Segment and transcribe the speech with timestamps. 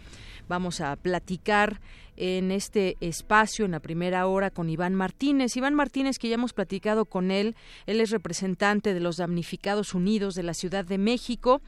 [0.48, 1.82] Vamos a platicar
[2.16, 5.58] en este espacio en la primera hora con Iván Martínez.
[5.58, 7.56] Iván Martínez, que ya hemos platicado con él,
[7.88, 11.62] él es representante de los damnificados unidos de la Ciudad de México.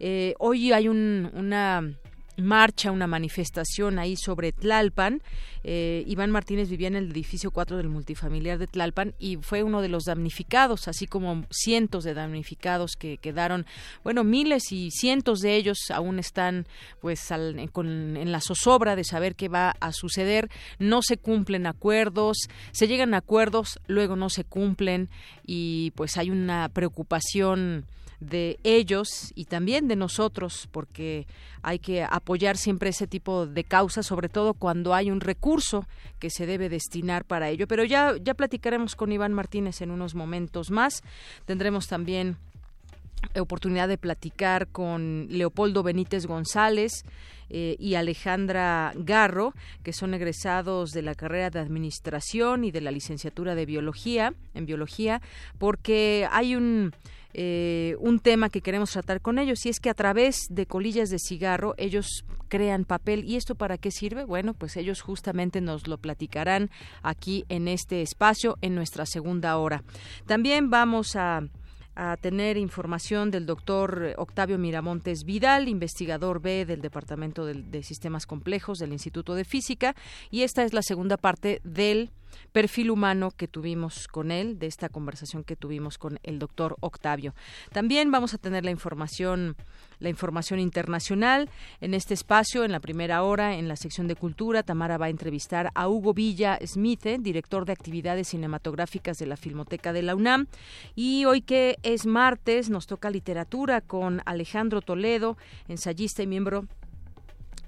[0.00, 1.94] Eh, hoy hay un, una
[2.42, 5.22] marcha, una manifestación ahí sobre Tlalpan.
[5.64, 9.80] Eh, Iván Martínez vivía en el edificio 4 del multifamiliar de Tlalpan y fue uno
[9.80, 13.66] de los damnificados, así como cientos de damnificados que quedaron,
[14.02, 16.66] bueno, miles y cientos de ellos aún están
[17.00, 20.50] pues en la zozobra de saber qué va a suceder.
[20.78, 25.08] No se cumplen acuerdos, se llegan a acuerdos, luego no se cumplen
[25.46, 27.86] y pues hay una preocupación
[28.22, 31.26] de ellos y también de nosotros, porque
[31.62, 35.86] hay que apoyar siempre ese tipo de causas, sobre todo cuando hay un recurso
[36.18, 37.66] que se debe destinar para ello.
[37.66, 41.02] Pero ya, ya platicaremos con Iván Martínez en unos momentos más.
[41.46, 42.36] Tendremos también
[43.40, 47.04] oportunidad de platicar con Leopoldo Benítez González
[47.50, 52.90] eh, y Alejandra Garro, que son egresados de la carrera de Administración y de la
[52.90, 55.20] licenciatura de Biología, en Biología,
[55.58, 56.92] porque hay un
[57.34, 61.08] eh, un tema que queremos tratar con ellos y es que a través de colillas
[61.10, 63.24] de cigarro ellos crean papel.
[63.24, 66.70] Y esto para qué sirve bueno pues ellos justamente nos lo platicarán
[67.02, 69.82] aquí en este espacio en nuestra segunda hora.
[70.26, 71.42] También vamos a
[71.94, 78.78] a tener información del doctor Octavio Miramontes Vidal, investigador B del Departamento de, Sistemas Complejos
[78.78, 79.94] del Instituto de Física,
[80.30, 82.10] y esta es la segunda parte del
[82.52, 87.34] perfil humano que tuvimos con él, de esta conversación que tuvimos con el doctor Octavio.
[87.72, 89.56] También vamos a tener la información
[90.02, 91.48] la información internacional.
[91.80, 95.10] En este espacio, en la primera hora, en la sección de cultura, Tamara va a
[95.10, 100.46] entrevistar a Hugo Villa Smith, director de actividades cinematográficas de la Filmoteca de la UNAM.
[100.94, 105.36] Y hoy que es martes, nos toca literatura con Alejandro Toledo,
[105.68, 106.66] ensayista y miembro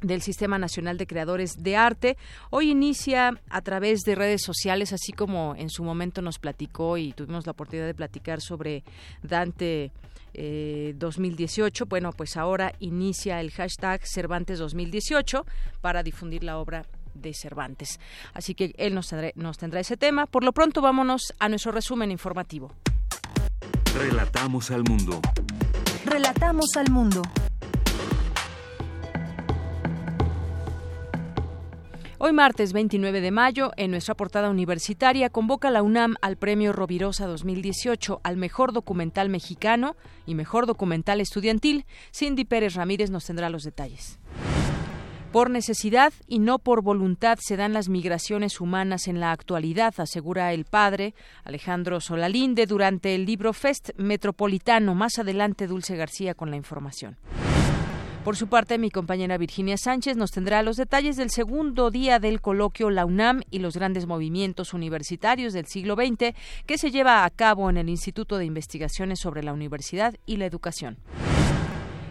[0.06, 2.16] del Sistema Nacional de Creadores de Arte.
[2.50, 7.12] Hoy inicia a través de redes sociales, así como en su momento nos platicó y
[7.12, 8.84] tuvimos la oportunidad de platicar sobre
[9.22, 9.92] Dante
[10.34, 11.84] 2018.
[11.84, 15.44] Eh, bueno, pues ahora inicia el hashtag Cervantes 2018
[15.80, 18.00] para difundir la obra de Cervantes.
[18.32, 20.26] Así que él nos nos tendrá ese tema.
[20.26, 22.72] Por lo pronto, vámonos a nuestro resumen informativo.
[23.96, 25.20] Relatamos al mundo.
[26.04, 27.22] Relatamos al mundo.
[32.26, 37.26] Hoy martes 29 de mayo, en nuestra portada universitaria, convoca la UNAM al Premio Rovirosa
[37.26, 39.94] 2018 al Mejor Documental Mexicano
[40.24, 41.84] y Mejor Documental Estudiantil.
[42.14, 44.18] Cindy Pérez Ramírez nos tendrá los detalles.
[45.32, 50.54] Por necesidad y no por voluntad se dan las migraciones humanas en la actualidad, asegura
[50.54, 54.94] el padre Alejandro Solalinde durante el libro Fest Metropolitano.
[54.94, 57.18] Más adelante, Dulce García con la información.
[58.24, 62.40] Por su parte, mi compañera Virginia Sánchez nos tendrá los detalles del segundo día del
[62.40, 66.34] coloquio La UNAM y los grandes movimientos universitarios del siglo XX
[66.64, 70.46] que se lleva a cabo en el Instituto de Investigaciones sobre la Universidad y la
[70.46, 70.96] Educación.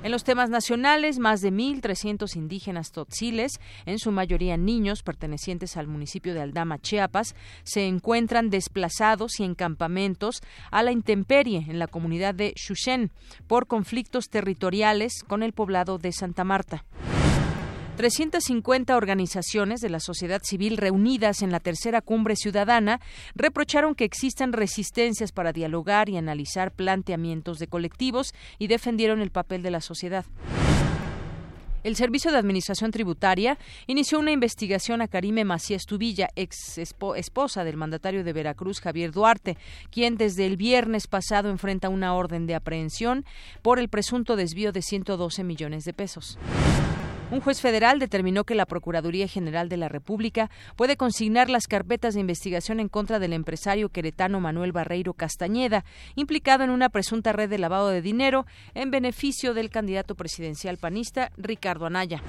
[0.03, 5.87] En los temas nacionales, más de 1.300 indígenas totziles, en su mayoría niños pertenecientes al
[5.87, 10.41] municipio de Aldama, Chiapas, se encuentran desplazados y en campamentos
[10.71, 13.11] a la intemperie en la comunidad de Xuxen
[13.47, 16.83] por conflictos territoriales con el poblado de Santa Marta.
[17.95, 22.99] 350 organizaciones de la sociedad civil reunidas en la tercera cumbre ciudadana
[23.35, 29.61] reprocharon que existan resistencias para dialogar y analizar planteamientos de colectivos y defendieron el papel
[29.61, 30.25] de la sociedad.
[31.83, 33.57] El Servicio de Administración Tributaria
[33.87, 39.57] inició una investigación a Karime Macías Tubilla, ex esposa del mandatario de Veracruz, Javier Duarte,
[39.91, 43.25] quien desde el viernes pasado enfrenta una orden de aprehensión
[43.61, 46.39] por el presunto desvío de 112 millones de pesos.
[47.33, 52.13] Un juez federal determinó que la Procuraduría General de la República puede consignar las carpetas
[52.13, 55.83] de investigación en contra del empresario queretano Manuel Barreiro Castañeda,
[56.13, 58.45] implicado en una presunta red de lavado de dinero
[58.75, 62.21] en beneficio del candidato presidencial panista Ricardo Anaya.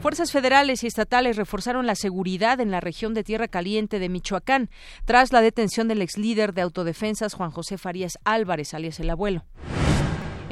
[0.00, 4.70] Fuerzas federales y estatales reforzaron la seguridad en la región de Tierra Caliente de Michoacán
[5.06, 9.42] tras la detención del ex líder de autodefensas Juan José Farías Álvarez, alias el abuelo.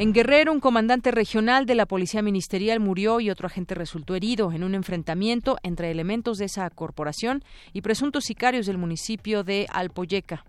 [0.03, 4.51] En Guerrero, un comandante regional de la Policía Ministerial murió y otro agente resultó herido
[4.51, 10.45] en un enfrentamiento entre elementos de esa corporación y presuntos sicarios del municipio de Alpoyeca.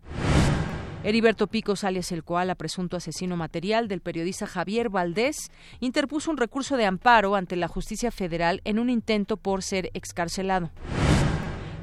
[1.03, 6.75] Heriberto Picos, alias el Coala, presunto asesino material del periodista Javier Valdés, interpuso un recurso
[6.75, 10.71] de amparo ante la justicia federal en un intento por ser excarcelado.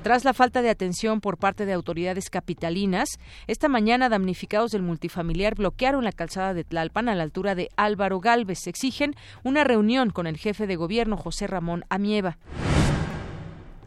[0.03, 5.57] Tras la falta de atención por parte de autoridades capitalinas, esta mañana damnificados del multifamiliar
[5.57, 8.67] bloquearon la calzada de Tlalpan a la altura de Álvaro Galvez.
[8.67, 9.15] Exigen
[9.45, 12.39] una reunión con el jefe de gobierno José Ramón Amieva.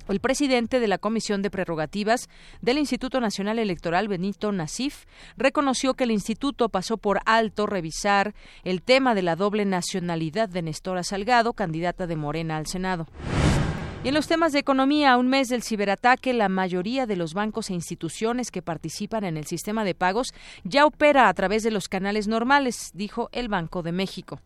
[0.08, 2.30] El presidente de la Comisión de Prerrogativas
[2.62, 5.06] del Instituto Nacional Electoral, Benito Nasif,
[5.36, 10.62] reconoció que el instituto pasó por alto revisar el tema de la doble nacionalidad de
[10.62, 13.08] Nestora Salgado, candidata de Morena al Senado.
[14.04, 17.34] Y en los temas de economía, a un mes del ciberataque, la mayoría de los
[17.34, 20.34] bancos e instituciones que participan en el sistema de pagos
[20.66, 24.42] ya opera a través de los canales normales, dijo el Banco de México.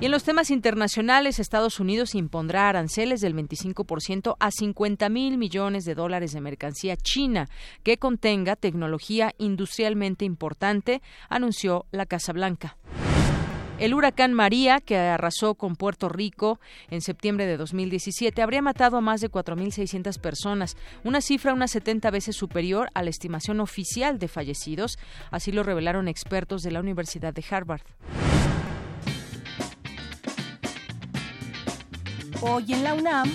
[0.00, 5.84] Y en los temas internacionales, Estados Unidos impondrá aranceles del 25% a 50 mil millones
[5.84, 7.48] de dólares de mercancía china
[7.82, 12.76] que contenga tecnología industrialmente importante, anunció la Casa Blanca.
[13.78, 16.60] El huracán María, que arrasó con Puerto Rico
[16.90, 22.08] en septiembre de 2017, habría matado a más de 4.600 personas, una cifra unas 70
[22.12, 24.96] veces superior a la estimación oficial de fallecidos,
[25.32, 27.82] así lo revelaron expertos de la Universidad de Harvard.
[32.42, 33.32] Hoy en la UNAM,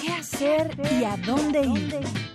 [0.00, 0.70] ¿qué hacer
[1.00, 2.25] y a dónde ir?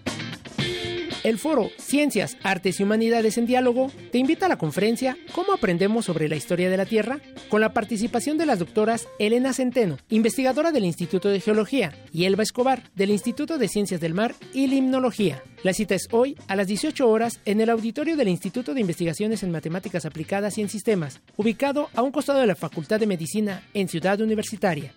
[1.24, 6.06] El foro Ciencias, Artes y Humanidades en Diálogo te invita a la conferencia ¿Cómo aprendemos
[6.06, 7.20] sobre la historia de la Tierra?
[7.50, 12.44] con la participación de las doctoras Elena Centeno, investigadora del Instituto de Geología, y Elba
[12.44, 15.44] Escobar, del Instituto de Ciencias del Mar y Limnología.
[15.64, 19.44] La cita es hoy a las 18 horas en el auditorio del Instituto de Investigaciones
[19.44, 23.64] en Matemáticas Aplicadas y en Sistemas, ubicado a un costado de la Facultad de Medicina
[23.74, 24.94] en Ciudad Universitaria.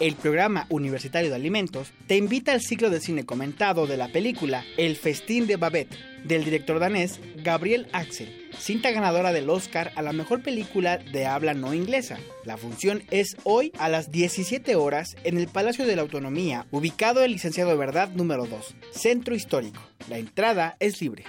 [0.00, 4.64] El programa universitario de alimentos te invita al ciclo de cine comentado de la película
[4.76, 10.12] El festín de Babette, del director danés Gabriel Axel, cinta ganadora del Oscar a la
[10.12, 12.18] mejor película de habla no inglesa.
[12.44, 17.24] La función es hoy a las 17 horas en el Palacio de la Autonomía, ubicado
[17.24, 19.80] en Licenciado de Verdad número 2, Centro Histórico.
[20.08, 21.24] La entrada es libre.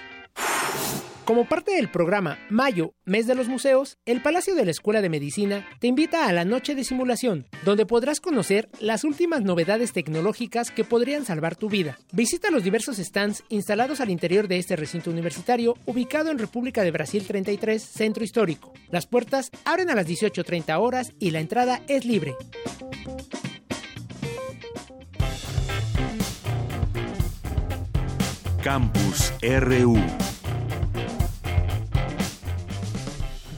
[1.30, 5.08] Como parte del programa Mayo, Mes de los Museos, el Palacio de la Escuela de
[5.08, 10.72] Medicina te invita a la Noche de Simulación, donde podrás conocer las últimas novedades tecnológicas
[10.72, 12.00] que podrían salvar tu vida.
[12.10, 16.90] Visita los diversos stands instalados al interior de este recinto universitario ubicado en República de
[16.90, 18.72] Brasil 33, Centro Histórico.
[18.90, 22.34] Las puertas abren a las 18.30 horas y la entrada es libre.
[28.64, 29.96] Campus RU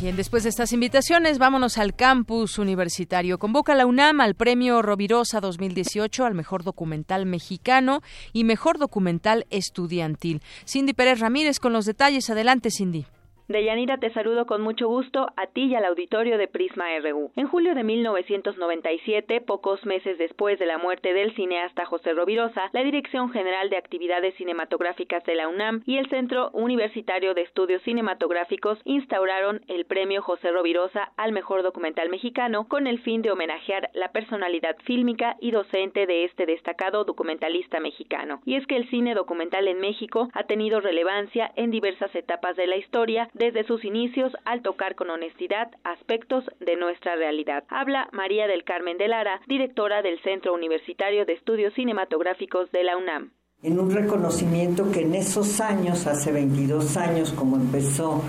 [0.03, 3.39] Bien, después de estas invitaciones, vámonos al campus universitario.
[3.39, 10.43] Convoca la UNAM al premio Rovirosa 2018 al mejor documental mexicano y mejor documental estudiantil.
[10.67, 12.29] Cindy Pérez Ramírez con los detalles.
[12.31, 13.07] Adelante, Cindy.
[13.53, 17.31] Deyanira, te saludo con mucho gusto a ti y al auditorio de Prisma RU.
[17.37, 22.83] En julio de 1997, pocos meses después de la muerte del cineasta José Rovirosa, la
[22.83, 28.79] Dirección General de Actividades Cinematográficas de la UNAM y el Centro Universitario de Estudios Cinematográficos
[28.85, 34.13] instauraron el premio José Rovirosa al mejor documental mexicano con el fin de homenajear la
[34.13, 38.41] personalidad fílmica y docente de este destacado documentalista mexicano.
[38.47, 42.67] Y es que el cine documental en México ha tenido relevancia en diversas etapas de
[42.67, 47.65] la historia, desde sus inicios al tocar con honestidad aspectos de nuestra realidad.
[47.69, 52.97] Habla María del Carmen de Lara, directora del Centro Universitario de Estudios Cinematográficos de la
[52.97, 53.33] UNAM.
[53.65, 58.23] En un reconocimiento que en esos años, hace 22 años, como empezó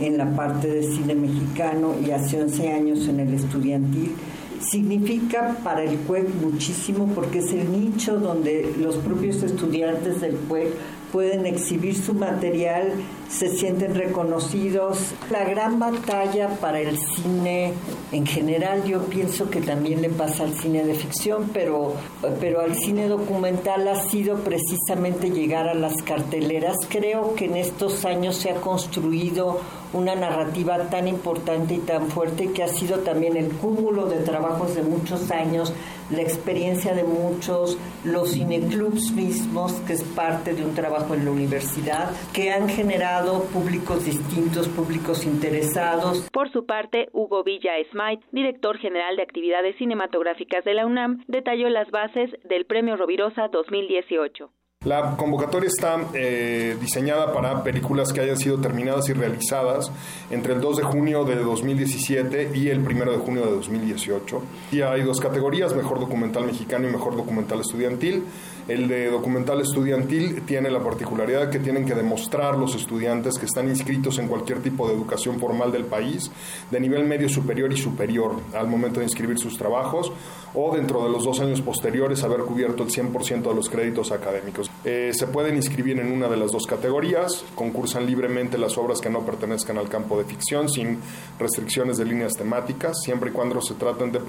[0.00, 4.16] en la parte de cine mexicano y hace 11 años en el estudiantil,
[4.60, 10.72] significa para el CUEC muchísimo porque es el nicho donde los propios estudiantes del CUEC
[11.12, 12.92] pueden exhibir su material,
[13.28, 14.98] se sienten reconocidos.
[15.30, 17.72] La gran batalla para el cine
[18.12, 21.94] en general, yo pienso que también le pasa al cine de ficción, pero,
[22.40, 26.76] pero al cine documental ha sido precisamente llegar a las carteleras.
[26.88, 29.60] Creo que en estos años se ha construido
[29.96, 34.74] una narrativa tan importante y tan fuerte que ha sido también el cúmulo de trabajos
[34.74, 35.72] de muchos años,
[36.10, 41.30] la experiencia de muchos, los cineclubs mismos, que es parte de un trabajo en la
[41.30, 46.28] universidad, que han generado públicos distintos, públicos interesados.
[46.32, 51.68] Por su parte, Hugo Villa Smite, director general de actividades cinematográficas de la UNAM, detalló
[51.68, 54.50] las bases del Premio Rovirosa 2018.
[54.86, 59.90] La convocatoria está eh, diseñada para películas que hayan sido terminadas y realizadas
[60.30, 64.42] entre el 2 de junio de 2017 y el 1 de junio de 2018.
[64.70, 68.22] Y hay dos categorías, mejor documental mexicano y mejor documental estudiantil.
[68.68, 73.68] El de documental estudiantil tiene la particularidad que tienen que demostrar los estudiantes que están
[73.68, 76.32] inscritos en cualquier tipo de educación formal del país,
[76.70, 80.10] de nivel medio superior y superior, al momento de inscribir sus trabajos,
[80.52, 84.68] o dentro de los dos años posteriores haber cubierto el 100% de los créditos académicos.
[84.84, 89.10] Eh, se pueden inscribir en una de las dos categorías, concursan libremente las obras que
[89.10, 90.98] no pertenezcan al campo de ficción sin
[91.38, 94.20] restricciones de líneas temáticas, siempre y cuando se traten de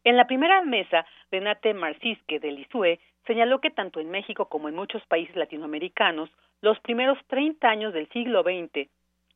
[0.03, 4.77] En la primera mesa, Renate Marcisque del ISUE señaló que tanto en México como en
[4.77, 6.31] muchos países latinoamericanos,
[6.63, 8.89] los primeros 30 años del siglo XX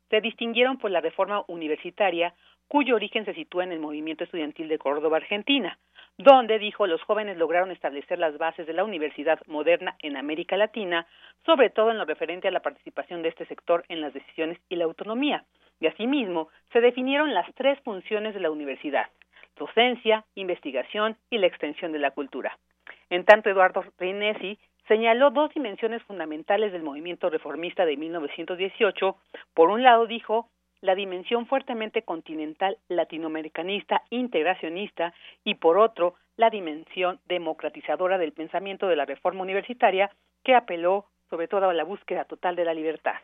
[0.08, 2.32] se distinguieron por la reforma universitaria
[2.68, 5.78] cuyo origen se sitúa en el movimiento estudiantil de Córdoba, Argentina,
[6.18, 11.06] donde, dijo, los jóvenes lograron establecer las bases de la universidad moderna en América Latina,
[11.46, 14.76] sobre todo en lo referente a la participación de este sector en las decisiones y
[14.76, 15.44] la autonomía.
[15.80, 19.06] Y asimismo, se definieron las tres funciones de la universidad,
[19.56, 22.58] docencia, investigación y la extensión de la cultura.
[23.10, 24.58] En tanto, Eduardo Reinesi
[24.88, 29.16] señaló dos dimensiones fundamentales del movimiento reformista de 1918.
[29.54, 30.48] Por un lado, dijo,
[30.80, 35.12] la dimensión fuertemente continental latinoamericanista integracionista
[35.44, 40.10] y por otro la dimensión democratizadora del pensamiento de la reforma universitaria
[40.44, 43.16] que apeló sobre todo a la búsqueda total de la libertad.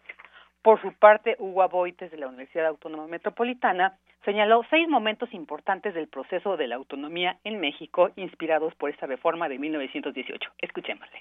[0.62, 6.08] Por su parte, Hugo Aboites de la Universidad Autónoma Metropolitana señaló seis momentos importantes del
[6.08, 10.50] proceso de la autonomía en México inspirados por esta reforma de 1918.
[10.58, 11.18] Escuchémosle.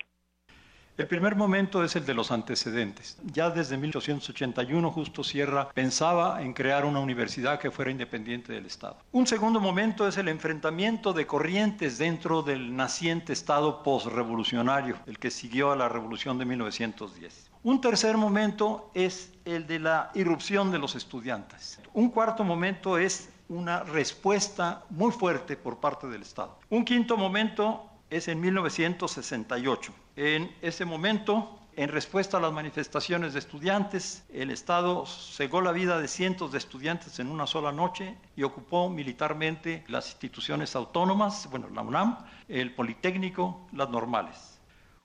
[0.95, 3.17] El primer momento es el de los antecedentes.
[3.23, 8.97] Ya desde 1881 Justo Sierra pensaba en crear una universidad que fuera independiente del Estado.
[9.11, 15.31] Un segundo momento es el enfrentamiento de corrientes dentro del naciente Estado postrevolucionario, el que
[15.31, 17.49] siguió a la revolución de 1910.
[17.63, 21.79] Un tercer momento es el de la irrupción de los estudiantes.
[21.95, 26.59] Un cuarto momento es una respuesta muy fuerte por parte del Estado.
[26.69, 29.91] Un quinto momento es en 1968.
[30.15, 35.99] En ese momento, en respuesta a las manifestaciones de estudiantes, el Estado cegó la vida
[35.99, 41.69] de cientos de estudiantes en una sola noche y ocupó militarmente las instituciones autónomas, bueno,
[41.69, 44.59] la UNAM, el Politécnico, las normales.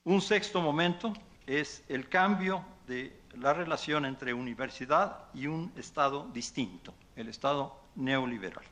[0.05, 1.15] Un sexto momento
[1.47, 8.65] es el cambio de la relación entre universidad y un Estado distinto, el Estado neoliberal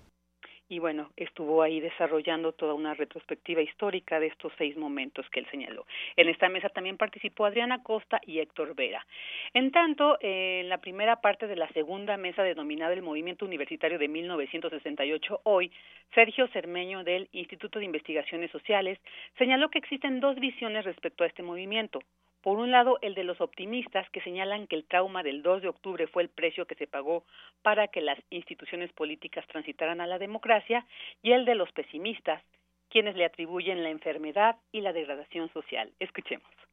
[0.69, 5.47] y bueno, estuvo ahí desarrollando toda una retrospectiva histórica de estos seis momentos que él
[5.51, 5.87] señaló.
[6.17, 9.07] En esta mesa también participó Adriana Costa y Héctor Vera.
[9.55, 14.09] En tanto, en la primera parte de la segunda mesa denominada el Movimiento Universitario de
[14.09, 15.71] 1968, hoy,
[16.15, 18.99] Sergio Cermeño del Instituto de Investigaciones Sociales
[19.39, 22.01] señaló que existen dos visiones respecto a este movimiento.
[22.47, 25.69] Por un lado, el de los optimistas que señalan que el trauma del 2 de
[25.69, 27.25] octubre fue el precio que se pagó
[27.63, 30.87] para que las instituciones políticas transitaran a la democracia,
[31.25, 32.41] y el de los pesimistas,
[32.89, 35.91] quienes le atribuyen la enfermedad y la degradación social.
[35.99, 36.66] Escuchemos.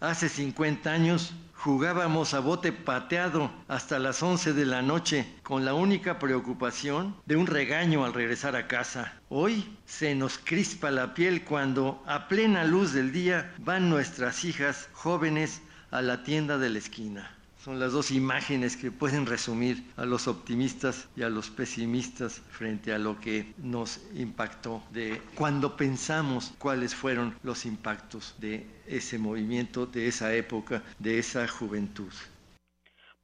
[0.00, 5.74] Hace 50 años jugábamos a bote pateado hasta las 11 de la noche con la
[5.74, 9.12] única preocupación de un regaño al regresar a casa.
[9.28, 14.88] Hoy se nos crispa la piel cuando a plena luz del día van nuestras hijas
[14.94, 17.36] jóvenes a la tienda de la esquina.
[17.62, 22.90] Son las dos imágenes que pueden resumir a los optimistas y a los pesimistas frente
[22.94, 29.84] a lo que nos impactó de cuando pensamos cuáles fueron los impactos de ese movimiento,
[29.84, 32.10] de esa época, de esa juventud.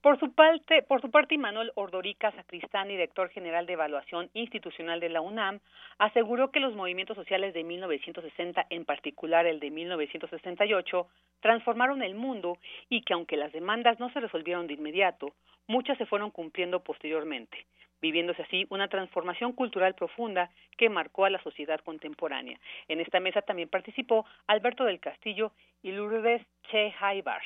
[0.06, 5.08] Por su parte, por su parte, Manuel Ordorica Sacristán, director general de Evaluación Institucional de
[5.08, 5.58] la UNAM,
[5.98, 11.08] aseguró que los movimientos sociales de 1960, en particular el de 1968,
[11.40, 12.56] transformaron el mundo
[12.88, 15.32] y que aunque las demandas no se resolvieron de inmediato,
[15.66, 17.66] muchas se fueron cumpliendo posteriormente,
[18.00, 22.58] viviéndose así una transformación cultural profunda que marcó a la sociedad contemporánea.
[22.88, 27.42] En esta mesa también participó Alberto del Castillo y Lourdes Che Haibar.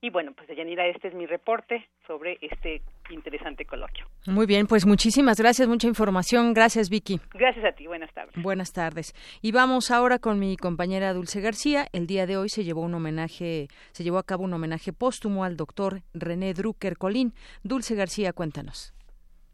[0.00, 4.06] Y bueno, pues Yanira, este es mi reporte sobre este interesante coloquio.
[4.26, 6.54] Muy bien, pues muchísimas gracias, mucha información.
[6.54, 7.20] Gracias, Vicky.
[7.32, 8.34] Gracias a ti, buenas tardes.
[8.42, 9.14] Buenas tardes.
[9.42, 11.86] Y vamos ahora con mi compañera Dulce García.
[11.92, 15.44] El día de hoy se llevó un homenaje, se llevó a cabo un homenaje póstumo
[15.44, 17.32] al doctor René Drucker Colín.
[17.62, 18.94] Dulce García, cuéntanos.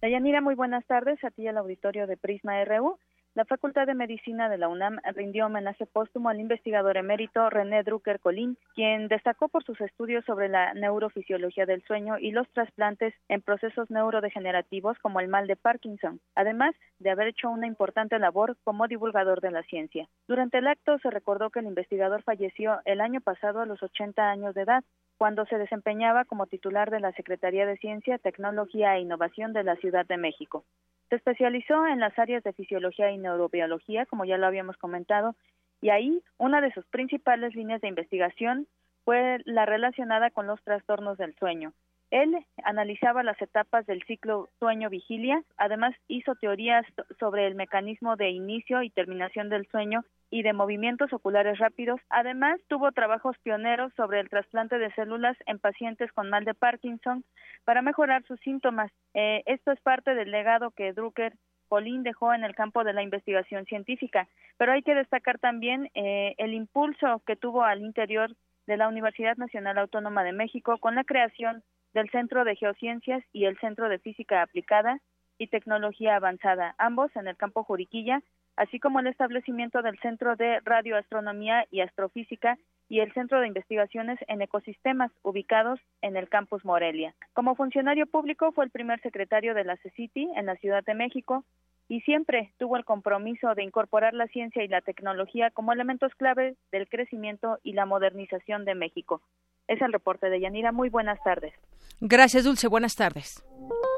[0.08, 2.98] Yanira, muy buenas tardes a ti al auditorio de Prisma RU.
[3.34, 8.18] La Facultad de Medicina de la UNAM rindió homenaje póstumo al investigador emérito René Drucker
[8.18, 13.40] Colín, quien destacó por sus estudios sobre la neurofisiología del sueño y los trasplantes en
[13.40, 18.88] procesos neurodegenerativos como el mal de Parkinson, además de haber hecho una importante labor como
[18.88, 20.08] divulgador de la ciencia.
[20.26, 24.28] Durante el acto se recordó que el investigador falleció el año pasado a los 80
[24.28, 24.82] años de edad,
[25.18, 29.76] cuando se desempeñaba como titular de la Secretaría de Ciencia, Tecnología e Innovación de la
[29.76, 30.64] Ciudad de México.
[31.10, 35.36] Se especializó en las áreas de fisiología y neurobiología, como ya lo habíamos comentado,
[35.82, 38.66] y ahí una de sus principales líneas de investigación
[39.04, 41.72] fue la relacionada con los trastornos del sueño,
[42.10, 46.84] él analizaba las etapas del ciclo sueño-vigilia, además hizo teorías
[47.20, 52.00] sobre el mecanismo de inicio y terminación del sueño y de movimientos oculares rápidos.
[52.08, 57.24] Además, tuvo trabajos pioneros sobre el trasplante de células en pacientes con mal de Parkinson
[57.64, 58.92] para mejorar sus síntomas.
[59.14, 61.34] Eh, esto es parte del legado que Drucker
[61.68, 66.34] Colín dejó en el campo de la investigación científica, pero hay que destacar también eh,
[66.38, 68.34] el impulso que tuvo al interior
[68.66, 71.62] de la Universidad Nacional Autónoma de México con la creación
[71.92, 75.00] del Centro de Geociencias y el Centro de Física Aplicada
[75.38, 78.20] y Tecnología Avanzada, ambos en el campo Juriquilla,
[78.56, 82.58] así como el establecimiento del Centro de Radioastronomía y Astrofísica
[82.88, 87.14] y el Centro de Investigaciones en Ecosistemas, ubicados en el campus Morelia.
[87.32, 91.44] Como funcionario público fue el primer secretario de la CECITI en la Ciudad de México
[91.90, 96.56] y siempre tuvo el compromiso de incorporar la ciencia y la tecnología como elementos clave
[96.70, 99.22] del crecimiento y la modernización de México.
[99.66, 100.72] Es el reporte de Yanira.
[100.72, 101.52] Muy buenas tardes.
[102.00, 102.68] Gracias, Dulce.
[102.68, 103.44] Buenas tardes.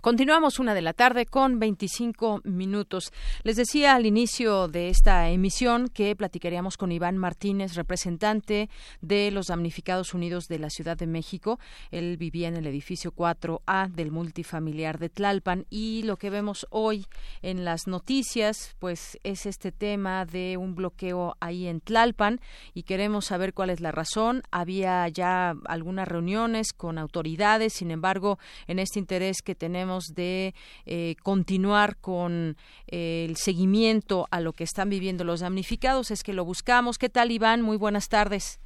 [0.00, 3.12] Continuamos una de la tarde con 25 minutos.
[3.42, 8.70] Les decía al inicio de esta emisión que platicaríamos con Iván Martínez, representante
[9.02, 11.58] de los damnificados unidos de la Ciudad de México.
[11.90, 17.04] Él vivía en el edificio 4A del multifamiliar de Tlalpan y lo que vemos hoy
[17.42, 22.40] en las noticias pues es este tema de un bloqueo ahí en Tlalpan
[22.72, 24.44] y queremos saber cuál es la razón.
[24.50, 30.54] Había ya algunas reuniones con autoridades, sin embargo, en este interés que tenemos decíamos, de
[30.86, 36.32] eh, continuar con eh, el seguimiento a lo que están viviendo los damnificados, es que
[36.32, 36.98] lo buscamos.
[36.98, 37.62] ¿Qué tal, Iván?
[37.62, 38.60] Muy buenas tardes.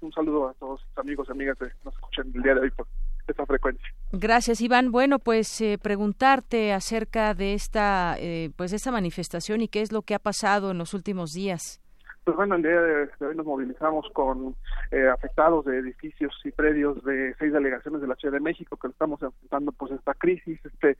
[0.00, 2.86] Un saludo a todos amigos y amigas que nos escuchan el día de hoy por
[3.26, 3.84] esta frecuencia.
[4.12, 4.92] Gracias, Iván.
[4.92, 8.16] Bueno, pues eh, preguntarte acerca de esta,
[8.56, 11.80] pues de esta manifestación y qué es lo que ha pasado en los últimos días.
[12.28, 14.54] Pues bueno, el día de hoy nos movilizamos con
[14.90, 18.88] eh, afectados de edificios y predios de seis delegaciones de la Ciudad de México que
[18.88, 20.98] estamos enfrentando pues esta crisis, este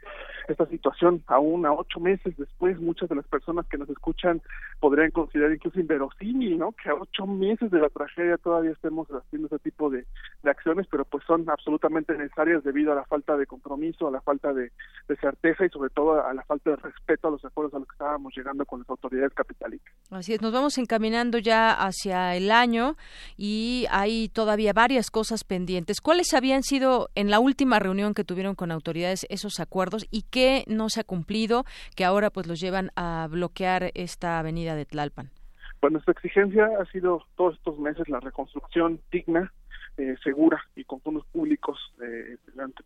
[0.48, 4.40] esta situación aún a ocho meses después muchas de las personas que nos escuchan
[4.80, 6.72] podrían considerar incluso inverosímil, ¿no?
[6.72, 10.06] Que a ocho meses de la tragedia todavía estemos haciendo ese tipo de,
[10.44, 14.54] acciones, pero pues son absolutamente necesarias debido a la falta de compromiso, a la falta
[14.54, 14.72] de,
[15.08, 17.86] de certeza y sobre todo a la falta de respeto a los acuerdos a los
[17.86, 19.92] que estábamos llegando con las autoridades capitalistas.
[20.10, 22.96] Así es, nos vamos encaminando ya hacia el año
[23.36, 26.00] y hay todavía varias cosas pendientes.
[26.00, 30.64] ¿Cuáles habían sido en la última reunión que tuvieron con autoridades esos acuerdos y qué
[30.66, 31.64] no se ha cumplido
[31.96, 35.30] que ahora pues los llevan a bloquear esta avenida de Tlalpan?
[35.80, 39.52] Pues nuestra exigencia ha sido todos estos meses la reconstrucción digna
[39.98, 42.36] eh, segura y con fondos públicos eh,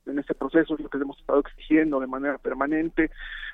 [0.06, 3.10] en este proceso es lo que hemos estado exigiendo de manera permanente.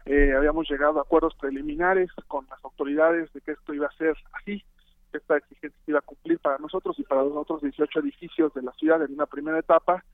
[0.07, 4.16] Eh, habíamos llegado a acuerdos preliminares con las autoridades de que esto iba a ser
[4.35, 4.62] así,
[5.11, 8.62] que esta exigencia iba a cumplir para nosotros y para los otros 18 edificios de
[8.62, 10.05] la ciudad en una primera etapa.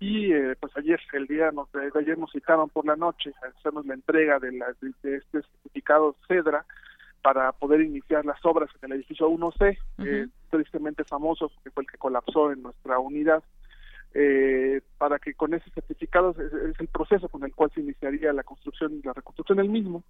[0.00, 3.94] Y pues ayer, el día de ayer nos citaron por la noche a hacernos la
[3.94, 6.64] entrega de, la, de este certificado CEDRA
[7.24, 11.90] para poder iniciar las obras en el edificio 1C, eh, tristemente famoso, que fue el
[11.90, 13.42] que colapsó en nuestra unidad,
[14.16, 18.44] eh, para que con ese certificado es, el proceso con el cual se iniciaría la
[18.44, 20.04] construcción, la reconstrucción del mismo.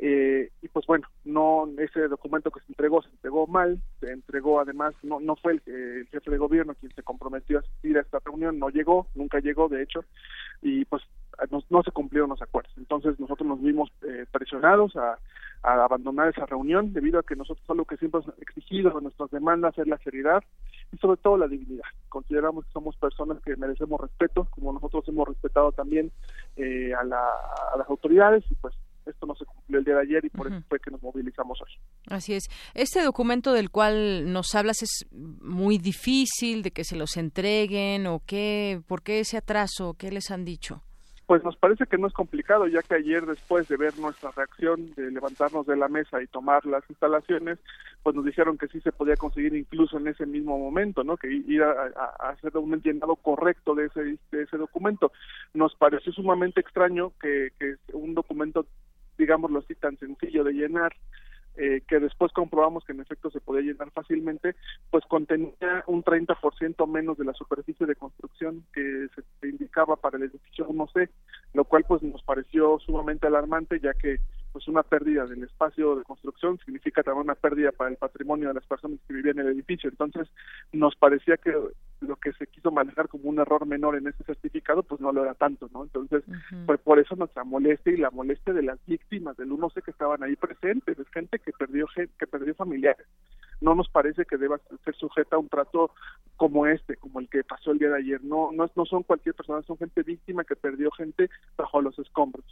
[0.00, 4.58] Eh, y pues bueno, no ese documento que se entregó se entregó mal, se entregó
[4.58, 8.18] además, no, no fue el, jefe de gobierno quien se comprometió a asistir a esta
[8.24, 10.04] reunión, no llegó, nunca llegó de hecho,
[10.62, 11.04] y pues
[11.50, 12.72] no, no se cumplieron los acuerdos.
[12.76, 13.90] Entonces nosotros nos vimos
[14.32, 15.18] presionados a
[15.64, 19.30] a abandonar esa reunión debido a que nosotros algo que siempre hemos exigido en nuestras
[19.30, 20.44] demandas es la seriedad
[20.92, 21.86] y sobre todo la dignidad.
[22.10, 26.12] Consideramos que somos personas que merecemos respeto, como nosotros hemos respetado también
[26.56, 28.74] eh, a, las autoridades y pues
[29.06, 31.60] esto no se cumplió el día de ayer y por eso fue que nos movilizamos
[31.62, 31.70] hoy.
[32.08, 32.44] Así es.
[32.74, 38.20] Este documento del cual nos hablas es muy difícil de que se los entreguen o
[38.26, 40.82] qué, por qué ese atraso, qué les han dicho.
[41.26, 44.94] Pues nos parece que no es complicado, ya que ayer después de ver nuestra reacción,
[44.94, 47.58] de levantarnos de la mesa y tomar las instalaciones,
[48.02, 51.16] pues nos dijeron que sí se podía conseguir incluso en ese mismo momento, ¿no?
[51.16, 51.92] Que ir a,
[52.28, 55.12] hacer un llenado correcto de ese, de ese documento.
[55.54, 58.66] Nos pareció sumamente extraño que, que un documento,
[59.16, 60.92] digámoslo así, tan sencillo de llenar,
[61.56, 64.56] eh, que después comprobamos que en efecto se podía llenar fácilmente,
[64.90, 69.06] pues contenía un 30% menos de la superficie de construcción que
[69.40, 71.08] se indicaba para el edificio 1C,
[71.52, 74.18] lo cual pues nos pareció sumamente alarmante ya que
[74.54, 78.54] pues una pérdida del espacio de construcción significa también una pérdida para el patrimonio de
[78.54, 79.90] las personas que vivían en el edificio.
[79.90, 80.28] Entonces,
[80.72, 81.52] nos parecía que
[82.00, 85.24] lo que se quiso manejar como un error menor en ese certificado, pues no lo
[85.24, 85.82] era tanto, ¿no?
[85.82, 86.22] Entonces,
[86.66, 90.22] pues por eso nuestra molestia y la molestia de las víctimas del 1C que estaban
[90.22, 93.08] ahí presentes, es gente que perdió que perdió familiares.
[93.60, 95.90] No nos parece que deba ser sujeta a un trato
[96.36, 98.22] como este, como el que pasó el día de ayer.
[98.22, 102.44] No, no, no son cualquier persona, son gente víctima que perdió gente bajo los escombros.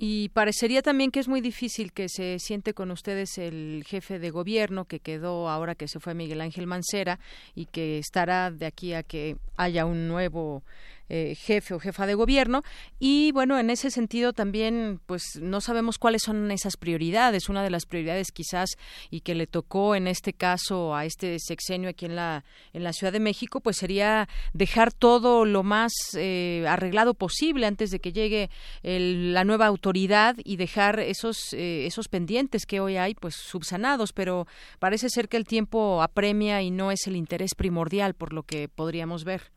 [0.00, 4.30] Y parecería también que es muy difícil que se siente con ustedes el jefe de
[4.30, 7.18] gobierno que quedó ahora que se fue Miguel Ángel Mancera
[7.56, 10.62] y que estará de aquí a que haya un nuevo
[11.08, 12.62] eh, jefe o jefa de gobierno.
[12.98, 17.48] Y bueno en ese sentido también pues no sabemos cuáles son esas prioridades.
[17.48, 18.70] Una de las prioridades quizás
[19.10, 22.92] y que le tocó en este caso a este sexenio aquí en la en la
[22.92, 28.12] Ciudad de México pues sería dejar todo lo más eh, arreglado posible antes de que
[28.12, 28.50] llegue
[28.82, 34.12] la nueva autoridad y dejar esos eh, esos pendientes que hoy hay pues subsanados.
[34.12, 34.46] Pero
[34.78, 38.68] parece ser que el tiempo apremia y no es el interés primordial por lo que
[38.68, 39.50] podríamos ver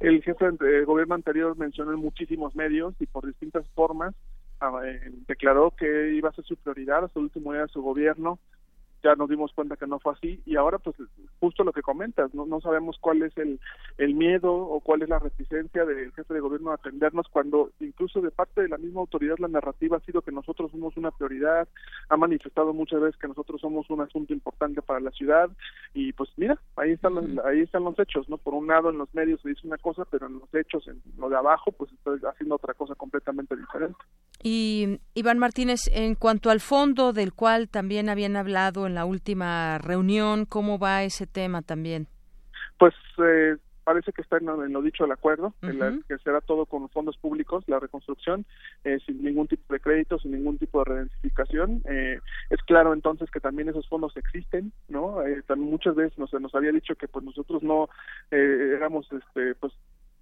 [0.00, 4.14] el jefe del gobierno anterior mencionó en muchísimos medios y por distintas formas
[4.60, 7.82] ah, eh, declaró que iba a ser su prioridad hasta el último día de su
[7.82, 8.38] gobierno
[9.02, 10.96] ya nos dimos cuenta que no fue así y ahora pues
[11.40, 13.60] justo lo que comentas, no, no sabemos cuál es el,
[13.98, 18.20] el miedo o cuál es la reticencia del jefe de gobierno a atendernos cuando incluso
[18.20, 21.68] de parte de la misma autoridad la narrativa ha sido que nosotros somos una prioridad,
[22.08, 25.50] ha manifestado muchas veces que nosotros somos un asunto importante para la ciudad
[25.94, 28.38] y pues mira, ahí están los, ahí están los hechos, ¿no?
[28.38, 31.00] Por un lado en los medios se dice una cosa, pero en los hechos, en
[31.18, 33.98] lo de abajo, pues está haciendo otra cosa completamente diferente.
[34.42, 39.78] Y Iván Martínez, en cuanto al fondo del cual también habían hablado en la última
[39.78, 42.06] reunión, ¿cómo va ese tema también?
[42.78, 47.16] Pues eh, parece que está en, lo dicho el acuerdo, que será todo con fondos
[47.16, 48.44] públicos, la reconstrucción,
[48.84, 51.82] eh, sin ningún tipo de crédito, sin ningún tipo de redensificación.
[51.88, 52.18] Eh,
[52.50, 55.26] es claro entonces que también esos fondos existen, ¿no?
[55.26, 57.88] Eh, muchas veces nos, nos había dicho que pues nosotros no
[58.30, 59.72] eh, éramos, este, pues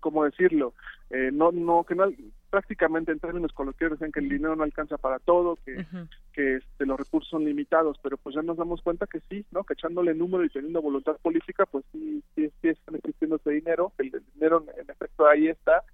[0.00, 0.74] ¿cómo decirlo?
[1.10, 2.04] Eh, no, no, que no,
[2.50, 5.84] prácticamente en términos coloquiales decían que el dinero no alcanza para todo, que,
[6.32, 9.64] que este, los recursos son limitados, pero pues ya nos damos cuenta que sí, ¿no?
[9.64, 13.92] Que echándole número y teniendo voluntad política, pues sí, sí, sí están existiendo ese dinero,
[13.98, 15.84] el, el dinero en efecto ahí está,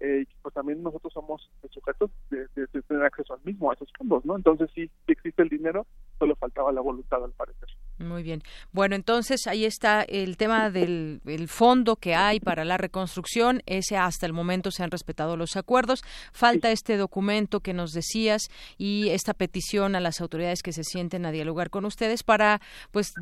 [0.00, 2.48] eh, pues también nosotros somos sujetos de,
[2.88, 4.34] tener acceso al mismo, a esos fondos, ¿no?
[4.34, 5.86] Entonces sí, existe el dinero,
[6.18, 7.68] solo faltaba la voluntad al parecer.
[8.00, 8.42] Muy bien.
[8.72, 13.62] Bueno, entonces ahí está el tema del fondo que hay para la reconstrucción.
[13.66, 16.02] Ese hasta el momento se han respetado los acuerdos.
[16.32, 21.26] Falta este documento que nos decías y esta petición a las autoridades que se sienten
[21.26, 23.12] a dialogar con ustedes para, pues,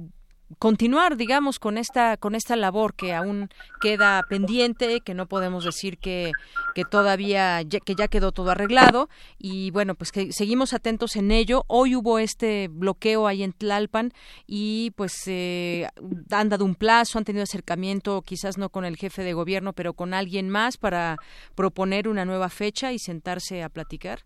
[0.58, 3.48] continuar, digamos, con esta con esta labor que aún
[3.80, 6.32] queda pendiente, que no podemos decir que,
[6.74, 9.08] que todavía que ya quedó todo arreglado
[9.38, 11.64] y bueno, pues que seguimos atentos en ello.
[11.66, 14.12] Hoy hubo este bloqueo ahí en Tlalpan
[14.46, 15.86] y pues eh,
[16.30, 19.92] han dado un plazo, han tenido acercamiento, quizás no con el jefe de gobierno, pero
[19.92, 21.16] con alguien más para
[21.54, 24.20] proponer una nueva fecha y sentarse a platicar.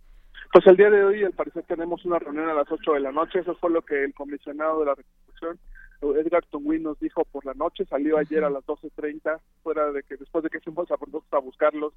[0.53, 3.11] Pues el día de hoy, al parecer, tenemos una reunión a las 8 de la
[3.11, 3.39] noche.
[3.39, 5.59] Eso fue lo que el comisionado de la reconstrucción
[6.03, 10.17] Edgar Tungwin nos dijo por la noche, salió ayer a las 12.30, fuera de que
[10.17, 11.93] después de que fuimos a, a buscarlos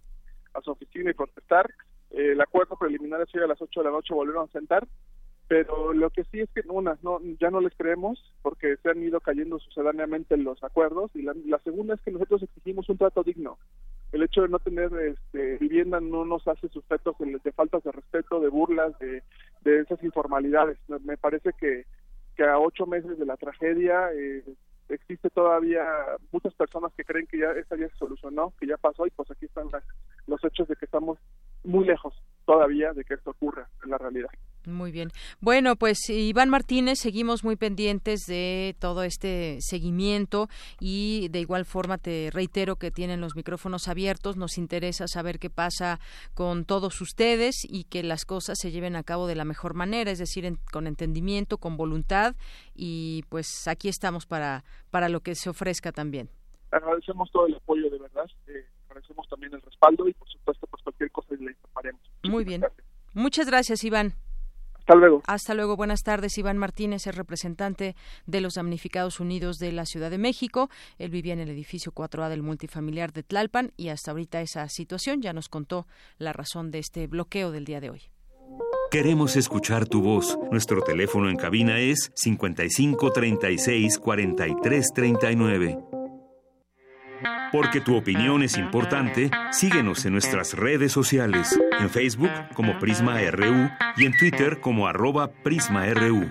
[0.53, 1.69] a su oficina y protestar,
[2.11, 4.87] eh, el acuerdo preliminar es a las 8 de la noche volvieron a sentar,
[5.47, 9.03] pero lo que sí es que una, no, ya no les creemos porque se han
[9.03, 13.57] ido cayendo sucedáneamente los acuerdos y la, segunda es que nosotros exigimos un trato digno.
[14.11, 17.91] El hecho de no tener este, vivienda no nos hace sujetos de, de faltas de
[17.91, 19.21] respeto, de burlas, de,
[19.61, 20.77] de esas informalidades.
[21.03, 21.85] Me parece que
[22.35, 24.43] que a ocho meses de la tragedia eh,
[24.89, 25.83] existe todavía
[26.31, 29.29] muchas personas que creen que ya esta ya se solucionó, que ya pasó y pues
[29.31, 29.69] aquí están
[30.27, 31.17] los hechos de que estamos
[31.63, 32.13] muy lejos
[32.45, 34.29] todavía de que esto ocurra en la realidad.
[34.67, 35.09] Muy bien.
[35.39, 40.47] Bueno, pues Iván Martínez, seguimos muy pendientes de todo este seguimiento
[40.79, 44.37] y de igual forma te reitero que tienen los micrófonos abiertos.
[44.37, 45.99] Nos interesa saber qué pasa
[46.33, 50.11] con todos ustedes y que las cosas se lleven a cabo de la mejor manera,
[50.11, 52.35] es decir, con entendimiento, con voluntad
[52.73, 56.29] y pues aquí estamos para, para lo que se ofrezca también.
[56.71, 60.83] Agradecemos todo el apoyo de verdad, eh, agradecemos también el respaldo y por supuesto pues
[60.83, 62.01] cualquier cosa le informaremos.
[62.23, 62.63] Muy bien.
[63.13, 64.13] Muchas gracias, Iván.
[64.85, 65.23] Hasta luego.
[65.25, 65.75] Hasta luego.
[65.75, 66.37] Buenas tardes.
[66.37, 67.95] Iván Martínez es representante
[68.27, 70.69] de los Damnificados Unidos de la Ciudad de México.
[70.99, 75.23] Él vivía en el edificio 4A del multifamiliar de Tlalpan y hasta ahorita esa situación
[75.23, 75.87] ya nos contó
[76.19, 78.01] la razón de este bloqueo del día de hoy.
[78.91, 80.37] Queremos escuchar tu voz.
[80.51, 85.79] Nuestro teléfono en cabina es 55 36 43 39.
[87.51, 93.69] Porque tu opinión es importante, síguenos en nuestras redes sociales, en Facebook como Prisma RU
[93.97, 96.29] y en Twitter como arroba PrismaRU.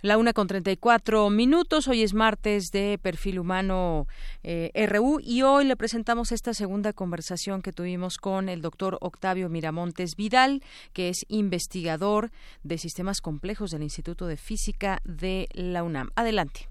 [0.00, 4.06] La una con 34 minutos, hoy es martes de Perfil Humano
[4.44, 9.48] eh, RU y hoy le presentamos esta segunda conversación que tuvimos con el doctor Octavio
[9.48, 12.30] Miramontes Vidal, que es investigador
[12.62, 16.10] de sistemas complejos del Instituto de Física de la UNAM.
[16.14, 16.68] Adelante.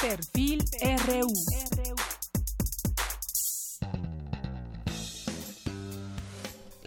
[0.00, 2.09] Perfil RU.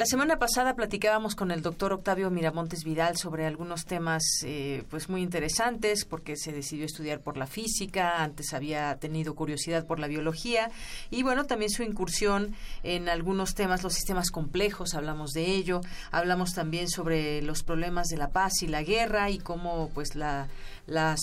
[0.04, 5.08] La semana pasada platicábamos con el doctor Octavio Miramontes Vidal sobre algunos temas eh, pues
[5.08, 10.08] muy interesantes porque se decidió estudiar por la física, antes había tenido curiosidad por la
[10.08, 10.70] biología
[11.10, 15.80] y bueno, también su incursión en algunos temas, los sistemas complejos, hablamos de ello,
[16.12, 20.50] hablamos también sobre los problemas de la paz y la guerra y cómo pues la
[20.86, 21.20] las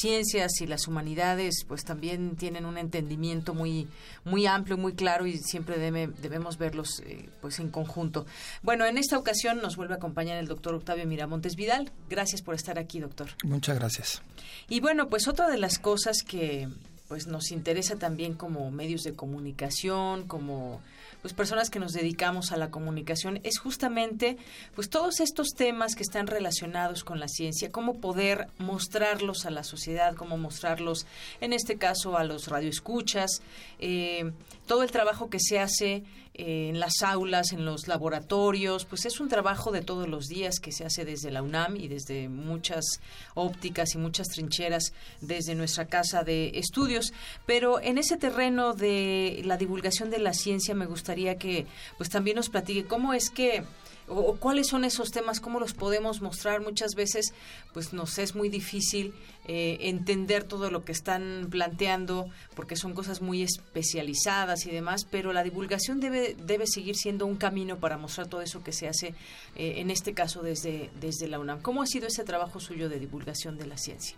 [0.00, 3.86] ciencias y las humanidades pues también tienen un entendimiento muy
[4.24, 8.21] muy amplio muy claro y siempre debemos verlos eh, pues en conjunto
[8.62, 11.90] bueno en esta ocasión nos vuelve a acompañar el doctor Octavio Miramontes Vidal.
[12.08, 13.30] Gracias por estar aquí doctor.
[13.44, 14.22] Muchas gracias.
[14.68, 16.68] Y bueno pues otra de las cosas que
[17.08, 20.80] pues nos interesa también como medios de comunicación como
[21.22, 24.36] pues personas que nos dedicamos a la comunicación es justamente
[24.74, 29.62] pues todos estos temas que están relacionados con la ciencia, cómo poder mostrarlos a la
[29.62, 31.06] sociedad, cómo mostrarlos
[31.40, 33.40] en este caso a los radioescuchas,
[33.78, 34.32] eh,
[34.66, 36.02] todo el trabajo que se hace
[36.34, 40.72] en las aulas, en los laboratorios, pues es un trabajo de todos los días que
[40.72, 43.00] se hace desde la UNAM y desde muchas
[43.34, 47.12] ópticas y muchas trincheras desde nuestra casa de estudios.
[47.44, 51.66] Pero en ese terreno de la divulgación de la ciencia me gustaría que
[51.98, 53.64] pues también nos platique cómo es que
[54.12, 56.60] o, cuáles son esos temas, cómo los podemos mostrar.
[56.60, 57.32] Muchas veces,
[57.72, 59.14] pues nos es muy difícil
[59.46, 65.32] eh, entender todo lo que están planteando, porque son cosas muy especializadas y demás, pero
[65.32, 69.14] la divulgación debe, debe seguir siendo un camino para mostrar todo eso que se hace,
[69.56, 71.60] eh, en este caso desde, desde la UNAM.
[71.62, 74.16] ¿Cómo ha sido ese trabajo suyo de divulgación de la ciencia?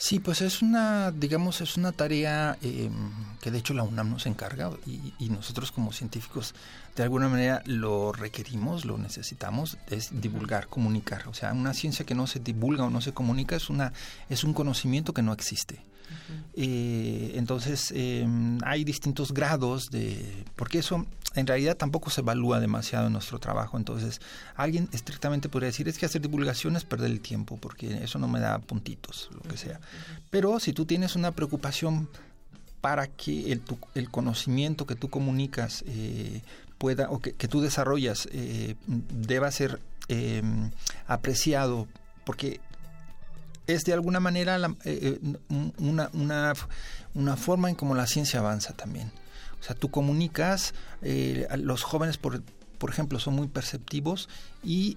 [0.00, 2.88] Sí, pues es una, digamos, es una tarea eh,
[3.40, 6.54] que de hecho la UNAM nos encarga y, nosotros como científicos
[7.02, 11.28] de alguna manera lo requerimos, lo necesitamos, es divulgar, comunicar.
[11.28, 13.92] O sea, una ciencia que no se divulga o no se comunica es una,
[14.28, 15.80] es un conocimiento que no existe.
[16.54, 20.44] Eh, entonces, em, hay distintos grados de...
[20.56, 23.76] porque eso en realidad tampoco se evalúa demasiado en nuestro trabajo.
[23.76, 24.20] Entonces,
[24.56, 28.26] alguien estrictamente podría decir, es que hacer divulgación es perder el tiempo, porque eso no
[28.26, 29.80] me da puntitos, lo que sea.
[30.30, 32.08] Pero si tú tienes una preocupación
[32.80, 33.62] para que el,
[33.94, 36.42] el conocimiento que tú comunicas eh,
[36.78, 40.70] pueda, o que, que tú desarrollas, eh, deba ser em,
[41.06, 41.88] apreciado,
[42.24, 42.60] porque
[43.68, 45.20] es de alguna manera eh, eh,
[45.78, 46.54] una, una,
[47.14, 49.12] una, forma en cómo la ciencia avanza también.
[49.60, 52.42] O sea, tú comunicas, eh, los jóvenes, por,
[52.78, 54.28] por ejemplo, son muy perceptivos
[54.64, 54.96] y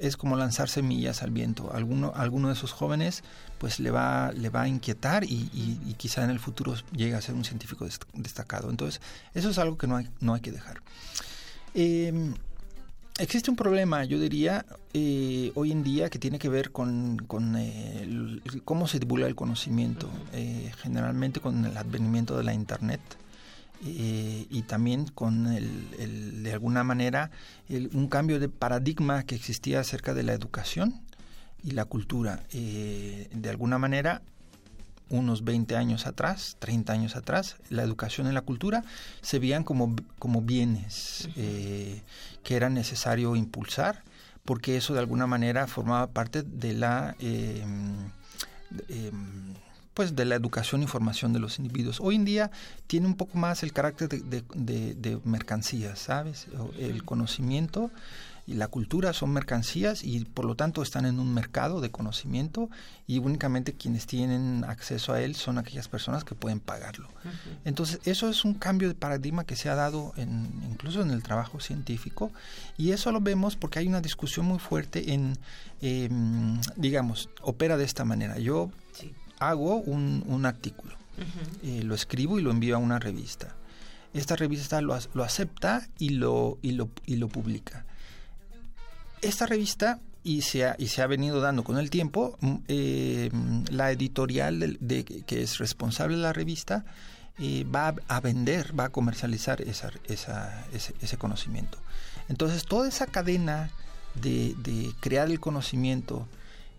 [0.00, 1.72] es como lanzar semillas al viento.
[1.72, 3.22] Alguno, alguno de esos jóvenes
[3.62, 7.36] pues le va, le va a inquietar y, quizá en el futuro llegue a ser
[7.36, 8.68] un científico destacado.
[8.68, 9.00] Entonces,
[9.34, 10.82] eso es algo que no hay, no hay que dejar.
[11.72, 12.34] Eh,
[13.18, 17.56] Existe un problema, yo diría, eh, hoy en día que tiene que ver con, con
[17.56, 23.00] eh, cómo se divulga el conocimiento, eh, generalmente con el advenimiento de la Internet
[23.84, 27.32] y también con el, de alguna manera
[27.92, 31.00] un cambio de paradigma que existía acerca de la educación
[31.62, 32.44] y la cultura.
[32.52, 34.22] de alguna manera
[35.12, 38.82] unos 20 años atrás, 30 años atrás, la educación y la cultura
[39.20, 42.02] se veían como, como bienes eh,
[42.42, 44.02] que era necesario impulsar,
[44.44, 47.14] porque eso de alguna manera formaba parte de la...
[47.20, 48.10] Em,
[48.88, 49.54] em,
[49.94, 52.00] pues de la educación y formación de los individuos.
[52.00, 52.50] Hoy en día
[52.86, 56.46] tiene un poco más el carácter de, de, de mercancía, ¿sabes?
[56.78, 57.90] El conocimiento
[58.46, 62.68] y la cultura son mercancías y por lo tanto están en un mercado de conocimiento
[63.06, 67.08] y únicamente quienes tienen acceso a él son aquellas personas que pueden pagarlo.
[67.64, 71.22] Entonces eso es un cambio de paradigma que se ha dado en, incluso en el
[71.22, 72.32] trabajo científico
[72.76, 75.38] y eso lo vemos porque hay una discusión muy fuerte en,
[75.80, 78.38] em, digamos, opera de esta manera.
[78.38, 78.70] Yo
[79.38, 80.96] hago un, un artículo,
[81.62, 83.54] eh, lo escribo y lo envío a una revista.
[84.14, 87.86] Esta revista lo, lo acepta y lo, y lo, y lo publica
[89.22, 93.30] esta revista y se ha, y se ha venido dando con el tiempo, mm, eh,
[93.70, 96.84] la editorial de, que es responsable de la revista
[97.38, 99.90] eh, va a vender, va a comercializar esa,
[100.72, 101.78] ese, conocimiento.
[102.28, 103.70] Entonces toda esa cadena
[104.14, 106.28] de, de crear el conocimiento,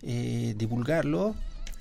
[0.03, 1.35] eh, divulgarlo,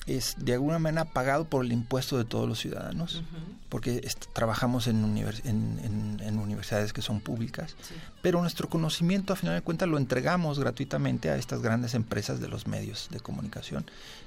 [0.06, 3.22] es de alguna manera pagado por el impuesto de todos los ciudadanos,
[3.68, 7.76] porque trabajamos en, en, universidades que son públicas,
[8.20, 12.48] pero nuestro conocimiento a final de cuentas lo entregamos gratuitamente a estas grandes empresas de
[12.48, 13.86] los medios de comunicación,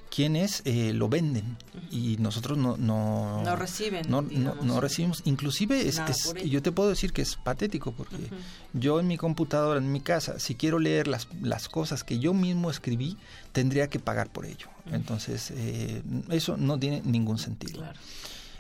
[0.09, 1.57] quienes eh, lo venden
[1.91, 5.23] y nosotros no no, no reciben no, no, recibimos.
[5.25, 5.99] Inclusive es,
[6.45, 8.29] yo te puedo decir que es patético porque
[8.73, 12.33] yo en mi computadora en mi casa si quiero leer las, las cosas que yo
[12.33, 13.17] mismo escribí
[13.51, 17.83] tendría que pagar por ello entonces eh, eso no tiene ningún sentido.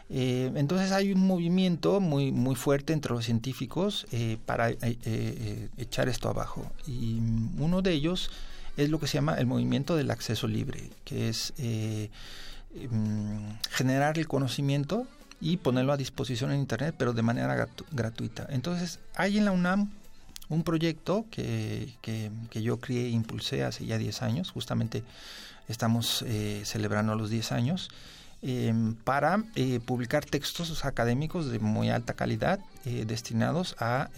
[0.09, 4.05] Eh, entonces hay un movimiento muy muy fuerte entre los científicos
[4.45, 4.69] para
[5.77, 6.71] echar esto abajo.
[6.87, 7.19] Y
[7.57, 8.29] uno de ellos
[8.77, 12.09] es lo que se llama el movimiento del acceso libre, que es eh,
[12.89, 15.07] mm, generar el conocimiento
[15.39, 18.47] y ponerlo a disposición en Internet, pero de manera gratuita.
[18.49, 19.91] Entonces, hay en la UNAM
[20.49, 25.03] un proyecto que, que, yo crié e impulsé hace ya 10 años, justamente
[25.67, 27.89] estamos eh, celebrando los 10 años,
[28.41, 34.09] em, para eh, publicar textos académicos de muy alta calidad destinados a,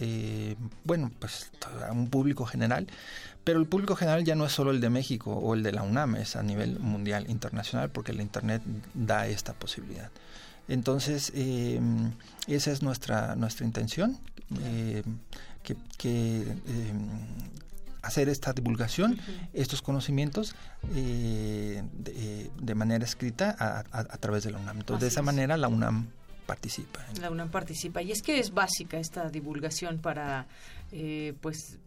[0.84, 1.50] bueno, pues
[1.88, 2.86] a un público general,
[3.48, 5.82] pero el público general ya no es solo el de México o el de la
[5.82, 8.60] UNAM, es a nivel mundial, internacional, porque el Internet
[8.92, 10.10] da esta posibilidad.
[10.68, 11.80] Entonces, eh,
[12.46, 14.18] esa es nuestra, nuestra intención,
[14.62, 15.02] eh,
[15.62, 15.74] que,
[16.04, 16.92] eh,
[18.02, 19.18] hacer esta divulgación,
[19.52, 20.54] estos conocimientos
[20.92, 24.78] de, manera escrita a, través de la UNAM.
[24.78, 26.08] Entonces, de esa manera la UNAM
[26.46, 27.04] participa.
[27.20, 28.02] La UNAM participa.
[28.02, 30.46] Y es que es básica esta divulgación para,
[31.40, 31.78] pues,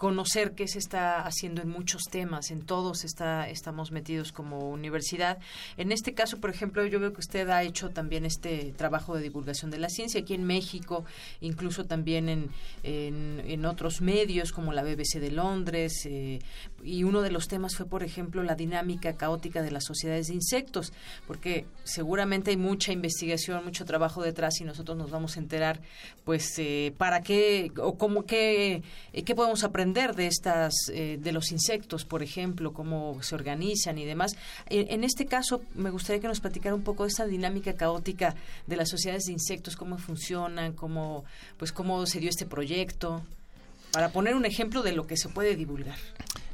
[0.00, 5.36] conocer qué se está haciendo en muchos temas, en todos está, estamos metidos como universidad.
[5.76, 9.22] En este caso, por ejemplo, yo veo que usted ha hecho también este trabajo de
[9.22, 11.04] divulgación de la ciencia aquí en México,
[11.42, 12.50] incluso también en,
[12.82, 16.38] en, otros medios como la BBC de Londres, eh,
[16.82, 20.34] y uno de los temas fue, por ejemplo, la dinámica caótica de las sociedades de
[20.34, 20.92] insectos,
[21.26, 25.80] porque seguramente hay mucha investigación, mucho trabajo detrás y nosotros nos vamos a enterar,
[26.24, 31.32] pues, eh, para qué o cómo qué, eh, qué podemos aprender de estas, eh, de
[31.32, 34.36] los insectos, por ejemplo, cómo se organizan y demás.
[34.68, 38.34] En, este caso, me gustaría que nos platicara un poco de esa dinámica caótica
[38.66, 41.24] de las sociedades de insectos, cómo funcionan, cómo,
[41.58, 43.22] pues, cómo se dio este proyecto,
[43.92, 45.98] para poner un ejemplo de lo que se puede divulgar.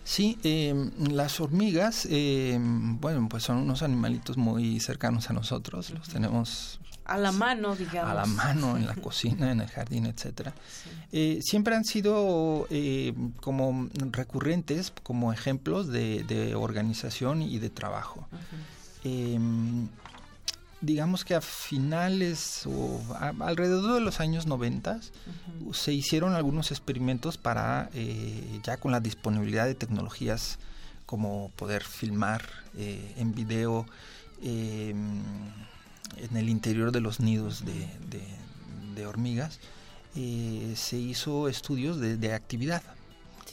[0.06, 6.08] Sí, em, las hormigas, em, bueno, pues son unos animalitos muy cercanos a nosotros, los
[6.08, 8.10] tenemos a la mano, digamos.
[8.10, 10.54] A la mano, en la cocina, en el jardín, etcétera.
[11.10, 18.28] Eh, siempre han sido eh, como recurrentes, como ejemplos de, organización y de trabajo
[20.80, 23.00] digamos que a finales o
[23.40, 25.00] alrededor de los años 90
[25.72, 30.58] se hicieron algunos experimentos para eh, ya con la disponibilidad de tecnologías
[31.06, 32.44] como poder filmar
[32.76, 33.86] eh, en video
[34.42, 35.22] em,
[36.16, 39.60] en el interior de los nidos de, hormigas
[40.14, 42.82] eh, se hizo estudios de, actividad.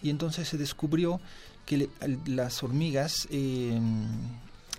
[0.02, 1.20] Y entonces se descubrió
[1.66, 1.90] que
[2.26, 4.08] las hormigas em,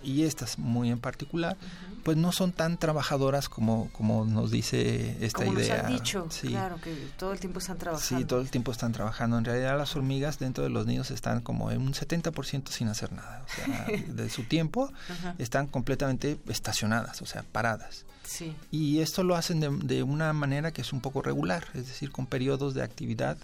[0.05, 1.57] y estas muy en particular,
[2.03, 5.77] pues no son tan trabajadoras como, como nos dice esta como idea.
[5.77, 8.19] Nos han dicho, claro, que todo el tiempo están trabajando.
[8.19, 9.37] Sí, todo el tiempo están trabajando.
[9.37, 13.11] En realidad las hormigas dentro de los nidos están como en un 70% sin hacer
[13.11, 13.43] nada.
[13.43, 14.91] O sea, de su tiempo
[15.39, 18.05] están completamente estacionadas, o sea, paradas.
[18.23, 18.55] Sí.
[18.71, 22.11] Y esto lo hacen de, de una manera que es un poco regular, es decir,
[22.11, 23.37] con periodos de actividad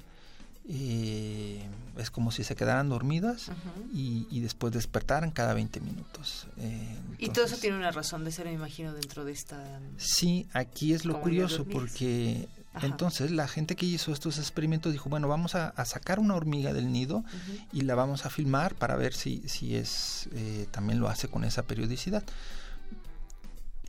[0.68, 1.64] eh,
[1.97, 3.51] es como si se quedaran dormidas
[3.93, 6.47] y, después despertaran cada 20 minutos.
[6.57, 9.80] Eh, y todo eso tiene una razón de ser, me imagino, dentro de esta...
[9.97, 12.47] Sí, aquí es lo curioso porque
[12.82, 16.91] entonces la gente que hizo estos experimentos dijo, bueno, vamos a, sacar una hormiga del
[16.91, 17.24] nido
[17.74, 21.43] y la vamos a filmar para ver si, si es eh, también lo hace con
[21.43, 22.24] esa periodicidad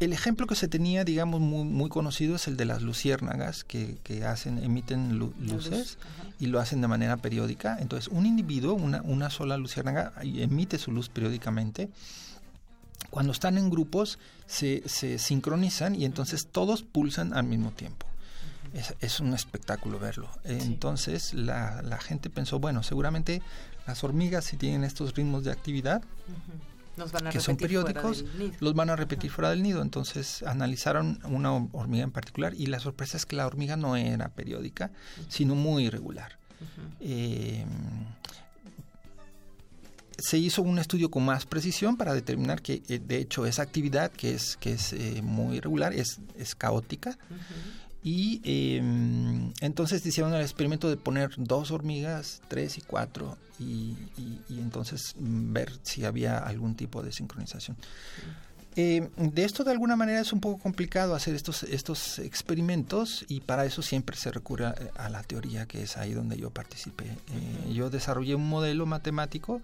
[0.05, 3.99] el ejemplo que se tenía, digamos, muy, muy conocido es el de las luciérnagas que,
[4.03, 5.99] que hacen, emiten luces
[6.41, 7.77] y lo hacen de manera periódica.
[7.79, 11.89] Entonces, un individuo, una, una sola luciérnaga, emite su luz periódicamente.
[13.11, 18.07] Cuando están en grupos, se, se sincronizan y entonces todos pulsan al mismo tiempo.
[18.75, 20.31] Es, es, un espectáculo verlo.
[20.45, 23.43] Entonces la, la, gente pensó, bueno, seguramente
[23.87, 26.03] las hormigas si tienen estos ritmos de actividad,
[27.31, 28.25] que son periódicos,
[28.61, 29.83] los van a repetir fuera del nido.
[29.83, 34.29] Entonces analizaron una hormiga en particular y la sorpresa es que la hormiga no era
[34.29, 34.91] periódica,
[35.29, 36.39] sino muy irregular.
[37.01, 37.65] Eh,
[40.19, 44.13] se hizo un estudio con más precisión para determinar que eh, de hecho esa actividad
[44.13, 47.19] que es que es eh, muy irregular es, es caótica
[48.03, 53.97] y em, entonces hicieron el experimento de poner dos hormigas, tres y cuatro, y,
[54.51, 57.77] entonces mm, ver si había algún tipo de sincronización.
[58.75, 63.41] Eh, de esto de alguna manera es un poco complicado hacer estos, estos experimentos y
[63.41, 67.05] para eso siempre se recurre a, la teoría que es ahí donde yo participé.
[67.05, 69.61] Eh, yo desarrollé un modelo matemático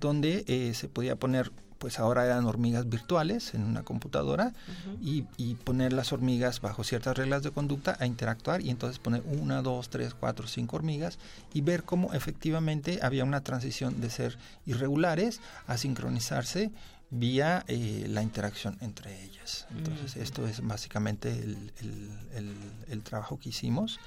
[0.00, 4.52] donde eh, se podía poner pues ahora eran hormigas virtuales en una computadora
[5.00, 5.22] y,
[5.64, 9.88] poner las hormigas bajo ciertas reglas de conducta a interactuar y entonces poner una, dos,
[9.88, 11.18] tres, cuatro, cinco hormigas
[11.52, 16.70] y ver cómo efectivamente había una transición de ser irregulares a sincronizarse
[17.10, 19.66] vía eh, la interacción entre ellas.
[19.74, 23.98] Entonces, esto es básicamente el, trabajo que hicimos.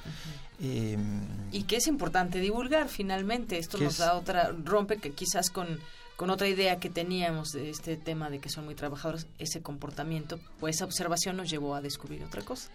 [0.60, 3.58] Em, y que es importante divulgar finalmente.
[3.58, 5.80] Esto nos da otra, rompe que quizás con
[6.22, 10.40] con otra idea que teníamos de este tema de que son muy trabajadores, ese comportamiento,
[10.60, 12.70] pues esa observación nos llevó a descubrir otra cosa.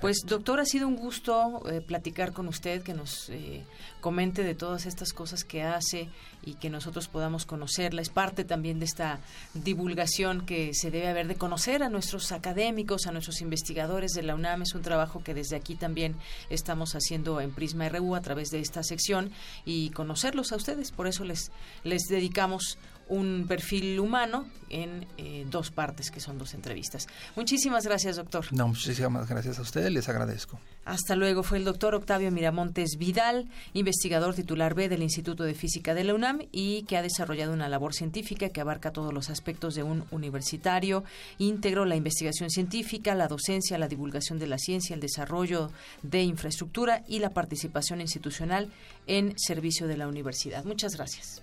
[0.00, 3.62] Pues doctor, ha sido un gusto eh, platicar con usted, que nos eh,
[4.00, 6.08] comente de todas estas cosas que hace
[6.42, 8.02] y que nosotros podamos conocerla.
[8.02, 9.20] Es parte también de esta
[9.54, 14.34] divulgación que se debe haber de conocer a nuestros académicos, a nuestros investigadores de la
[14.34, 14.62] UNAM.
[14.62, 16.16] Es un trabajo que desde aquí también
[16.50, 19.30] estamos haciendo en Prisma RU a través de esta sección
[19.64, 20.90] y conocerlos a ustedes.
[20.90, 21.52] Por eso les,
[21.84, 22.78] les dedicamos
[23.08, 27.06] un perfil humano en eh, dos partes, que son dos entrevistas.
[27.36, 28.46] Muchísimas gracias, doctor.
[28.52, 30.60] No, muchísimas gracias a ustedes, les agradezco.
[30.84, 31.42] Hasta luego.
[31.42, 36.14] Fue el doctor Octavio Miramontes Vidal, investigador titular B del Instituto de Física de la
[36.14, 40.04] UNAM y que ha desarrollado una labor científica que abarca todos los aspectos de un
[40.10, 41.04] universitario,
[41.38, 45.70] íntegro la investigación científica, la docencia, la divulgación de la ciencia, el desarrollo
[46.02, 48.70] de infraestructura y la participación institucional
[49.06, 50.64] en servicio de la universidad.
[50.64, 51.42] Muchas gracias.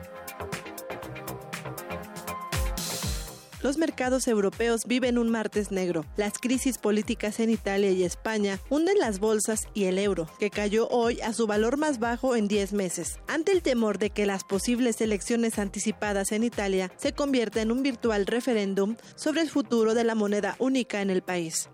[3.63, 6.05] Los mercados europeos viven un martes negro.
[6.17, 10.87] Las crisis políticas en Italia y España hunden las bolsas y el euro, que cayó
[10.89, 14.43] hoy a su valor más bajo en 10 meses, ante el temor de que las
[14.43, 20.03] posibles elecciones anticipadas en Italia se conviertan en un virtual referéndum sobre el futuro de
[20.03, 21.69] la moneda única en el país.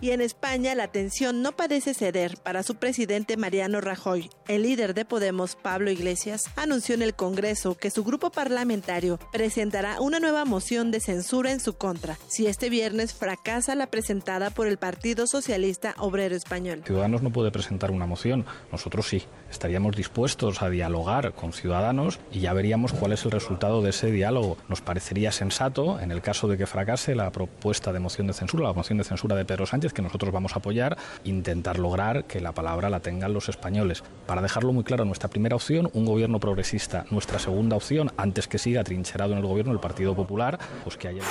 [0.00, 4.30] Y en España la tensión no parece ceder para su presidente Mariano Rajoy.
[4.48, 10.00] El líder de Podemos, Pablo Iglesias, anunció en el Congreso que su grupo parlamentario presentará
[10.00, 14.66] una nueva moción de censura en su contra si este viernes fracasa la presentada por
[14.66, 16.82] el Partido Socialista Obrero Español.
[16.86, 19.24] Ciudadanos no puede presentar una moción, nosotros sí.
[19.50, 24.10] Estaríamos dispuestos a dialogar con Ciudadanos y ya veríamos cuál es el resultado de ese
[24.10, 24.56] diálogo.
[24.68, 28.68] Nos parecería sensato, en el caso de que fracase la propuesta de moción de censura,
[28.68, 32.40] la moción de censura de Pedro Sánchez, que nosotros vamos a apoyar, intentar lograr que
[32.40, 34.02] la palabra la tengan los españoles.
[34.26, 37.04] Para dejarlo muy claro, nuestra primera opción, un gobierno progresista.
[37.10, 41.08] Nuestra segunda opción, antes que siga trincherado en el gobierno el Partido Popular, pues que
[41.08, 41.22] haya...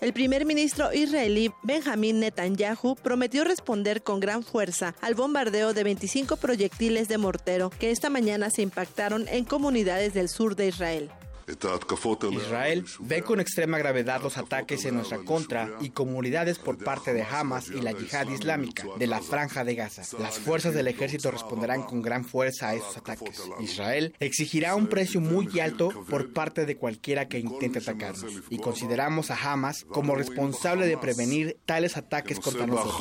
[0.00, 6.36] El primer ministro israelí Benjamín Netanyahu prometió responder con gran fuerza al bombardeo de 25
[6.36, 11.10] proyectiles de mortero que esta mañana se impactaron en comunidades del sur de Israel.
[11.46, 17.22] Israel ve con extrema gravedad los ataques en nuestra contra y comunidades por parte de
[17.22, 20.02] Hamas y la yihad islámica de la franja de Gaza.
[20.18, 23.42] Las fuerzas del ejército responderán con gran fuerza a esos ataques.
[23.60, 29.30] Israel exigirá un precio muy alto por parte de cualquiera que intente atacarnos y consideramos
[29.30, 32.96] a Hamas como responsable de prevenir tales ataques contra nosotros.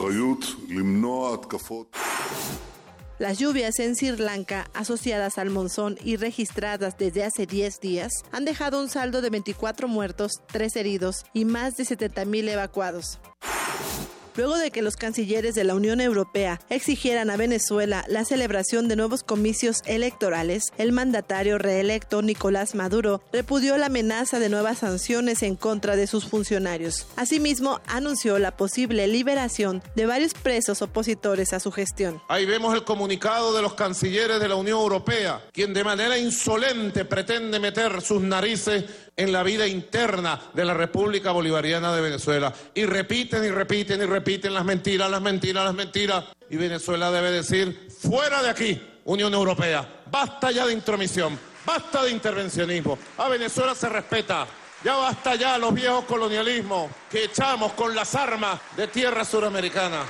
[3.18, 8.44] Las lluvias en Sri Lanka, asociadas al monzón y registradas desde hace 10 días, han
[8.44, 13.20] dejado un saldo de 24 muertos, 3 heridos y más de 70.000 evacuados
[14.36, 18.96] luego de que los cancilleres de la Unión Europea exigieran a Venezuela la celebración de
[18.96, 25.56] nuevos comicios electorales, el mandatario reelecto Nicolás Maduro repudió la amenaza de nuevas sanciones en
[25.56, 27.08] contra de sus funcionarios.
[27.16, 32.22] Asimismo, anunció la posible liberación de varios presos opositores a su gestión.
[32.28, 37.06] Ahí vemos el comunicado de los cancilleres de la Unión Europea, quien de manera insolente
[37.06, 38.86] pretende meter sus narices
[39.18, 42.54] en la vida interna de la República Bolivariana de Venezuela.
[42.74, 46.26] Y repiten y repiten y repiten las mentiras, las mentiras, las mentiras.
[46.50, 52.12] Y Venezuela debe decir, fuera de aquí, Unión Europea, basta ya de intromisión, basta de
[52.12, 52.98] intervencionismo.
[53.18, 54.48] A Venezuela se respeta.
[54.84, 60.04] Ya basta ya los viejos colonialismos que echamos con las armas de tierra suramericana.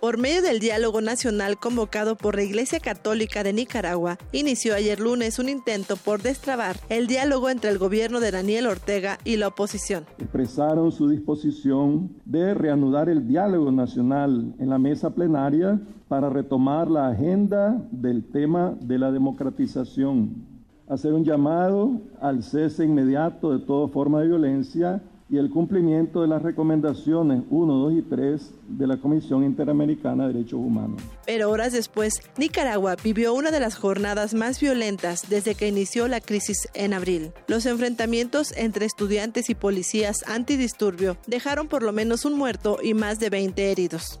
[0.00, 5.40] Por medio del diálogo nacional convocado por la Iglesia Católica de Nicaragua, inició ayer lunes
[5.40, 10.04] un intento por destrabar el diálogo entre el gobierno de Daniel Ortega y la oposición.
[10.18, 17.08] Expresaron su disposición de reanudar el diálogo nacional en la mesa plenaria para retomar la
[17.08, 20.46] agenda del tema de la democratización,
[20.88, 26.28] hacer un llamado al cese inmediato de toda forma de violencia y el cumplimiento de
[26.28, 31.02] las recomendaciones 1, 2 y 3 de la Comisión Interamericana de Derechos Humanos.
[31.26, 36.20] Pero horas después, Nicaragua vivió una de las jornadas más violentas desde que inició la
[36.20, 37.32] crisis en abril.
[37.46, 43.20] Los enfrentamientos entre estudiantes y policías antidisturbio dejaron por lo menos un muerto y más
[43.20, 44.20] de 20 heridos.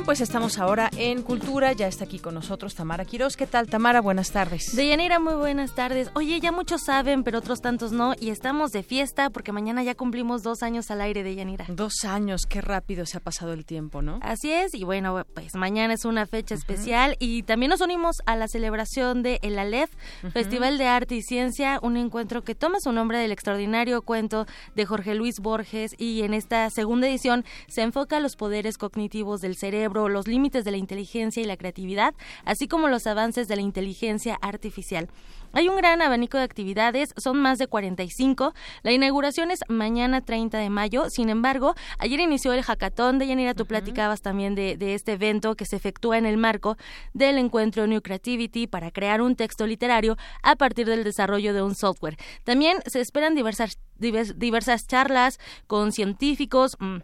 [0.00, 1.74] Bien, pues estamos ahora en Cultura.
[1.74, 3.36] Ya está aquí con nosotros Tamara Quiroz.
[3.36, 4.00] ¿Qué tal, Tamara?
[4.00, 4.74] Buenas tardes.
[4.74, 6.10] Deyanira, muy buenas tardes.
[6.14, 8.14] Oye, ya muchos saben, pero otros tantos no.
[8.18, 11.66] Y estamos de fiesta porque mañana ya cumplimos dos años al aire de Yanira.
[11.68, 14.20] Dos años, qué rápido se ha pasado el tiempo, ¿no?
[14.22, 14.72] Así es.
[14.74, 17.16] Y bueno, pues mañana es una fecha especial.
[17.18, 19.90] Y también nos unimos a la celebración de El Aleph,
[20.32, 24.86] Festival de Arte y Ciencia, un encuentro que toma su nombre del extraordinario cuento de
[24.86, 25.94] Jorge Luis Borges.
[25.98, 30.64] Y en esta segunda edición se enfoca a los poderes cognitivos del cerebro los límites
[30.64, 32.14] de la inteligencia y la creatividad,
[32.44, 35.08] así como los avances de la inteligencia artificial.
[35.52, 38.54] Hay un gran abanico de actividades, son más de 45.
[38.82, 41.10] La inauguración es mañana 30 de mayo.
[41.10, 43.54] Sin embargo, ayer inició el hackathon de Yanira.
[43.54, 46.76] Tú platicabas también de, de, este evento que se efectúa en el marco
[47.14, 51.74] del encuentro New Creativity para crear un texto literario a partir del desarrollo de un
[51.74, 52.16] software.
[52.44, 56.76] También se esperan diversas, diversas charlas con científicos.
[56.78, 56.98] Mm,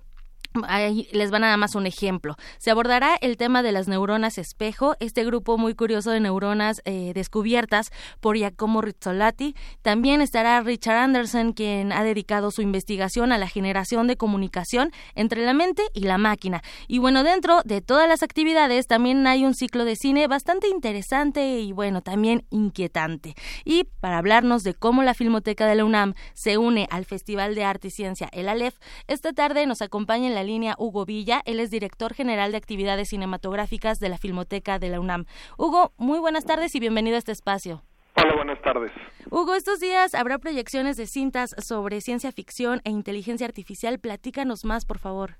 [0.68, 2.36] Ahí les va nada más un ejemplo.
[2.58, 7.12] Se abordará el tema de las neuronas espejo, este grupo muy curioso de neuronas eh,
[7.14, 7.90] descubiertas
[8.20, 9.54] por Giacomo Rizzolatti.
[9.82, 15.44] También estará Richard Anderson, quien ha dedicado su investigación a la generación de comunicación entre
[15.44, 16.62] la mente y la máquina.
[16.88, 21.60] Y bueno, dentro de todas las actividades también hay un ciclo de cine bastante interesante
[21.60, 23.34] y bueno, también inquietante.
[23.64, 27.64] Y para hablarnos de cómo la Filmoteca de la UNAM se une al Festival de
[27.64, 31.42] Arte y Ciencia, el ALEF, esta tarde nos acompaña en la línea Hugo Villa.
[31.44, 35.26] Él es director general de actividades cinematográficas de la Filmoteca de la UNAM.
[35.58, 37.82] Hugo, muy buenas tardes y bienvenido a este espacio.
[38.14, 38.92] Hola, buenas tardes.
[39.30, 43.98] Hugo, estos días habrá proyecciones de cintas sobre ciencia ficción e inteligencia artificial.
[43.98, 45.36] Platícanos más, por favor.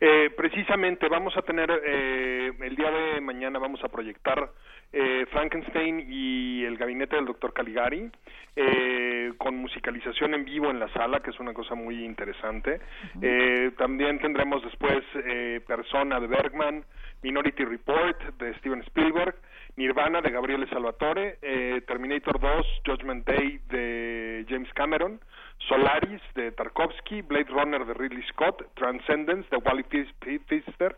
[0.00, 4.52] Eh, precisamente vamos a tener eh, el día de mañana vamos a proyectar
[4.92, 8.10] eh, Frankenstein y el gabinete del doctor Caligari
[8.56, 12.80] eh, con musicalización en vivo en la sala que es una cosa muy interesante.
[13.20, 16.84] Eh, también tendremos después eh, Persona de Bergman
[17.22, 19.34] Minority Report de Steven Spielberg
[19.76, 25.20] Nirvana de Gabriele Salvatore eh, Terminator 2 Judgment Day de James Cameron
[25.66, 30.96] Solaris de Tarkovsky, Blade Runner de Ridley Scott, Transcendence de Wally Pfister,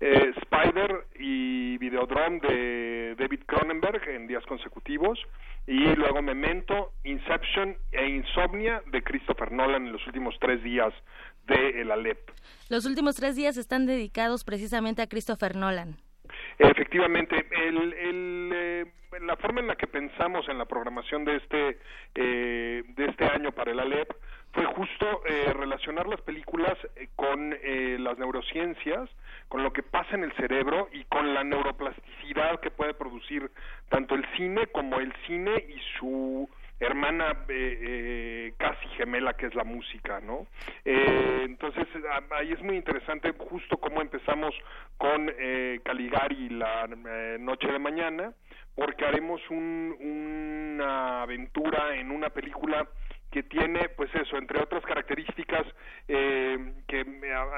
[0.00, 5.18] eh, Spider y Videodrome de David Cronenberg en días consecutivos
[5.66, 10.92] y luego Memento, Inception e Insomnia de Christopher Nolan en los últimos tres días
[11.46, 12.18] de El Alep.
[12.68, 15.96] Los últimos tres días están dedicados precisamente a Christopher Nolan.
[16.58, 18.84] Efectivamente, el, el, eh,
[19.20, 21.78] la forma en la que pensamos en la programación de este
[22.14, 24.10] eh, de este año para el Alep
[24.52, 29.08] fue justo eh, relacionar las películas eh, con eh, las neurociencias,
[29.48, 33.50] con lo que pasa en el cerebro y con la neuroplasticidad que puede producir
[33.88, 36.48] tanto el cine como el cine y su
[36.80, 40.46] hermana eh, eh, casi gemela que es la música, ¿no?
[40.84, 41.86] Eh, entonces
[42.30, 44.54] ahí es muy interesante justo cómo empezamos
[44.96, 45.30] con
[45.82, 46.86] Caligari la
[47.38, 48.32] noche de mañana,
[48.74, 49.96] porque haremos un,
[50.78, 52.88] una aventura en una película
[53.30, 55.64] que tiene, pues eso, entre otras características,
[56.08, 57.04] eh, que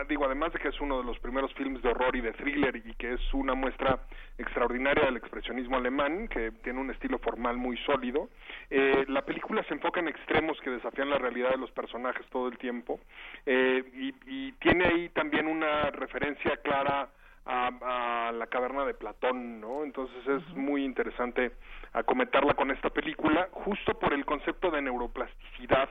[0.08, 2.76] digo, además de que es uno de los primeros films de horror y de thriller
[2.76, 4.00] y que es una muestra
[4.36, 8.28] extraordinaria del expresionismo alemán, que tiene un estilo formal muy sólido,
[8.68, 12.48] eh, la película se enfoca en extremos que desafían la realidad de los personajes todo
[12.48, 13.00] el tiempo
[13.46, 17.08] eh, y, y tiene ahí también una referencia clara
[17.44, 19.84] a, a, la caverna de Platón, ¿no?
[19.84, 21.52] Entonces es muy interesante
[21.92, 25.88] acometerla con esta película, justo por el concepto de neuroplasticidad.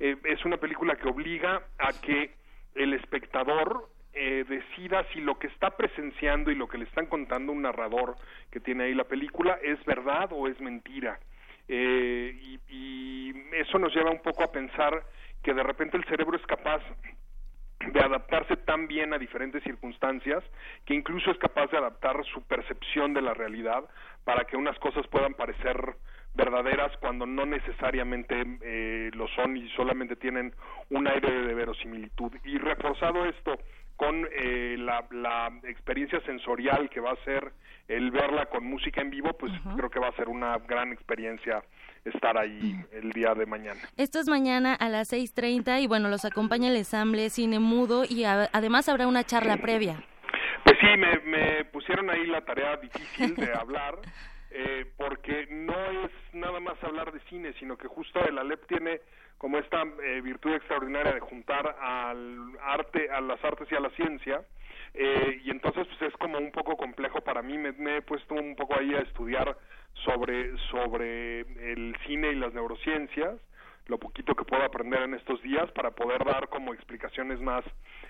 [0.00, 2.34] Eh, es una película que obliga a que
[2.74, 7.52] el espectador eh, decida si lo que está presenciando y lo que le están contando
[7.52, 8.16] un narrador
[8.50, 11.18] que tiene ahí la película es verdad o es mentira.
[11.68, 15.04] Eh, y, y eso nos lleva un poco a pensar
[15.42, 16.82] que de repente el cerebro es capaz
[17.92, 20.42] de adaptarse tan bien a diferentes circunstancias
[20.84, 23.84] que incluso es capaz de adaptar su percepción de la realidad
[24.24, 25.96] para que unas cosas puedan parecer
[26.34, 30.52] verdaderas cuando no necesariamente eh, lo son y solamente tienen
[30.90, 32.32] un aire de verosimilitud.
[32.44, 33.56] Y reforzado esto
[33.96, 37.52] con eh, la, la, experiencia sensorial que va a ser
[37.86, 39.76] el verla con música en vivo, pues uh -huh.
[39.76, 41.62] creo que va a ser una gran experiencia
[42.04, 43.80] estar ahí el día de mañana.
[43.96, 48.24] Esto es mañana a las 6.30 y bueno, los acompaña el ensamble Cine Mudo y
[48.24, 50.02] a, además habrá una charla previa.
[50.64, 53.98] Pues sí, me, me pusieron ahí la tarea difícil de hablar.
[54.56, 55.74] Eh, porque no
[56.04, 59.00] es nada más hablar de cine, sino que justo el Alep tiene
[59.36, 63.90] como esta eh, virtud extraordinaria de juntar al arte, a las artes y a la
[63.90, 64.44] ciencia,
[64.94, 68.34] eh, y entonces pues es como un poco complejo para mí, me, me, he puesto
[68.34, 69.56] un poco ahí a estudiar
[70.04, 73.36] sobre, sobre el cine y las neurociencias,
[73.86, 77.64] lo poquito que puedo aprender en estos días para poder dar como explicaciones más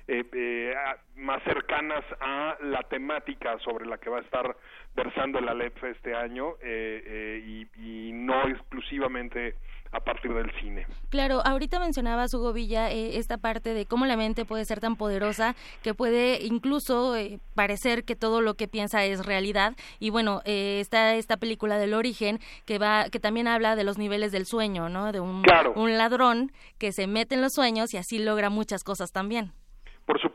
[0.07, 0.75] eh, eh,
[1.17, 4.57] más cercanas a la temática sobre la que va a estar
[4.95, 9.57] versando el Aleph este año y, y no exclusivamente
[9.95, 10.87] a partir del cine.
[11.09, 14.97] Claro, ahorita mencionaba Hugo Villa eh, esta parte de cómo la mente puede ser tan
[14.97, 20.41] poderosa que puede incluso eh, parecer que todo lo que piensa es realidad y bueno
[20.45, 24.47] eh, está esta película del origen que va que también habla de los niveles del
[24.47, 25.13] sueño, ¿no?
[25.13, 25.45] De un,
[25.77, 29.53] un ladrón que se mete en los sueños y así logra muchas cosas también.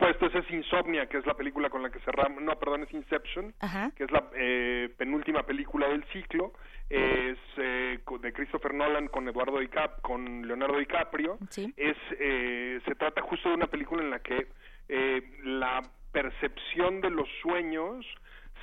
[0.10, 3.54] Esa es Insomnia, que es la película con la que cerramos, no, perdón, es Inception,
[3.96, 6.54] que es la eh, penúltima película del ciclo,
[6.90, 11.38] es eh, de Christopher Nolan con Eduardo DiCap, con Leonardo DiCaprio,
[11.78, 14.48] es eh, se trata justo de una película en la que
[15.44, 18.04] la percepción de los sueños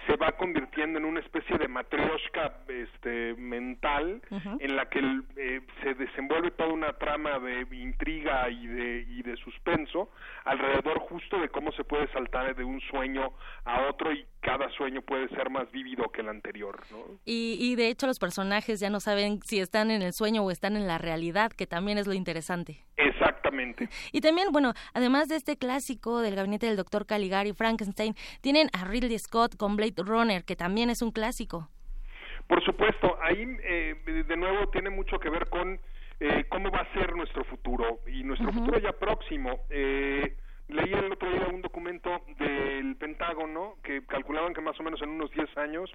[0.07, 4.22] se va convirtiendo en una especie de matrioshka este, mental
[4.61, 5.00] en la que
[5.36, 10.11] eh, se desenvuelve toda una trama de intriga y de, y de suspenso
[10.44, 13.32] alrededor justo de cómo se puede saltar de un sueño
[13.64, 16.80] a otro y cada sueño puede ser más vívido que el anterior.
[16.90, 16.98] ¿no?
[17.24, 20.50] Y, y de hecho los personajes ya no saben si están en el sueño o
[20.50, 22.84] están en la realidad, que también es lo interesante.
[23.57, 23.88] Exactamente.
[24.12, 28.84] Y también, bueno, además de este clásico del gabinete del doctor Caligari, Frankenstein, tienen a
[28.84, 31.68] Ridley Scott con Blade Runner, que también es un clásico.
[32.46, 35.80] Por supuesto, ahí eh, de nuevo tiene mucho que ver con
[36.20, 39.66] eh, cómo va a ser nuestro futuro y nuestro futuro ya próximo.
[39.70, 40.36] Eh,
[40.68, 42.22] leí el otro día un documento
[42.97, 45.90] del Pentágono que calculaban que más o menos en unos 10 años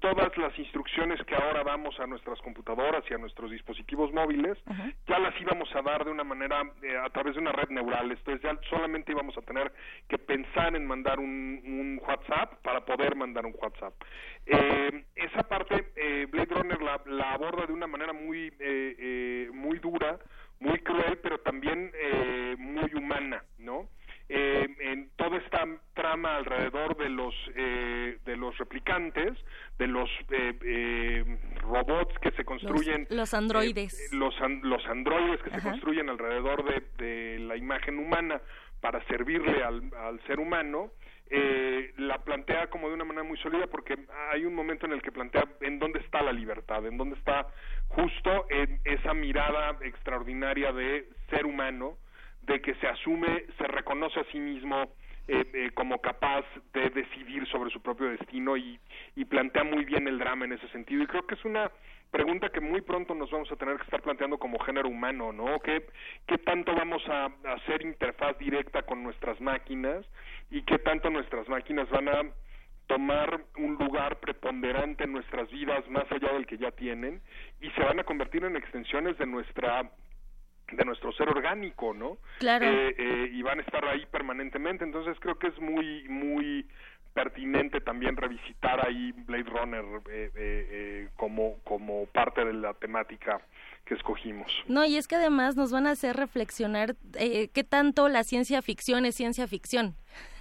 [0.00, 4.58] todas las instrucciones que ahora damos a nuestras computadoras y a nuestros dispositivos móviles
[5.06, 8.10] ya las íbamos a dar de una manera eh, a través de una red neural.
[8.10, 9.72] Entonces ya solamente íbamos a tener
[10.08, 13.94] que pensar en mandar un, WhatsApp para poder mandar un WhatsApp.
[14.46, 18.52] Eh, esa parte eh, Blade Runner la, la, aborda de una manera muy
[19.52, 20.18] muy dura,
[20.58, 21.92] muy cruel, pero también
[22.58, 23.88] muy humana, ¿no?
[24.34, 29.36] Eh, en toda esta trama alrededor de los eh, de los replicantes
[29.78, 33.92] de los eh, eh robots que se construyen los, androides.
[33.92, 38.40] eh, los los androides que se construyen alrededor de, de, la imagen humana
[38.80, 40.92] para servirle al, al ser humano
[41.28, 43.98] eh, la plantea como de una manera muy sólida porque
[44.32, 47.48] hay un momento en el que plantea en dónde está la libertad, en dónde está
[47.88, 51.98] justo en esa mirada extraordinaria de ser humano
[52.42, 54.92] de que se asume, se reconoce a sí mismo
[55.28, 58.80] eh, eh, como capaz de decidir sobre su propio destino y,
[59.14, 61.02] y, plantea muy bien el drama en ese sentido.
[61.02, 61.70] Y creo que es una
[62.10, 65.60] pregunta que muy pronto nos vamos a tener que estar planteando como género humano, ¿no?
[65.60, 65.86] ¿Qué,
[66.26, 70.04] qué tanto vamos a, hacer interfaz directa con nuestras máquinas
[70.50, 72.22] y qué tanto nuestras máquinas van a
[72.86, 77.22] tomar un lugar preponderante en nuestras vidas más allá del que ya tienen
[77.60, 79.90] y se van a convertir en extensiones de nuestra
[80.76, 82.18] de nuestro ser orgánico, ¿no?
[82.38, 82.66] Claro.
[82.66, 86.66] Eh, eh, y van a estar ahí permanentemente, entonces creo que es muy, muy
[87.14, 93.40] pertinente también revisitar ahí Blade Runner eh, como, como parte de la temática
[93.84, 94.50] que escogimos.
[94.66, 99.04] No, y es que además nos van a hacer reflexionar qué tanto la ciencia ficción
[99.04, 99.94] es ciencia ficción.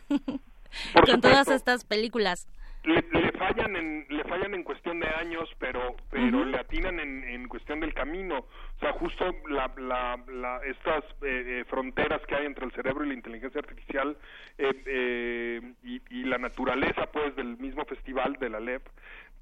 [1.05, 2.47] Con todas estas películas
[2.83, 7.23] le, le, fallan en le fallan en cuestión de años pero pero le atinan en,
[7.23, 8.39] en cuestión del camino.
[8.39, 13.05] O sea justo la, la, la estas eh, eh, fronteras que hay entre el cerebro
[13.05, 14.17] y la inteligencia artificial
[14.57, 18.87] eh, y, y, la naturaleza pues del mismo festival de la LEP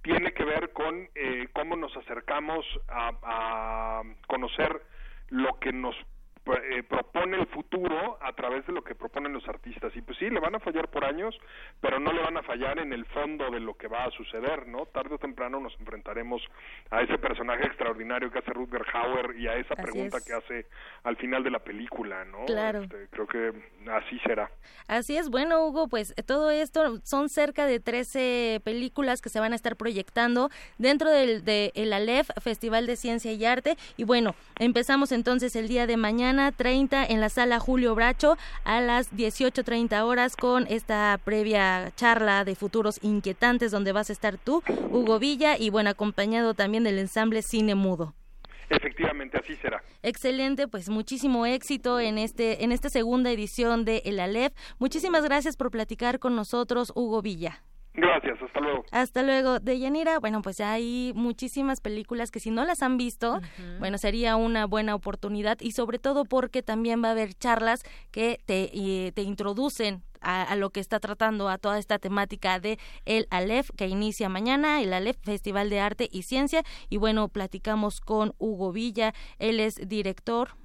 [0.02, 1.10] tiene que ver con
[1.54, 4.82] cómo nos acercamos a, a conocer
[5.30, 5.96] lo que nos
[6.56, 9.96] eh, propone el futuro a través de lo que proponen los artistas.
[9.96, 11.38] Y pues sí, le van a fallar por años,
[11.82, 14.68] pero no le van a fallar en el fondo de lo que va a suceder,
[14.68, 14.86] ¿no?
[14.88, 16.42] Tarde o temprano nos enfrentaremos
[16.90, 20.66] a ese personaje extraordinario que hace Rutger Hauer y a esa pregunta que hace
[21.04, 22.46] al final de la película, ¿no?
[22.46, 22.84] Claro.
[22.84, 23.54] Este, creo que
[23.92, 24.50] así será.
[24.88, 25.30] Así es.
[25.30, 29.76] Bueno, Hugo, pues todo esto son cerca de 13 películas que se van a estar
[29.76, 33.78] proyectando dentro del de el Aleph, Festival de Ciencia y Arte.
[33.98, 38.82] Y bueno, empezamos entonces el día de mañana 30 en la sala Julio Bracho a
[38.82, 44.64] las 18.30 horas con esta previa charla de futuros inquietantes donde vas a estar tú,
[44.92, 48.16] Hugo Villa, y bueno, acompañado también del ensamble Cine Mudo.
[48.70, 49.84] Efectivamente, así será.
[50.04, 54.54] Excelente, pues muchísimo éxito en este en esta segunda edición de El Aleph.
[54.78, 57.64] Muchísimas gracias por platicar con nosotros, Hugo Villa.
[57.94, 58.86] Gracias, hasta luego.
[58.92, 59.60] Hasta luego.
[59.60, 63.42] De Yanira, bueno, pues ya hay muchísimas películas que si no las han visto,
[63.80, 68.40] bueno, sería una buena oportunidad y sobre todo porque también va a haber charlas que
[68.46, 73.70] te, te introducen a, lo que está tratando, a toda esta temática de el Aleph
[73.76, 76.64] que inicia mañana, el Aleph Festival de Arte y Ciencia.
[76.90, 80.56] Y bueno, platicamos con Hugo Villa, él es director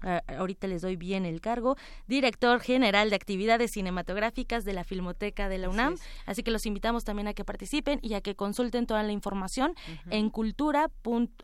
[0.00, 1.76] ahorita les doy bien el cargo,
[2.06, 5.96] director general de actividades cinematográficas de la Filmoteca de la UNAM.
[6.26, 9.74] Así, que los invitamos también a que participen y a que consulten toda la información
[10.10, 10.90] en cultura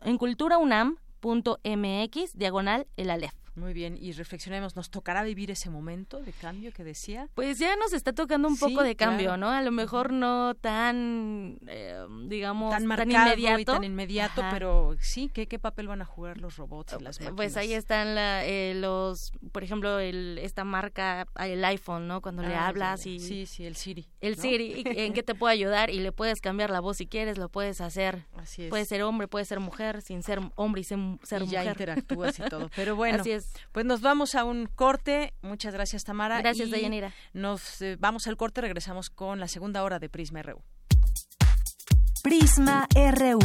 [0.03, 3.42] en culturaunam.mx diagonal el Aleph.
[3.55, 7.29] Muy bien, y reflexionemos, ¿nos tocará vivir ese momento de cambio que decía?
[7.35, 9.49] Pues ya nos está tocando un poco de cambio, ¿no?
[9.49, 13.59] A lo mejor no tan, eh, digamos, tan, inmediato.
[13.59, 17.19] Y tan inmediato, pero sí, ¿qué, ¿qué papel van a jugar los robots y las
[17.19, 17.35] máquinas?
[17.35, 22.21] Pues ahí están eh, los, por ejemplo, el, esta marca, el iPhone, ¿no?
[22.21, 23.19] Cuando le ah, hablas y...
[23.19, 24.07] Sí, sí, el Siri.
[24.19, 25.91] El Siri, ¿en qué te puede ayudar?
[25.91, 28.25] Y le puedes cambiar la voz si quieres, lo puedes hacer.
[28.35, 28.69] Así es.
[28.69, 31.63] Puede ser hombre, puede ser mujer, sin ser hombre y ser, ser y mujer.
[31.63, 32.69] ya interactúas y todo.
[32.75, 33.13] Pero bueno.
[33.21, 33.42] Así es.
[33.71, 35.33] Pues nos vamos a un corte.
[35.41, 36.39] Muchas gracias, Tamara.
[36.39, 37.13] Gracias, Dayanira.
[37.33, 40.61] Nos eh, vamos al corte, regresamos con la segunda hora de Prisma RU.
[42.23, 43.39] Prisma RU.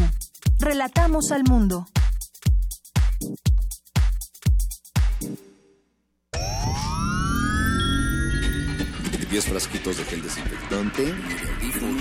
[0.60, 1.86] Relatamos al mundo.
[9.30, 11.14] 10 frasquitos de gel desinfectante,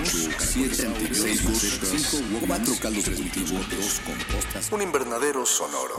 [0.02, 0.74] 8, 7,
[1.12, 1.42] 6,
[2.46, 5.96] 4 caldos de cultivo, 2 compostas, un invernadero sonoro.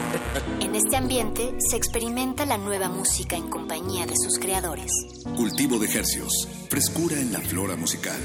[0.60, 4.92] En este ambiente se experimenta la nueva música en compañía de sus creadores.
[5.36, 8.20] Cultivo de ejercios, frescura en la flora musical.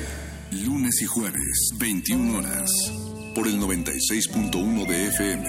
[0.50, 2.70] Lunes y jueves, 21 horas,
[3.34, 5.48] por el 96.1 de FM.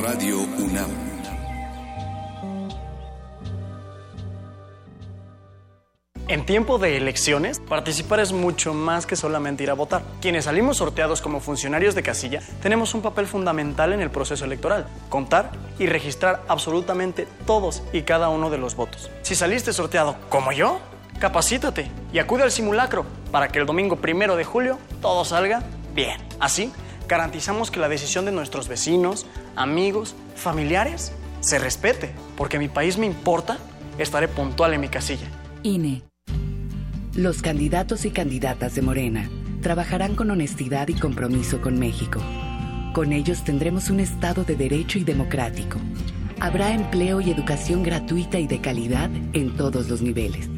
[0.00, 1.13] Radio UNAM.
[6.26, 10.02] En tiempo de elecciones, participar es mucho más que solamente ir a votar.
[10.22, 14.86] Quienes salimos sorteados como funcionarios de casilla tenemos un papel fundamental en el proceso electoral,
[15.10, 19.10] contar y registrar absolutamente todos y cada uno de los votos.
[19.20, 20.80] Si saliste sorteado como yo,
[21.18, 25.62] capacítate y acude al simulacro para que el domingo primero de julio todo salga
[25.94, 26.22] bien.
[26.40, 26.72] Así,
[27.06, 33.04] garantizamos que la decisión de nuestros vecinos, amigos, familiares se respete, porque mi país me
[33.04, 33.58] importa,
[33.98, 35.28] estaré puntual en mi casilla.
[35.62, 36.02] INE.
[37.16, 39.30] Los candidatos y candidatas de Morena
[39.62, 42.20] trabajarán con honestidad y compromiso con México.
[42.92, 45.78] Con ellos tendremos un Estado de derecho y democrático.
[46.40, 50.48] Habrá empleo y educación gratuita y de calidad en todos los niveles.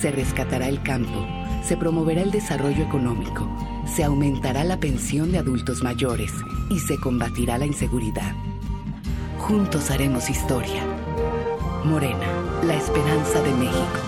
[0.00, 1.26] Se rescatará el campo,
[1.64, 3.50] se promoverá el desarrollo económico,
[3.92, 6.30] se aumentará la pensión de adultos mayores
[6.70, 8.32] y se combatirá la inseguridad.
[9.38, 10.84] Juntos haremos historia.
[11.84, 12.28] Morena,
[12.64, 14.00] la esperanza de México.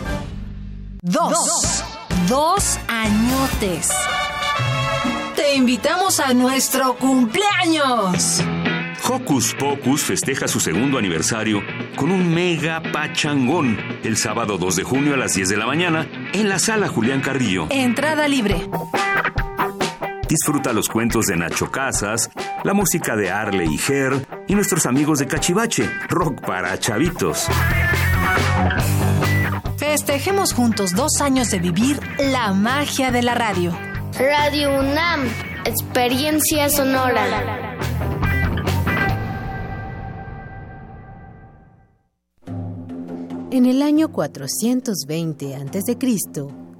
[1.04, 1.71] Dos.
[2.32, 3.90] Dos añotes.
[5.36, 8.42] Te invitamos a nuestro cumpleaños.
[9.06, 11.62] Hocus Pocus festeja su segundo aniversario
[11.94, 16.08] con un mega pachangón el sábado 2 de junio a las 10 de la mañana
[16.32, 17.66] en la sala Julián Carrillo.
[17.68, 18.66] Entrada libre.
[20.26, 22.30] Disfruta los cuentos de Nacho Casas,
[22.64, 27.50] la música de Arle y Ger y nuestros amigos de Cachivache, rock para chavitos.
[29.92, 33.78] Festejemos juntos dos años de vivir la magia de la radio.
[34.18, 35.28] Radio UNAM,
[35.66, 37.76] experiencia sonora.
[43.50, 45.98] En el año 420 a.C.,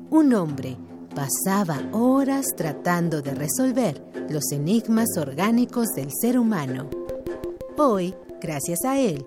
[0.09, 0.79] un hombre
[1.15, 6.89] pasaba horas tratando de resolver los enigmas orgánicos del ser humano.
[7.77, 9.27] Hoy, gracias a él,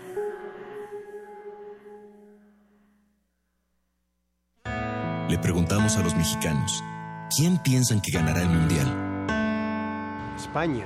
[5.31, 6.83] Le preguntamos a los mexicanos,
[7.33, 8.85] ¿quién piensan que ganará el Mundial?
[10.35, 10.83] España.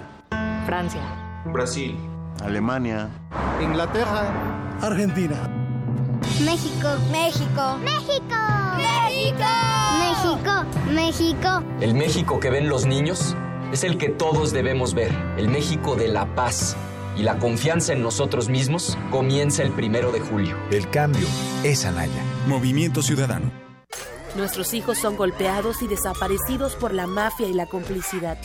[0.68, 1.02] Francia.
[1.52, 1.98] Brasil.
[2.44, 3.10] Alemania.
[3.60, 4.78] Inglaterra.
[4.84, 5.50] Argentina.
[6.46, 6.90] México.
[7.12, 7.80] México.
[7.80, 8.36] México.
[8.78, 9.50] México.
[9.98, 10.94] México.
[10.94, 11.64] México.
[11.82, 13.36] El México que ven los niños
[13.72, 15.12] es el que todos debemos ver.
[15.38, 16.78] El México de la paz.
[17.18, 20.56] Y la confianza en nosotros mismos comienza el primero de julio.
[20.70, 21.26] El cambio
[21.64, 22.22] es Anaya.
[22.46, 23.65] Movimiento Ciudadano.
[24.36, 28.38] Nuestros hijos son golpeados y desaparecidos por la mafia y la complicidad.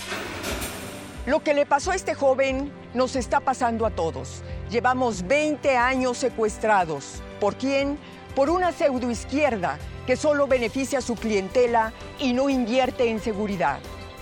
[1.27, 4.43] Lo que le pasó a este joven nos está pasando a todos.
[4.71, 7.23] Llevamos 20 años secuestrados.
[7.41, 7.99] ¿Por quién?
[8.35, 13.81] por una pseudoizquierda que solo beneficia a su clientela y no invierte en seguridad.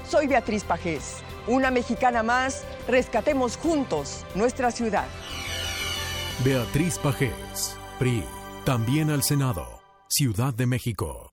[0.09, 1.17] Soy Beatriz Pajés,
[1.47, 5.07] una mexicana más, rescatemos juntos nuestra ciudad.
[6.45, 8.25] Beatriz Pajés, PRI,
[8.65, 11.28] también al Senado, Ciudad de México.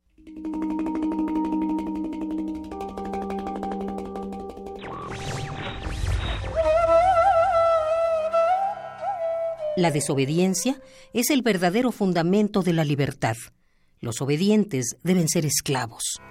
[9.77, 10.81] La desobediencia
[11.13, 13.35] es el verdadero fundamento de la libertad.
[13.99, 16.21] Los obedientes deben ser esclavos.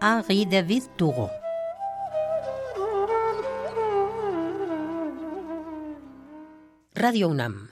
[0.00, 1.30] Henri David Thoreau
[6.94, 7.71] Radio UNAM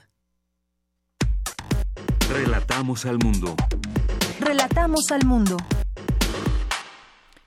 [2.33, 3.55] Relatamos al mundo.
[4.39, 5.57] Relatamos al mundo.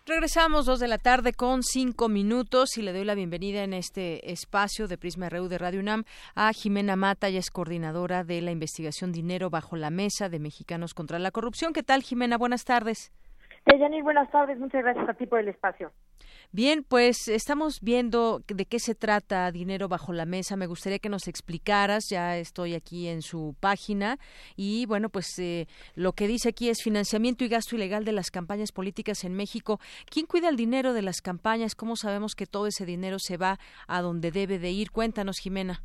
[0.05, 4.30] Regresamos dos de la tarde con cinco minutos y le doy la bienvenida en este
[4.30, 6.05] espacio de Prisma RU de Radio UNAM
[6.35, 10.93] a Jimena Mata, ella es coordinadora de la investigación Dinero bajo la Mesa de Mexicanos
[10.93, 11.72] contra la Corrupción.
[11.72, 12.37] ¿Qué tal, Jimena?
[12.37, 13.11] Buenas tardes.
[13.64, 14.59] Deyanir, buenas tardes.
[14.59, 15.93] Muchas gracias a ti por el espacio.
[16.55, 20.55] Bien, pues estamos viendo de qué se trata Dinero bajo la Mesa.
[20.55, 24.18] Me gustaría que nos explicaras, ya estoy aquí en su página,
[24.55, 28.30] y bueno, pues eh, lo que dice aquí es financiamiento y gasto ilegal de las
[28.30, 29.80] campañas políticas en México.
[30.09, 31.74] ¿Quién cuida el dinero de las campañas?
[31.74, 34.92] ¿Cómo sabemos que todo ese dinero se va a donde debe de ir?
[34.92, 35.82] Cuéntanos, Jimena.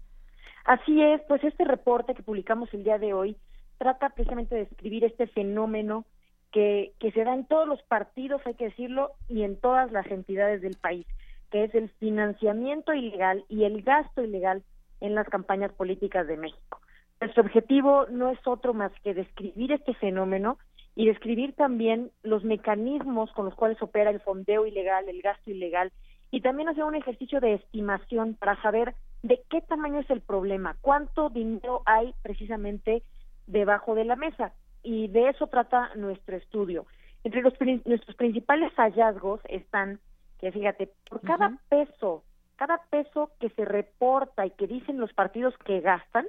[0.65, 3.37] Así es, pues este reporte que publicamos el día de hoy
[3.79, 6.05] trata precisamente de describir este fenómeno
[6.51, 10.07] que, que se da en todos los partidos, hay que decirlo, y en todas las
[10.07, 11.05] entidades del país,
[11.51, 14.63] que es el financiamiento ilegal y el gasto ilegal
[15.01, 16.81] en las campañas políticas de México.
[17.21, 20.57] Nuestro objetivo no es otro más que describir este fenómeno
[20.95, 25.91] y describir también los mecanismos con los cuales opera el fondeo ilegal, el gasto ilegal,
[26.31, 30.77] y también hacer un ejercicio de estimación para saber de qué tamaño es el problema,
[30.81, 33.03] cuánto dinero hay precisamente
[33.47, 36.85] debajo de la mesa y de eso trata nuestro estudio.
[37.23, 37.53] Entre los,
[37.85, 39.99] nuestros principales hallazgos están
[40.39, 42.23] que, fíjate, por cada peso,
[42.55, 46.27] cada peso que se reporta y que dicen los partidos que gastan,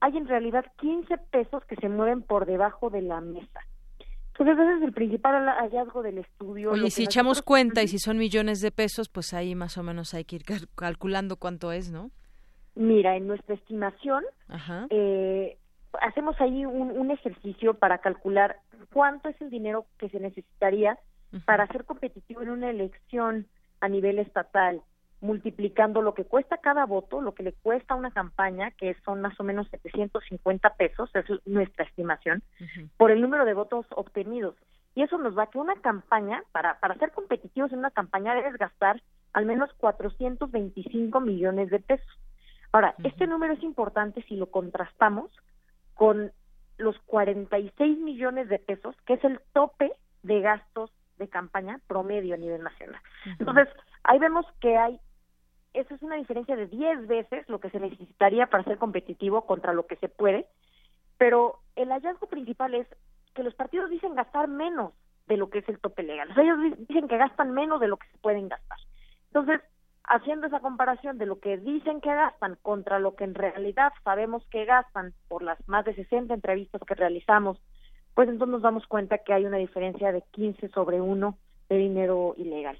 [0.00, 3.60] hay en realidad 15 pesos que se mueven por debajo de la mesa.
[4.38, 6.72] Entonces ese es el principal hallazgo del estudio.
[6.72, 10.12] Oye, si echamos cuenta y si son millones de pesos, pues ahí más o menos
[10.12, 10.42] hay que ir
[10.74, 12.10] calculando cuánto es, ¿no?
[12.74, 14.22] Mira, en nuestra estimación,
[14.90, 15.56] eh,
[16.00, 18.56] hacemos ahí un, ejercicio para calcular
[18.92, 20.98] cuánto es el dinero que se necesitaría
[21.44, 23.46] para ser competitivo en una elección
[23.80, 24.82] a nivel estatal,
[25.20, 29.38] multiplicando lo que cuesta cada voto, lo que le cuesta una campaña, que son más
[29.38, 32.42] o menos 750 pesos, es nuestra estimación,
[32.96, 34.56] por el número de votos obtenidos.
[34.94, 38.34] Y eso nos va a que una campaña, para, para ser competitivos en una campaña,
[38.34, 42.08] debes gastar al menos 425 millones de pesos.
[42.72, 45.30] Ahora, este número es importante si lo contrastamos
[45.96, 46.30] con
[46.78, 49.90] los 46 millones de pesos, que es el tope
[50.22, 53.00] de gastos de campaña promedio a nivel nacional.
[53.38, 53.68] Entonces,
[54.04, 55.00] ahí vemos que hay,
[55.72, 59.72] eso es una diferencia de 10 veces lo que se necesitaría para ser competitivo contra
[59.72, 60.46] lo que se puede,
[61.16, 62.86] pero el hallazgo principal es
[63.34, 64.92] que los partidos dicen gastar menos
[65.26, 66.30] de lo que es el tope legal.
[66.30, 68.78] O sea, ellos dicen que gastan menos de lo que se pueden gastar.
[69.28, 69.62] Entonces,
[70.08, 74.44] haciendo esa comparación de lo que dicen que gastan contra lo que en realidad sabemos
[74.50, 77.60] que gastan por las más de 60 entrevistas que realizamos,
[78.14, 81.38] pues entonces nos damos cuenta que hay una diferencia de 15 sobre 1
[81.68, 82.78] de dinero ilegal.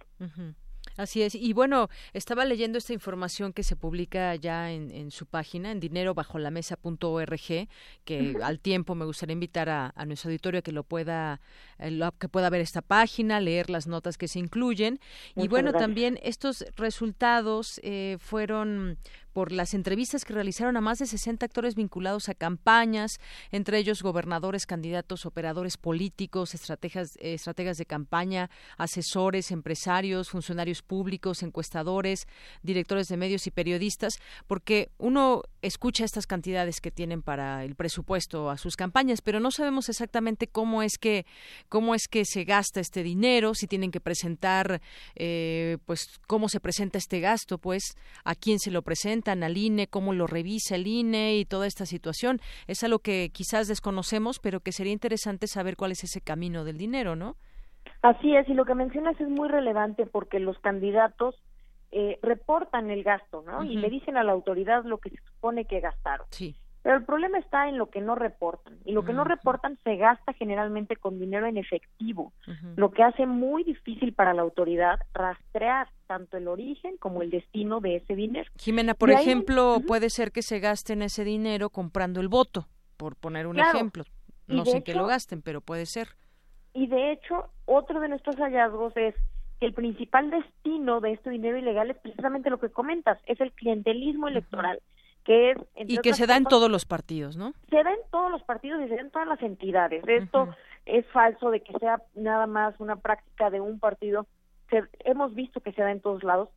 [0.97, 1.34] Así es.
[1.34, 7.68] Y bueno, estaba leyendo esta información que se publica ya en, su página, en dinerobajolaMesa.org,
[8.05, 11.40] que al tiempo me gustaría invitar a, nuestro auditorio a que lo pueda,
[11.78, 15.01] eh, que pueda ver esta página, leer las notas que se incluyen.
[15.34, 18.99] y bueno, también estos resultados eh, fueron
[19.36, 23.20] por las entrevistas que realizaron a más de 60 actores vinculados a campañas,
[23.51, 32.26] entre ellos gobernadores, candidatos, operadores políticos, estrategas, estrategas de campaña, asesores, empresarios, funcionarios públicos, encuestadores,
[32.62, 34.14] directores de medios y periodistas,
[34.47, 39.51] porque uno escucha estas cantidades que tienen para el presupuesto a sus campañas, pero no
[39.51, 41.26] sabemos exactamente cómo es que
[41.68, 44.80] cómo es que se gasta este dinero, si tienen que presentar,
[45.14, 49.89] eh, pues cómo se presenta este gasto, pues a quién se lo presenta al INE,
[49.89, 52.41] cómo lo revisa el INE y toda esta situación.
[52.66, 56.78] Es algo que quizás desconocemos, pero que sería interesante saber cuál es ese camino del
[56.78, 57.37] dinero, ¿no?
[58.07, 61.34] Así es, y lo que mencionas es muy relevante porque los candidatos
[61.90, 63.64] eh, reportan el gasto, ¿no?
[63.64, 66.24] Y le dicen a la autoridad lo que se supone que gastaron.
[66.30, 66.54] Sí.
[66.84, 68.78] Pero el problema está en lo que no reportan.
[68.84, 72.32] Y lo que no reportan se gasta generalmente con dinero en efectivo,
[72.76, 77.80] lo que hace muy difícil para la autoridad rastrear tanto el origen como el destino
[77.80, 78.48] de ese dinero.
[78.57, 83.48] Jimena, por ejemplo, puede ser que se gasten ese dinero comprando el voto por poner
[83.48, 84.04] un ejemplo.
[84.46, 86.11] No sé qué lo gasten, pero puede ser.
[86.77, 89.14] Y de hecho, otro de nuestros hallazgos es
[89.59, 93.51] que el principal destino de este dinero ilegal es precisamente lo que comentas, es el
[93.53, 94.81] clientelismo electoral.
[95.24, 97.53] Que es, y que se da en todos los partidos, ¿no?
[97.70, 100.05] Se da en todos los partidos y se da en todas las entidades.
[100.07, 100.55] Esto
[100.85, 104.27] es falso de que sea nada más una práctica de un partido.
[105.01, 106.51] hemos visto que se da en todos lados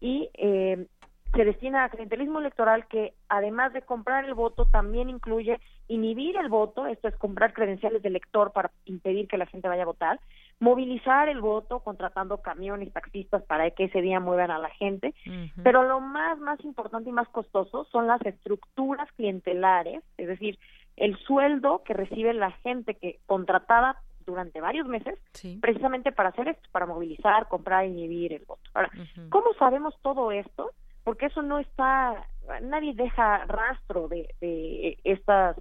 [0.00, 0.86] y eh,
[1.34, 6.48] se destina a clientelismo electoral que además de comprar el voto también incluye inhibir el
[6.48, 10.20] voto, esto es comprar credenciales de elector para impedir que la gente vaya a votar,
[10.60, 15.14] movilizar el voto contratando camiones, taxistas para que ese día muevan a la gente,
[15.62, 20.58] pero lo más más importante y más costoso son las estructuras clientelares, es decir,
[20.96, 25.18] el sueldo que recibe la gente que contratada durante varios meses
[25.60, 28.62] precisamente para hacer esto, para movilizar, comprar, inhibir el voto.
[28.72, 28.90] Ahora,
[29.28, 30.70] ¿cómo sabemos todo esto?
[31.04, 32.26] Porque eso no está,
[32.62, 35.56] nadie deja rastro de, estas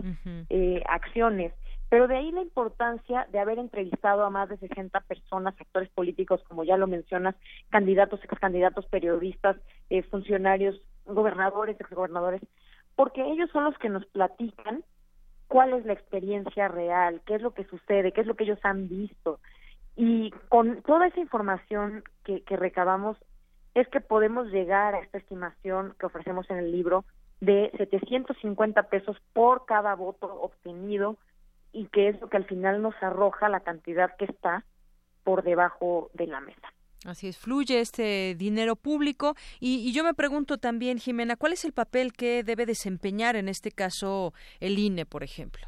[0.49, 1.53] eh, acciones,
[1.89, 6.41] pero de ahí la importancia de haber entrevistado a más de 60 personas, actores políticos,
[6.47, 7.35] como ya lo mencionas,
[7.69, 9.57] candidatos, ex candidatos, periodistas,
[9.89, 12.41] eh, funcionarios, gobernadores, exgobernadores,
[12.95, 14.83] porque ellos son los que nos platican
[15.47, 18.59] cuál es la experiencia real, qué es lo que sucede, qué es lo que ellos
[18.63, 19.39] han visto.
[19.95, 23.17] Y con toda esa información que, que recabamos,
[23.76, 27.05] es que podemos llegar a esta estimación que ofrecemos en el libro
[27.41, 31.17] de 750 pesos por cada voto obtenido
[31.74, 34.63] y que es lo que al final nos arroja la cantidad que está
[35.24, 36.74] por debajo de la mesa.
[37.05, 41.65] Así es, fluye este dinero público y, y, yo me pregunto también, Jimena, ¿cuál es
[41.65, 45.67] el papel que debe desempeñar en este caso el INE, por ejemplo?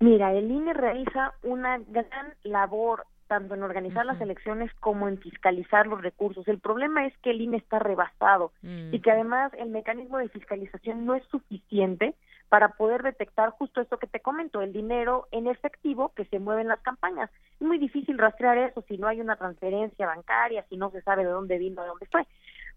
[0.00, 5.86] Mira, el INE realiza una gran labor tanto en organizar las elecciones como en fiscalizar
[5.86, 6.48] los recursos.
[6.48, 11.06] El problema es que el INE está rebasado y que además el mecanismo de fiscalización
[11.06, 12.16] no es suficiente
[12.48, 16.62] para poder detectar justo esto que te comento, el dinero en efectivo que se mueve
[16.62, 17.30] en las campañas.
[17.60, 21.24] Es muy difícil rastrear eso si no hay una transferencia bancaria, si no se sabe
[21.24, 22.26] de dónde vino, de dónde fue.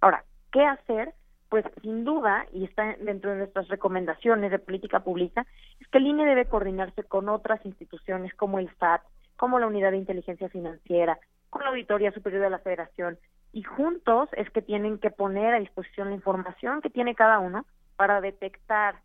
[0.01, 1.16] Ahora, ¿qué hacer?
[1.49, 5.47] Pues sin duda, y está dentro de nuestras recomendaciones de política pública,
[5.80, 9.01] es que el INE debe coordinarse con otras instituciones como el SAT,
[9.38, 11.20] como la Unidad de Inteligencia Financiera,
[11.50, 13.18] con la Auditoría Superior de la Federación,
[13.52, 17.66] y juntos es que tienen que poner a disposición la información que tiene cada uno
[17.96, 18.96] para detectar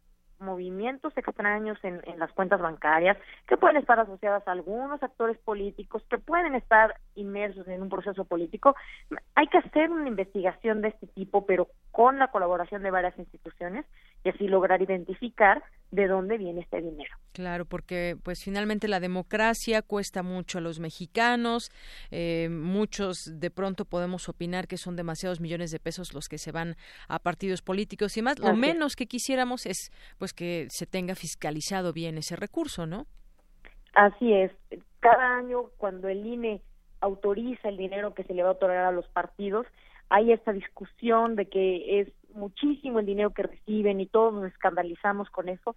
[0.40, 3.16] movimientos extraños en, las cuentas bancarias
[3.46, 8.24] que pueden estar asociadas a algunos actores políticos que pueden estar inmersos en un proceso
[8.24, 8.74] político.
[9.34, 13.84] Hay que hacer una investigación de este tipo, pero con la colaboración de varias instituciones
[14.24, 17.16] y así lograr identificar de dónde viene este dinero.
[17.32, 21.70] Claro, porque pues finalmente la democracia cuesta mucho a los mexicanos,
[22.10, 26.52] eh, muchos de pronto podemos opinar que son demasiados millones de pesos los que se
[26.52, 26.76] van
[27.08, 28.38] a partidos políticos y más.
[28.38, 33.06] Lo menos que quisiéramos es pues que se tenga fiscalizado bien ese recurso, ¿no?
[33.94, 34.52] Así es.
[35.00, 36.60] Cada año cuando el INE
[37.00, 39.66] autoriza el dinero que se le va a otorgar a los partidos,
[40.10, 45.30] hay esta discusión de que es muchísimo el dinero que reciben y todos nos escandalizamos
[45.30, 45.74] con eso,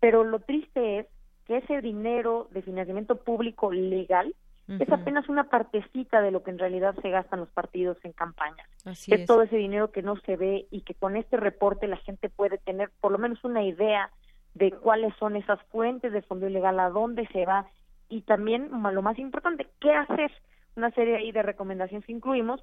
[0.00, 1.06] pero lo triste es
[1.46, 4.34] que ese dinero de financiamiento público legal
[4.78, 8.68] es apenas una partecita de lo que en realidad se gastan los partidos en campañas.
[8.84, 12.28] es, todo ese dinero que no se ve y que con este reporte la gente
[12.28, 14.10] puede tener por lo menos una idea
[14.52, 17.66] de cuáles son esas fuentes de fondo ilegal, a dónde se va
[18.10, 20.30] y también lo más importante, qué hacer.
[20.76, 22.62] Una serie ahí de recomendaciones que incluimos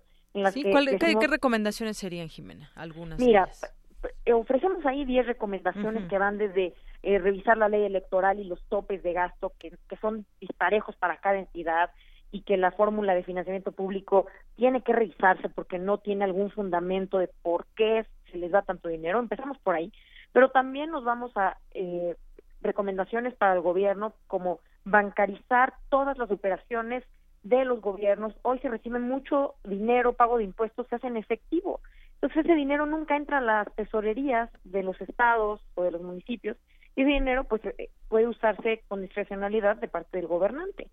[0.53, 2.71] ¿qué, recomendaciones serían, Jimena?
[2.75, 3.19] Algunas.
[3.19, 3.47] Mira,
[4.33, 6.73] ofrecemos ahí 10 recomendaciones que van desde
[7.03, 11.17] eh, revisar la ley electoral y los topes de gasto que, que son disparejos para
[11.17, 11.91] cada entidad
[12.31, 14.27] y que la fórmula de financiamiento público
[14.57, 18.89] tiene que revisarse porque no tiene algún fundamento de por qué se les da tanto
[18.89, 19.19] dinero.
[19.19, 19.91] Empezamos por ahí,
[20.33, 22.15] pero también nos vamos a eh,
[22.61, 27.03] recomendaciones para el gobierno como bancarizar todas las operaciones
[27.45, 31.79] de los gobiernos, hoy se recibe mucho dinero, pago de impuestos, se hace en efectivo.
[32.15, 36.57] Entonces ese dinero nunca entra a las tesorerías de los estados o de los municipios
[36.95, 40.89] y ese dinero pues eh, puede usarse con discrecionalidad de parte del gobernante.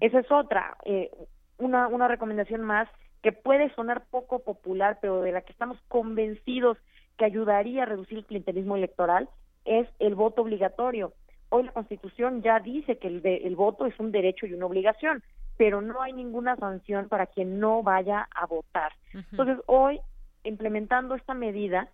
[0.00, 1.10] Esa es otra, eh,
[1.56, 2.86] una, una recomendación más
[3.22, 6.76] que puede sonar poco popular, pero de la que estamos convencidos
[7.16, 9.30] que ayudaría a reducir el clientelismo electoral,
[9.64, 11.14] es el voto obligatorio.
[11.48, 15.22] Hoy la Constitución ya dice que el, el voto es un derecho y una obligación
[15.56, 18.92] pero no hay ninguna sanción para quien no vaya a votar.
[19.12, 20.00] Entonces, hoy,
[20.42, 21.88] implementando esta medida,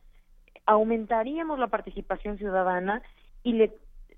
[0.67, 3.03] aumentaríamos la participación ciudadana
[3.43, 3.73] y le,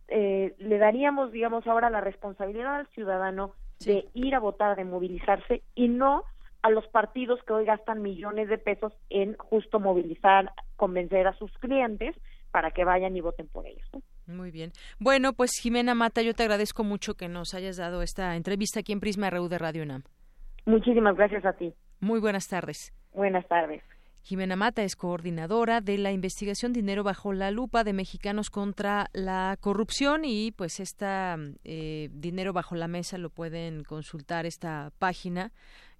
[0.09, 5.62] eh, le daríamos, digamos, ahora la responsabilidad al ciudadano de ir a votar, de movilizarse
[5.74, 6.24] y no
[6.62, 11.52] a los partidos que hoy gastan millones de pesos en justo movilizar, convencer a sus
[11.59, 12.14] clientes
[12.52, 13.89] para que vayan y voten por ellos.
[14.27, 14.73] Muy bien.
[14.99, 18.93] Bueno, pues Jimena Mata, yo te agradezco mucho que nos hayas dado esta entrevista aquí
[18.93, 20.03] en Prisma RU de Radio UNAM.
[20.65, 21.74] Muchísimas gracias a ti.
[22.01, 22.93] Muy buenas tardes.
[23.12, 23.82] Buenas tardes.
[24.24, 29.57] Jimena Mata es coordinadora de la investigación Dinero bajo la lupa de Mexicanos contra la
[29.61, 35.51] corrupción y pues esta eh, Dinero bajo la mesa lo pueden consultar esta página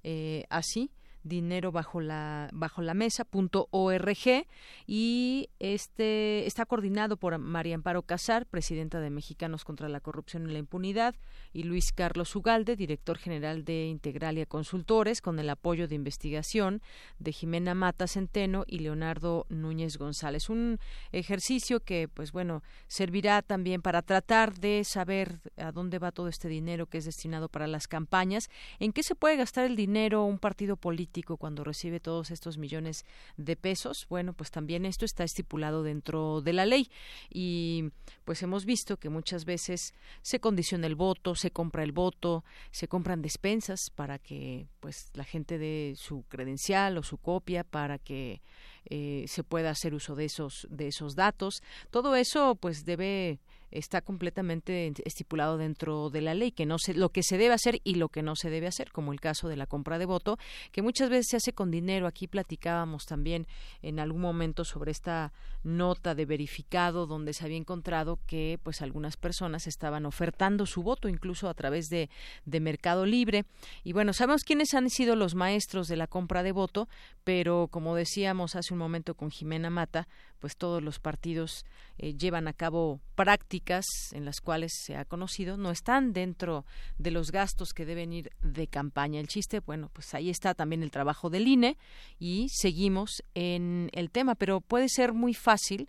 [0.05, 0.93] eh, así
[1.23, 4.47] dinero bajo la bajo la mesa.org
[4.87, 10.53] y este está coordinado por María Amparo Casar, presidenta de Mexicanos contra la Corrupción y
[10.53, 11.15] la Impunidad,
[11.53, 16.83] y Luis Carlos Ugalde, director general de Integralia Consultores, con el apoyo de investigación
[17.19, 20.49] de Jimena Mata Centeno y Leonardo Núñez González.
[20.49, 20.79] Un
[21.13, 26.49] ejercicio que, pues bueno, servirá también para tratar de saber a dónde va todo este
[26.49, 28.49] dinero que es destinado para las campañas,
[28.81, 33.05] en qué se puede gastar el dinero un partido político cuando recibe todos estos millones
[33.37, 36.91] de pesos, bueno, pues también esto está estipulado dentro de la ley
[37.31, 37.91] y
[38.25, 42.89] pues hemos visto que muchas veces se condiciona el voto, se compra el voto, se
[42.89, 48.41] compran despensas para que pues la gente dé su credencial o su copia para que
[48.87, 51.63] eh, se pueda hacer uso de esos de esos datos.
[51.91, 53.39] Todo eso pues debe
[53.73, 57.81] está completamente estipulado dentro de la ley, que no se, lo que se debe hacer
[57.85, 60.39] y lo que no se debe hacer, como el caso de la compra de voto,
[60.71, 62.07] que muchas veces se hace con dinero.
[62.07, 63.47] Aquí platicábamos también
[63.83, 65.33] en algún momento sobre esta
[65.63, 71.09] nota de verificado donde se había encontrado que pues algunas personas estaban ofertando su voto
[71.09, 72.11] incluso a través de,
[72.45, 73.45] de Mercado Libre.
[73.85, 76.89] Y bueno, sabemos quiénes han sido los maestros de la compra de voto,
[77.25, 80.09] pero como decíamos hace un momento con Jimena Mata,
[80.43, 81.65] pues todos los partidos
[81.99, 86.67] eh, llevan a cabo prácticas en las cuales se ha conocido no están dentro
[86.99, 89.21] de los gastos que deben ir de campaña.
[89.21, 91.79] El chiste, bueno, pues ahí está también el trabajo del INE
[92.19, 95.89] y seguimos en el tema, pero puede ser muy fácil,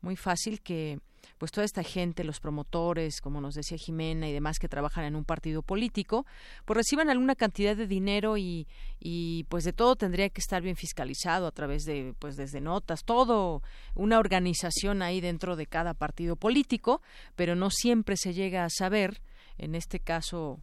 [0.00, 0.98] muy fácil que
[1.42, 5.16] pues toda esta gente, los promotores, como nos decía Jimena y demás que trabajan en
[5.16, 6.24] un partido político,
[6.64, 8.68] pues reciban alguna cantidad de dinero y,
[9.00, 13.02] y pues de todo tendría que estar bien fiscalizado a través de pues desde notas,
[13.02, 13.60] todo
[13.96, 17.02] una organización ahí dentro de cada partido político,
[17.34, 19.20] pero no siempre se llega a saber,
[19.58, 20.60] en este caso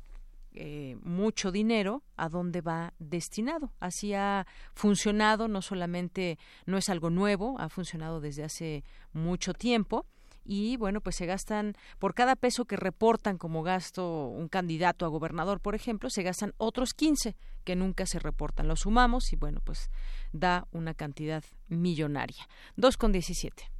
[0.53, 3.73] eh, mucho dinero a dónde va destinado.
[3.81, 10.05] Así ha funcionado, no solamente no es algo nuevo, ha funcionado desde hace mucho tiempo
[10.43, 15.09] y bueno, pues se gastan por cada peso que reportan como gasto un candidato a
[15.09, 18.67] gobernador, por ejemplo, se gastan otros 15 que nunca se reportan.
[18.67, 19.89] Lo sumamos y bueno, pues
[20.31, 22.47] da una cantidad millonaria.
[22.77, 23.71] 2 con 17.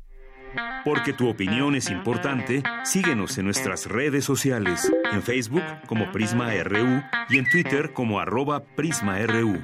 [0.83, 7.03] Porque tu opinión es importante, síguenos en nuestras redes sociales, en Facebook como Prisma RU
[7.29, 9.59] y en Twitter como arroba PrismaRU.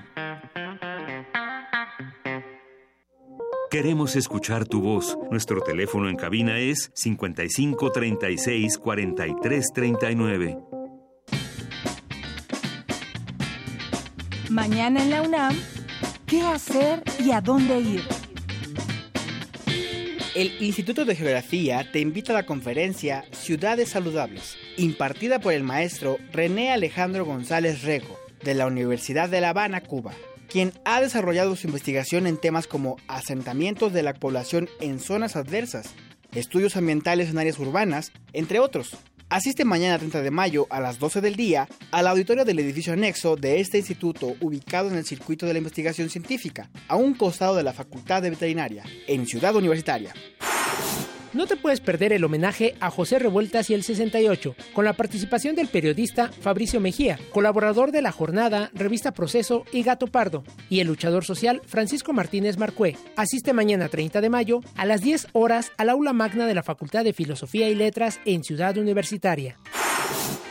[3.76, 5.18] Queremos escuchar tu voz.
[5.30, 10.58] Nuestro teléfono en cabina es 55 36 43 39.
[14.50, 15.58] Mañana en la UNAM,
[16.26, 18.04] ¿qué hacer y a dónde ir?
[20.36, 26.18] El Instituto de Geografía te invita a la conferencia Ciudades Saludables, impartida por el maestro
[26.32, 30.14] René Alejandro González Rego, de la Universidad de La Habana, Cuba
[30.56, 35.94] quien ha desarrollado su investigación en temas como asentamientos de la población en zonas adversas,
[36.34, 38.96] estudios ambientales en áreas urbanas, entre otros.
[39.28, 43.36] Asiste mañana 30 de mayo a las 12 del día al auditorio del edificio anexo
[43.36, 47.64] de este instituto ubicado en el circuito de la investigación científica, a un costado de
[47.64, 50.14] la Facultad de Veterinaria, en Ciudad Universitaria.
[51.36, 55.54] No te puedes perder el homenaje a José Revueltas y el 68, con la participación
[55.54, 60.88] del periodista Fabricio Mejía, colaborador de La Jornada, Revista Proceso y Gato Pardo, y el
[60.88, 62.96] luchador social Francisco Martínez Marcué.
[63.18, 67.04] Asiste mañana 30 de mayo a las 10 horas al aula magna de la Facultad
[67.04, 69.58] de Filosofía y Letras en Ciudad Universitaria.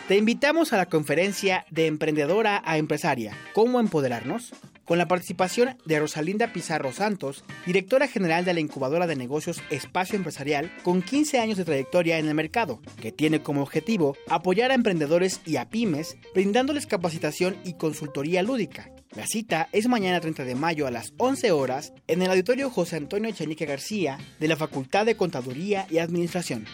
[0.07, 4.53] Te invitamos a la conferencia de Emprendedora a Empresaria, ¿Cómo empoderarnos?
[4.85, 10.17] Con la participación de Rosalinda Pizarro Santos, directora general de la incubadora de negocios Espacio
[10.17, 14.75] Empresarial, con 15 años de trayectoria en el mercado, que tiene como objetivo apoyar a
[14.75, 18.91] emprendedores y a pymes, brindándoles capacitación y consultoría lúdica.
[19.17, 22.97] La cita es mañana 30 de mayo a las 11 horas en el auditorio José
[22.97, 26.67] Antonio Echenique García de la Facultad de Contaduría y Administración.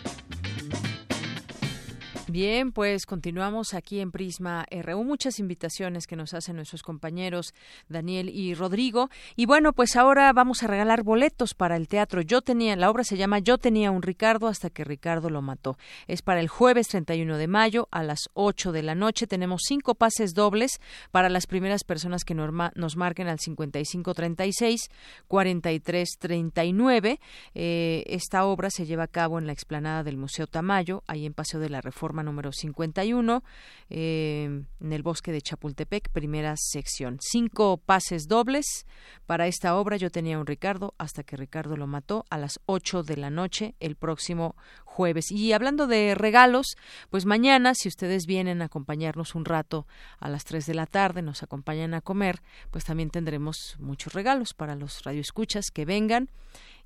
[2.30, 5.02] Bien, pues continuamos aquí en Prisma RU.
[5.02, 7.54] Muchas invitaciones que nos hacen nuestros compañeros
[7.88, 9.10] Daniel y Rodrigo.
[9.34, 12.20] Y bueno, pues ahora vamos a regalar boletos para el teatro.
[12.22, 15.76] Yo tenía, la obra se llama Yo tenía un Ricardo hasta que Ricardo lo mató.
[16.06, 19.26] Es para el jueves 31 de mayo a las 8 de la noche.
[19.26, 20.80] Tenemos cinco pases dobles
[21.10, 24.88] para las primeras personas que nos marquen al 5536
[25.26, 27.18] 4339.
[27.56, 31.34] Eh, esta obra se lleva a cabo en la explanada del Museo Tamayo, ahí en
[31.34, 33.42] Paseo de la Reforma número 51,
[33.88, 37.18] eh, en el bosque de Chapultepec, primera sección.
[37.20, 38.86] Cinco pases dobles
[39.26, 39.96] para esta obra.
[39.96, 43.74] Yo tenía un Ricardo hasta que Ricardo lo mató a las 8 de la noche
[43.80, 45.30] el próximo jueves.
[45.30, 46.76] Y hablando de regalos,
[47.10, 49.86] pues mañana, si ustedes vienen a acompañarnos un rato
[50.18, 54.54] a las 3 de la tarde, nos acompañan a comer, pues también tendremos muchos regalos
[54.54, 56.28] para los radioescuchas que vengan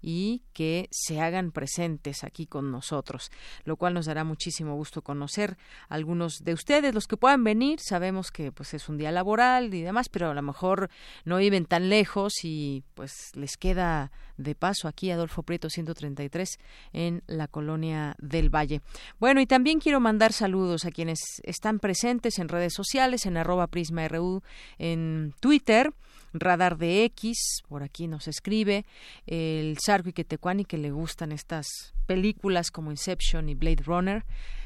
[0.06, 3.30] y que se hagan presentes aquí con nosotros,
[3.64, 5.56] lo cual nos dará muchísimo gusto conocer
[5.88, 9.72] a algunos de ustedes, los que puedan venir, sabemos que pues es un día laboral
[9.72, 10.90] y demás, pero a lo mejor
[11.24, 16.58] no viven tan lejos y pues les queda de paso aquí Adolfo Prieto 133
[16.92, 18.82] en la colonia del Valle.
[19.18, 23.68] Bueno, y también quiero mandar saludos a quienes están presentes en redes sociales, en arroba
[23.68, 24.42] Prisma RU,
[24.76, 25.94] en Twitter,
[26.34, 28.84] Radar de X, por aquí nos escribe,
[29.26, 34.24] el Sargo y que le gustan estas películas como Inception y Blade Runner,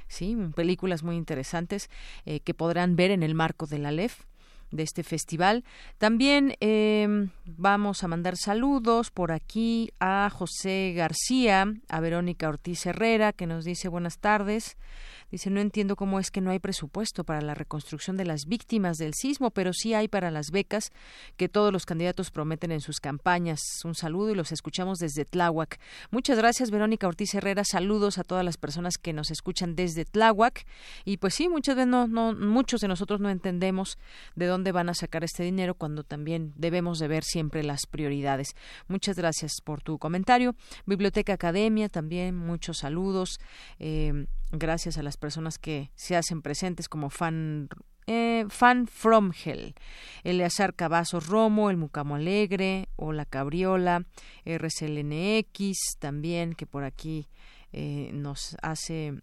[0.09, 1.91] sí, películas muy interesantes
[2.25, 4.23] eh, que podrán ver en el marco de la LEF
[4.71, 5.65] de este festival.
[5.99, 13.33] También em, vamos a mandar saludos por aquí a José García, a Verónica Ortiz Herrera,
[13.33, 14.77] que nos dice buenas tardes.
[15.31, 18.97] Dice, no entiendo cómo es que no hay presupuesto para la reconstrucción de las víctimas
[18.97, 20.91] del sismo, pero sí hay para las becas
[21.37, 23.61] que todos los candidatos prometen en sus campañas.
[23.85, 25.79] Un saludo y los escuchamos desde Tláhuac.
[26.11, 27.65] Muchas gracias, Verónica Ortiz Herrera.
[27.65, 30.65] Saludos a todas las personas que nos escuchan desde Tláhuac.
[31.05, 33.99] Y pues sí, muchas veces no, no, muchos de nosotros no entendemos
[34.35, 38.55] de dónde van a sacar este dinero cuando también debemos de ver siempre las prioridades.
[38.87, 40.55] Muchas gracias por tu comentario.
[40.87, 43.39] Biblioteca Academia, también muchos saludos.
[43.79, 47.69] Eh, gracias a las personas que se hacen presentes como fan
[48.11, 49.75] eh, Fan From Hell,
[50.25, 54.07] Eleazar Cavazos Romo, El Mucamo Alegre, Hola Cabriola,
[54.47, 57.29] RCLNX, también que por aquí
[57.73, 59.21] eh, nos hace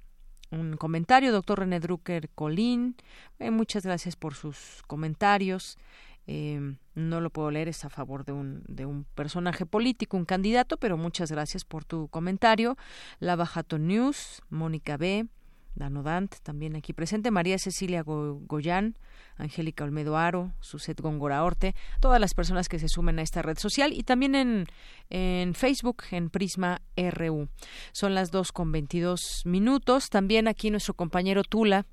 [0.51, 2.95] un comentario, doctor René Drucker Colín,
[3.39, 5.79] eh, muchas gracias por sus comentarios.
[6.27, 10.25] Eh, no lo puedo leer, es a favor de un, de un personaje político, un
[10.25, 12.77] candidato, pero muchas gracias por tu comentario.
[13.19, 15.27] La Bajato News, Mónica B.,
[15.75, 18.97] Danodant, también aquí presente, María Cecilia Goyán,
[19.37, 23.57] Angélica Olmedo Aro, Suset Góngora Orte, todas las personas que se sumen a esta red
[23.57, 24.67] social y también en,
[25.09, 27.49] en Facebook, en Prisma RU.
[27.91, 30.09] Son las dos con 22 minutos.
[30.09, 31.85] También aquí nuestro compañero Tula.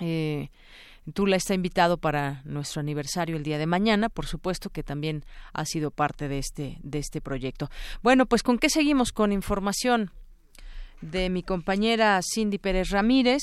[0.00, 0.50] Eh,
[1.14, 5.64] Tula está invitado para nuestro aniversario el día de mañana, por supuesto que también ha
[5.64, 7.70] sido parte de este de este proyecto.
[8.02, 10.10] Bueno, pues con qué seguimos con información
[11.00, 13.42] de mi compañera Cindy Pérez Ramírez,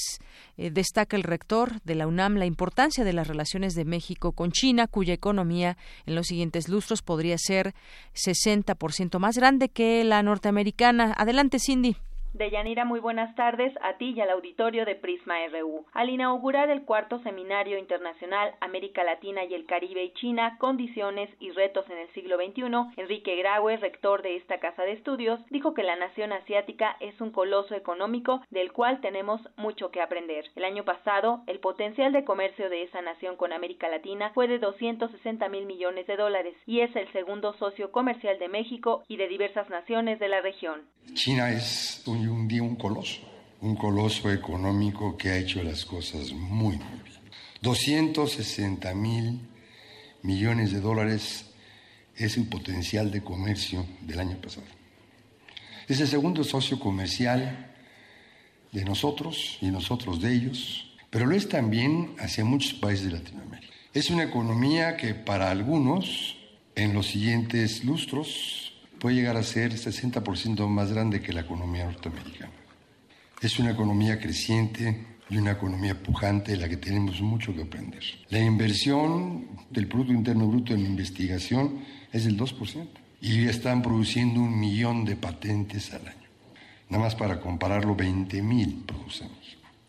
[0.57, 4.51] eh, destaca el rector de la UNAM la importancia de las relaciones de México con
[4.51, 7.73] China, cuya economía en los siguientes lustros podría ser
[8.13, 11.13] 60% más grande que la norteamericana.
[11.17, 11.97] Adelante, Cindy.
[12.37, 15.85] Deyanira, muy buenas tardes a ti y al auditorio de Prisma RU.
[15.91, 21.49] Al inaugurar el cuarto Seminario Internacional América Latina y el Caribe y China, Condiciones y
[21.49, 25.81] Retos en el siglo XXI, Enrique Graue, rector de esta casa de estudios, dijo que
[25.81, 30.45] la nación asiática es un coloso económico del cual tenemos mucho que aprender.
[30.55, 34.59] El año pasado, el potencial de comercio de esa nación con América Latina fue de
[34.59, 39.27] 260 mil millones de dólares y es el segundo socio comercial de México y de
[39.27, 40.81] diversas naciones de la región.
[41.15, 43.21] China es un un día un coloso,
[43.61, 47.17] un coloso económico que ha hecho las cosas muy, muy bien.
[47.61, 49.39] 260 mil
[50.21, 51.45] millones de dólares
[52.15, 54.67] es el potencial de comercio del año pasado.
[55.87, 57.73] Es el segundo socio comercial
[58.71, 63.73] de nosotros y nosotros de ellos, pero lo es también hacia muchos países de Latinoamérica.
[63.93, 66.35] Es una economía que para algunos
[66.75, 68.66] en los siguientes lustros
[68.99, 72.51] puede llegar a ser 60% más grande que la economía norteamericana.
[73.41, 78.01] Es una economía creciente y una economía pujante de la que tenemos mucho que aprender.
[78.29, 81.79] La inversión del Producto Interno Bruto en investigación
[82.11, 82.87] es del 2%
[83.21, 86.27] y están produciendo un millón de patentes al año.
[86.89, 89.25] Nada más para compararlo, 20 mil produce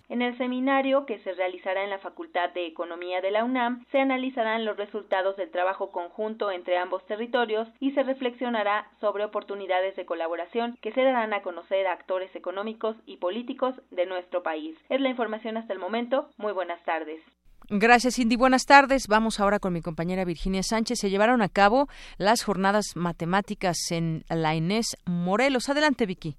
[0.09, 4.01] En el seminario que se realizará en la Facultad de Economía de la UNAM se
[4.01, 10.07] analizarán los resultados del trabajo conjunto entre ambos territorios y se reflexionará sobre oportunidades de
[10.07, 14.79] colaboración que se darán a conocer a actores económicos y políticos de nuestro país.
[14.89, 16.31] Es la información hasta el momento.
[16.39, 17.21] Muy buenas tardes.
[17.69, 18.37] Gracias, Cindy.
[18.37, 19.09] Buenas tardes.
[19.09, 21.01] Vamos ahora con mi compañera Virginia Sánchez.
[21.01, 21.87] Se llevaron a cabo
[22.17, 25.69] las jornadas matemáticas en la Inés Morelos.
[25.69, 26.37] Adelante, Vicky.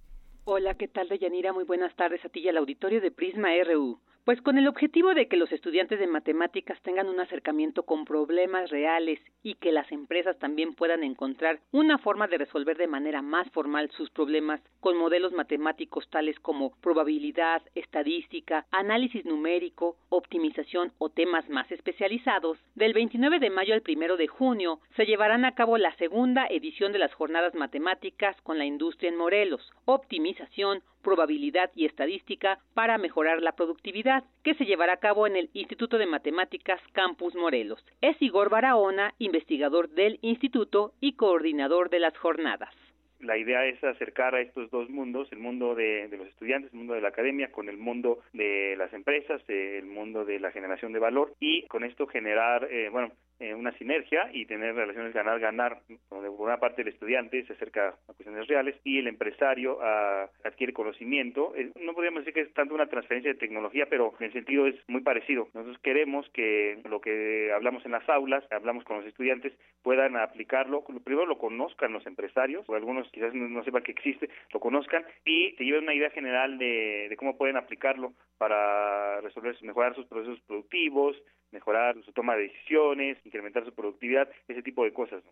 [0.51, 1.53] Hola, ¿qué tal, Deyanira?
[1.53, 3.99] Muy buenas tardes a ti y al auditorio de Prisma RU.
[4.25, 8.69] Pues con el objetivo de que los estudiantes de matemáticas tengan un acercamiento con problemas
[8.69, 13.49] reales y que las empresas también puedan encontrar una forma de resolver de manera más
[13.51, 21.49] formal sus problemas con modelos matemáticos tales como probabilidad, estadística, análisis numérico, optimización o temas
[21.49, 25.95] más especializados, del 29 de mayo al 1 de junio se llevarán a cabo la
[25.95, 32.59] segunda edición de las jornadas matemáticas con la industria en Morelos, optimización, probabilidad y estadística
[32.73, 37.35] para mejorar la productividad, que se llevará a cabo en el Instituto de Matemáticas Campus
[37.35, 37.83] Morelos.
[38.01, 42.73] Es Igor Barahona, investigador del instituto y coordinador de las jornadas
[43.19, 46.93] la idea es acercar a estos dos mundos, el mundo de, los estudiantes, el mundo
[46.93, 50.99] de la academia, con el mundo de las empresas, el mundo de la generación de
[50.99, 55.79] valor y con esto generar, eh, bueno, eh, una sinergia y tener relaciones ganar-ganar,
[56.09, 60.29] donde por una parte el estudiante se acerca a cuestiones reales y el empresario ah,
[60.43, 61.53] adquiere conocimiento.
[61.55, 64.67] Eh, no podríamos decir que es tanto una transferencia de tecnología, pero en el sentido
[64.67, 65.47] es muy parecido.
[65.53, 69.53] Nosotros queremos que lo que hablamos en las aulas, hablamos con los estudiantes,
[69.83, 70.83] puedan aplicarlo.
[71.05, 75.55] Primero lo conozcan los empresarios, o algunos quizás no, sepan que existe, lo conozcan y
[75.55, 81.15] te lleven una idea general de cómo pueden aplicarlo para resolver, mejorar sus procesos productivos,
[81.51, 85.23] mejorar su toma de decisiones, incrementar su productividad, ese tipo de cosas.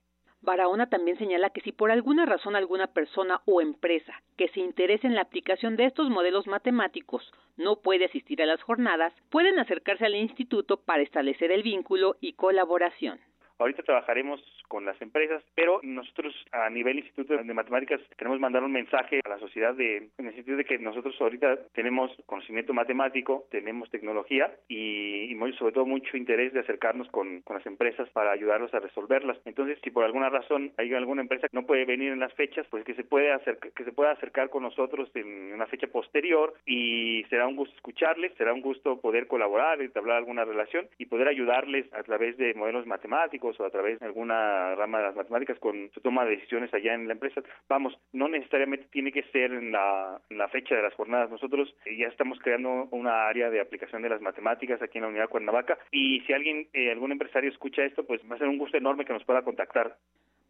[0.42, 5.08] Barahona también señala que si por alguna razón alguna persona o empresa que se interese
[5.08, 10.06] en la aplicación de estos modelos matemáticos no puede asistir a las jornadas, pueden acercarse
[10.06, 13.20] al instituto para establecer el vínculo y colaboración.
[13.60, 18.72] Ahorita trabajaremos con las empresas, pero nosotros a nivel Instituto de Matemáticas queremos mandar un
[18.72, 23.46] mensaje a la sociedad de, en el sentido de que nosotros ahorita tenemos conocimiento matemático,
[23.50, 28.32] tenemos tecnología y, y sobre todo mucho interés de acercarnos con, con las empresas para
[28.32, 29.38] ayudarlos a resolverlas.
[29.46, 32.68] Entonces, si por alguna razón hay alguna empresa que no puede venir en las fechas,
[32.70, 36.54] pues que se puede acercar, que se pueda acercar con nosotros en una fecha posterior
[36.66, 41.28] y será un gusto escucharles, será un gusto poder colaborar, entablar alguna relación y poder
[41.28, 45.60] ayudarles a través de modelos matemáticos o a través de alguna rama de las matemáticas
[45.60, 47.42] con su toma de decisiones allá en la empresa.
[47.70, 50.20] Vamos, no necesariamente tiene que ser en la,
[50.52, 51.30] fecha de las jornadas.
[51.30, 55.30] Nosotros ya estamos creando una área de aplicación de las matemáticas aquí en la unidad
[55.30, 58.78] Cuernavaca y si alguien, eh, algún empresario escucha esto, pues va a ser un gusto
[58.78, 59.98] enorme que nos pueda contactar.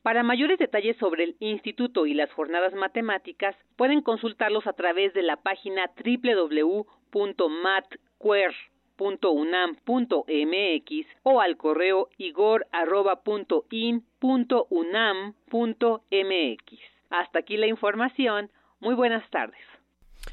[0.03, 5.24] Para mayores detalles sobre el instituto y las jornadas matemáticas, pueden consultarlos a través de
[5.24, 8.53] la página www.matquer
[8.98, 9.86] .unam.mx
[11.24, 12.68] o al correo igor.in.unam.mx.
[17.10, 18.52] Hasta aquí la información.
[18.80, 19.77] Muy buenas tardes.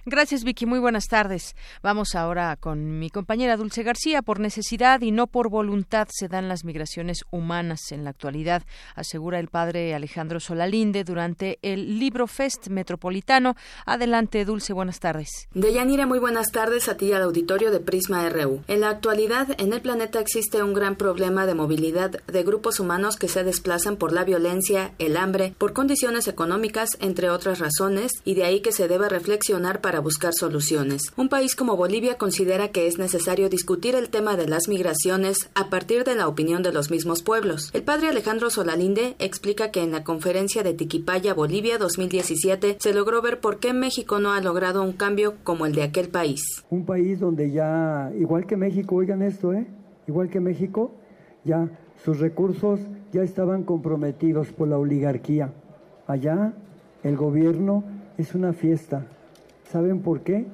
[0.07, 0.67] Gracias, Vicky.
[0.67, 1.55] Muy buenas tardes.
[1.83, 4.23] Vamos ahora con mi compañera Dulce García.
[4.23, 8.63] Por necesidad y no por voluntad se dan las migraciones humanas en la actualidad,
[8.95, 13.55] asegura el padre Alejandro Solalinde durante el Libro Fest Metropolitano.
[13.87, 14.73] Adelante, Dulce.
[14.73, 15.49] Buenas tardes.
[15.55, 18.63] Deyanira, muy buenas tardes a ti al auditorio de Prisma RU.
[18.69, 23.17] En la actualidad, en el planeta existe un gran problema de movilidad de grupos humanos
[23.17, 28.35] que se desplazan por la violencia, el hambre, por condiciones económicas, entre otras razones, y
[28.35, 31.13] de ahí que se debe reflexionar para buscar soluciones.
[31.15, 35.69] Un país como Bolivia considera que es necesario discutir el tema de las migraciones a
[35.69, 37.69] partir de la opinión de los mismos pueblos.
[37.75, 43.21] El padre Alejandro Solalinde explica que en la conferencia de Tiquipaya, Bolivia 2017, se logró
[43.21, 46.65] ver por qué México no ha logrado un cambio como el de aquel país.
[46.71, 49.67] Un país donde ya, igual que México, oigan esto, ¿eh?
[50.09, 50.95] Igual que México,
[51.45, 51.69] ya
[52.03, 52.81] sus recursos
[53.13, 55.53] ya estaban comprometidos por la oligarquía.
[56.07, 56.55] Allá
[57.03, 57.85] el gobierno
[58.17, 59.09] es una fiesta,
[59.75, 60.47] ¿Saben por qué?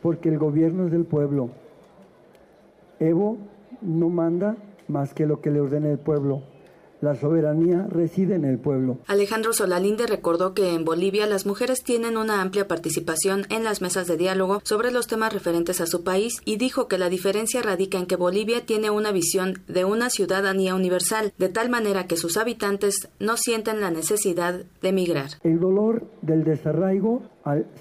[0.00, 1.50] Porque el gobierno es del pueblo.
[3.00, 3.36] Evo
[3.82, 4.54] no manda
[4.86, 6.40] más que lo que le ordene el pueblo.
[7.04, 9.00] La soberanía reside en el pueblo.
[9.06, 14.06] Alejandro Solalinde recordó que en Bolivia las mujeres tienen una amplia participación en las mesas
[14.06, 17.98] de diálogo sobre los temas referentes a su país y dijo que la diferencia radica
[17.98, 22.38] en que Bolivia tiene una visión de una ciudadanía universal, de tal manera que sus
[22.38, 25.28] habitantes no sienten la necesidad de emigrar.
[25.42, 27.20] El dolor del desarraigo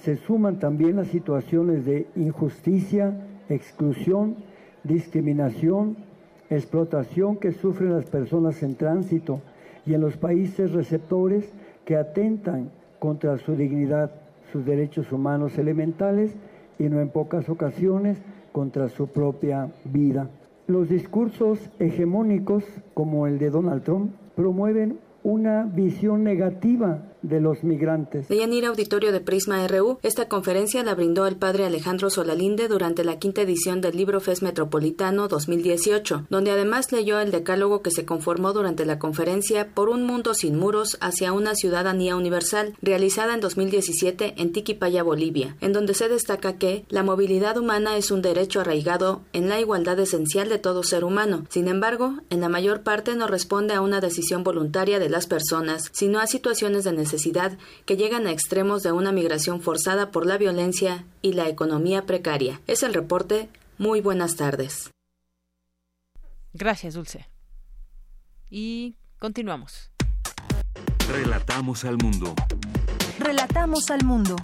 [0.03, 4.35] se suman también las situaciones de injusticia, exclusión,
[4.83, 6.11] discriminación,
[6.49, 9.41] explotación que sufren las personas en tránsito
[9.85, 11.51] y en los países receptores
[11.85, 14.11] que atentan contra su dignidad,
[14.51, 16.35] sus derechos humanos elementales
[16.79, 18.17] y no en pocas ocasiones
[18.51, 20.29] contra su propia vida.
[20.67, 22.63] Los discursos hegemónicos,
[22.93, 28.27] como el de Donald Trump, promueven una visión negativa de los migrantes.
[28.27, 33.03] De Yanira Auditorio de Prisma RU, esta conferencia la brindó el padre Alejandro Solalinde durante
[33.03, 38.05] la quinta edición del Libro Fest Metropolitano 2018, donde además leyó el decálogo que se
[38.05, 43.39] conformó durante la conferencia Por un mundo sin muros hacia una ciudadanía universal, realizada en
[43.39, 48.59] 2017 en Tiquipaya, Bolivia, en donde se destaca que la movilidad humana es un derecho
[48.59, 51.45] arraigado en la igualdad esencial de todo ser humano.
[51.49, 55.89] Sin embargo, en la mayor parte no responde a una decisión voluntaria de las personas,
[55.93, 57.12] sino a situaciones de necesidad
[57.85, 62.61] que llegan a extremos de una migración forzada por la violencia y la economía precaria.
[62.67, 63.49] Es el reporte.
[63.77, 64.91] Muy buenas tardes.
[66.53, 67.27] Gracias, Dulce.
[68.49, 69.91] Y continuamos.
[71.09, 72.35] Relatamos al mundo.
[73.19, 74.35] Relatamos al mundo.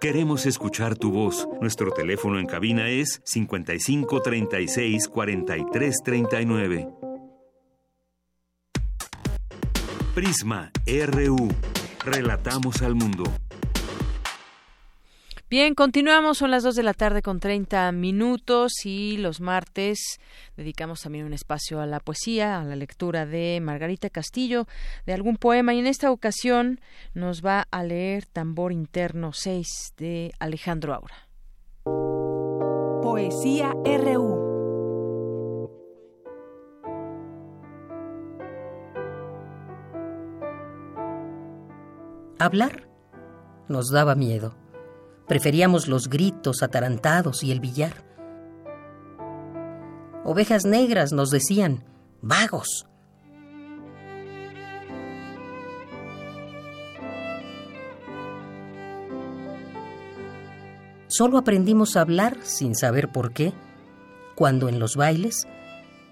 [0.00, 1.48] Queremos escuchar tu voz.
[1.60, 5.08] Nuestro teléfono en cabina es 55 36
[10.14, 11.48] Prisma RU.
[12.04, 13.24] Relatamos al mundo.
[15.50, 20.20] Bien, continuamos, son las 2 de la tarde con 30 minutos y los martes
[20.56, 24.68] dedicamos también un espacio a la poesía, a la lectura de Margarita Castillo,
[25.04, 26.80] de algún poema y en esta ocasión
[27.12, 31.28] nos va a leer Tambor Interno 6 de Alejandro Aura.
[33.02, 34.53] Poesía RU.
[42.44, 42.86] Hablar
[43.68, 44.54] nos daba miedo.
[45.26, 48.04] Preferíamos los gritos atarantados y el billar.
[50.24, 51.84] Ovejas negras nos decían,
[52.20, 52.86] vagos.
[61.08, 63.54] Solo aprendimos a hablar sin saber por qué,
[64.34, 65.48] cuando en los bailes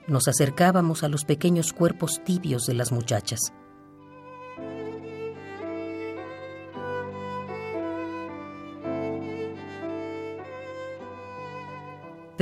[0.08, 3.52] nos acercábamos a los pequeños cuerpos tibios de las muchachas.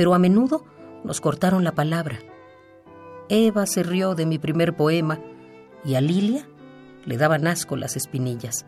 [0.01, 0.65] Pero a menudo
[1.03, 2.17] nos cortaron la palabra.
[3.29, 5.19] Eva se rió de mi primer poema
[5.85, 6.49] y a Lilia
[7.05, 8.65] le daban asco las espinillas.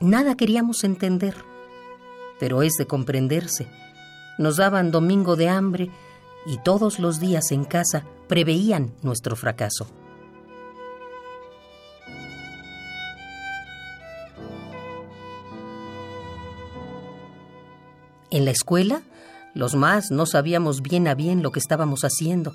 [0.00, 1.36] Nada queríamos entender,
[2.40, 3.68] pero es de comprenderse.
[4.38, 5.88] Nos daban domingo de hambre
[6.46, 9.86] y todos los días en casa preveían nuestro fracaso.
[18.36, 19.00] En la escuela,
[19.54, 22.52] los más no sabíamos bien a bien lo que estábamos haciendo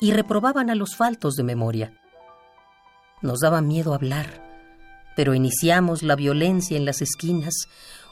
[0.00, 1.92] y reprobaban a los faltos de memoria.
[3.20, 4.42] Nos daba miedo hablar,
[5.14, 7.52] pero iniciamos la violencia en las esquinas,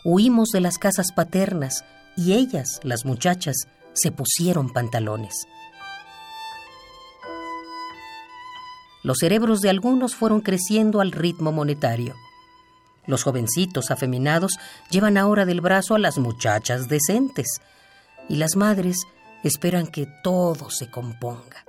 [0.04, 1.86] huimos de las casas paternas
[2.18, 3.56] y ellas, las muchachas,
[3.94, 5.46] se pusieron pantalones.
[9.02, 12.14] Los cerebros de algunos fueron creciendo al ritmo monetario.
[13.06, 14.58] Los jovencitos afeminados
[14.90, 17.60] llevan ahora del brazo a las muchachas decentes
[18.28, 19.06] y las madres
[19.42, 21.64] esperan que todo se componga.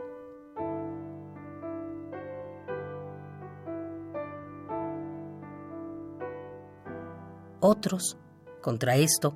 [7.60, 8.18] Otros,
[8.62, 9.36] contra esto,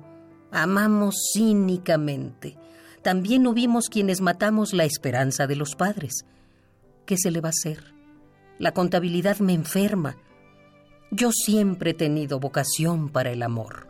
[0.50, 2.58] amamos cínicamente.
[3.02, 6.24] También hubimos quienes matamos la esperanza de los padres.
[7.06, 7.94] ¿Qué se le va a hacer?
[8.58, 10.16] La contabilidad me enferma
[11.10, 13.86] yo siempre he tenido vocación para el amor.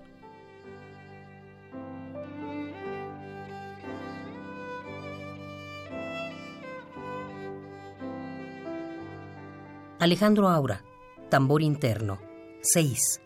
[9.99, 10.85] Alejandro Aura,
[11.31, 12.21] tambor interno,
[12.63, 13.26] 6.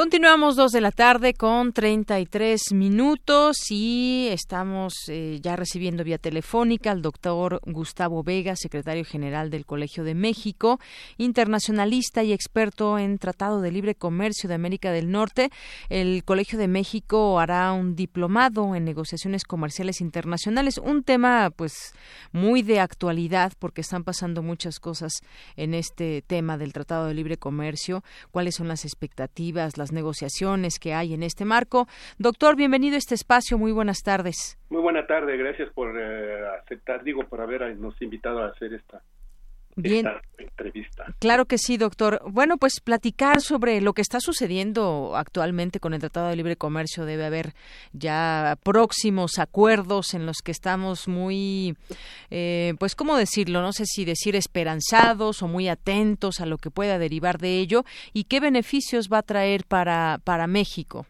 [0.00, 6.90] Continuamos dos de la tarde con 33 minutos y estamos eh, ya recibiendo vía telefónica
[6.90, 10.80] al doctor Gustavo Vega, secretario general del Colegio de México,
[11.18, 15.50] internacionalista y experto en Tratado de Libre Comercio de América del Norte.
[15.90, 21.92] El Colegio de México hará un diplomado en negociaciones comerciales internacionales, un tema pues
[22.32, 25.20] muy de actualidad porque están pasando muchas cosas
[25.56, 30.94] en este tema del Tratado de Libre Comercio, cuáles son las expectativas, las negociaciones que
[30.94, 31.86] hay en este marco.
[32.18, 33.58] Doctor, bienvenido a este espacio.
[33.58, 34.58] Muy buenas tardes.
[34.68, 35.36] Muy buena tarde.
[35.36, 39.02] Gracias por eh, aceptar, digo, por habernos invitado a hacer esta
[39.76, 40.06] Bien.
[40.38, 41.06] entrevista.
[41.18, 42.20] Claro que sí, doctor.
[42.26, 47.04] Bueno, pues platicar sobre lo que está sucediendo actualmente con el Tratado de Libre Comercio.
[47.04, 47.52] Debe haber
[47.92, 51.76] ya próximos acuerdos en los que estamos muy,
[52.30, 53.62] eh, pues, ¿cómo decirlo?
[53.62, 57.84] No sé si decir esperanzados o muy atentos a lo que pueda derivar de ello
[58.12, 61.06] y qué beneficios va a traer para, para México.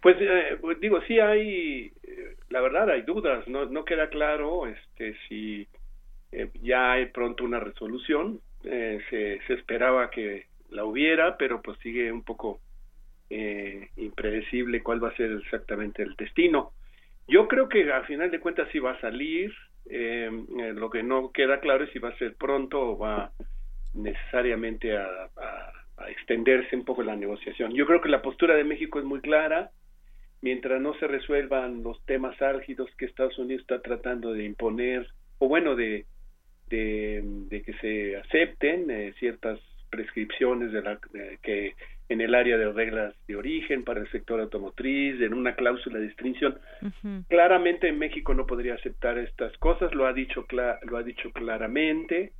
[0.00, 4.66] Pues, eh, pues digo, sí hay, eh, la verdad hay dudas, no, no queda claro
[4.66, 5.66] este si
[6.34, 11.78] eh, ya hay pronto una resolución, eh, se, se, esperaba que la hubiera, pero pues
[11.78, 12.60] sigue un poco
[13.30, 16.72] eh, impredecible cuál va a ser exactamente el destino.
[17.28, 19.54] Yo creo que al final de cuentas sí va a salir,
[19.86, 23.30] lo que no queda claro es si va a ser pronto o va
[23.92, 25.30] necesariamente a,
[25.96, 27.72] a extenderse un poco la negociación.
[27.74, 29.70] Yo creo que la postura de México es muy clara,
[30.40, 35.06] mientras no se resuelvan los temas álgidos que Estados Unidos está tratando de imponer,
[35.38, 36.06] o bueno, de,
[36.68, 39.58] de, que se acepten eh, ciertas
[39.90, 40.98] prescripciones de la,
[41.42, 41.74] que
[42.08, 46.08] en el área de reglas de origen para el sector automotriz, en una cláusula de
[46.08, 46.58] distinción.
[47.28, 50.46] Claramente en México no podría aceptar estas cosas, lo ha dicho
[50.82, 52.32] lo ha dicho claramente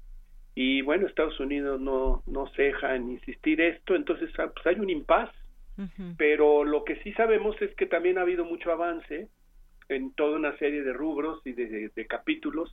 [0.54, 4.90] y bueno, Estados Unidos no no ceja en insistir esto, entonces ah, pues hay un
[4.90, 5.30] impas.
[6.16, 9.26] Pero lo que sí sabemos es que también ha habido mucho avance
[9.88, 12.72] en toda una serie de rubros y de capítulos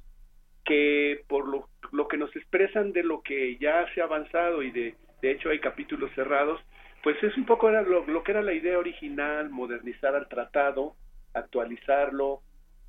[0.66, 4.72] que por lo, lo que nos expresan de lo que ya se ha avanzado y
[4.72, 6.60] de, de hecho hay capítulos cerrados,
[7.04, 10.96] pues es un poco era lo, lo que era la idea original, modernizar al tratado,
[11.34, 12.42] actualizarlo,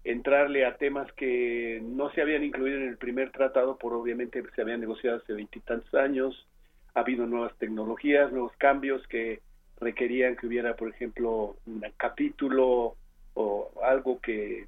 [0.05, 4.63] entrarle a temas que no se habían incluido en el primer tratado, por obviamente se
[4.63, 6.47] habían negociado hace veintitantos años,
[6.95, 9.41] ha habido nuevas tecnologías, nuevos cambios que
[9.81, 12.97] requerían que hubiera, por ejemplo, un capítulo
[13.35, 14.67] o algo que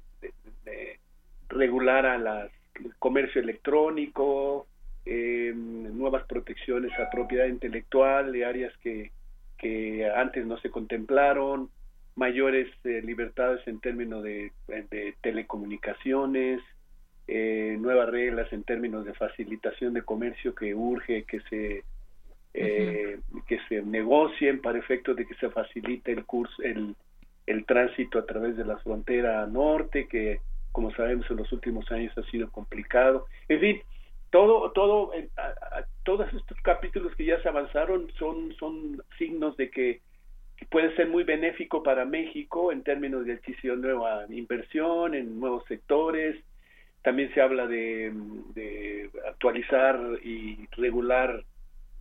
[1.49, 2.51] regulara las
[2.99, 4.67] comercio electrónico,
[5.05, 9.11] eh, nuevas protecciones a propiedad intelectual de áreas que,
[9.57, 11.69] que antes no se contemplaron,
[12.15, 14.51] mayores eh, libertades en términos de,
[15.21, 16.61] telecomunicaciones,
[17.27, 21.83] eh, nuevas reglas en términos de facilitación de comercio que urge que se
[22.53, 26.95] eh, que se negocien para efectos de que se facilite el curso el,
[27.47, 30.39] el tránsito a través de la frontera norte que
[30.75, 33.27] como sabemos en los últimos años ha sido complicado.
[33.47, 33.81] En fin,
[34.29, 35.29] todo, todo, eh,
[36.03, 40.01] todos estos capítulos que ya se avanzaron son, son signos de que,
[40.69, 45.63] puede ser muy benéfico para México en términos de adquisición de nueva inversión en nuevos
[45.65, 46.35] sectores.
[47.03, 48.11] También se habla de,
[49.29, 51.43] actualizar y regular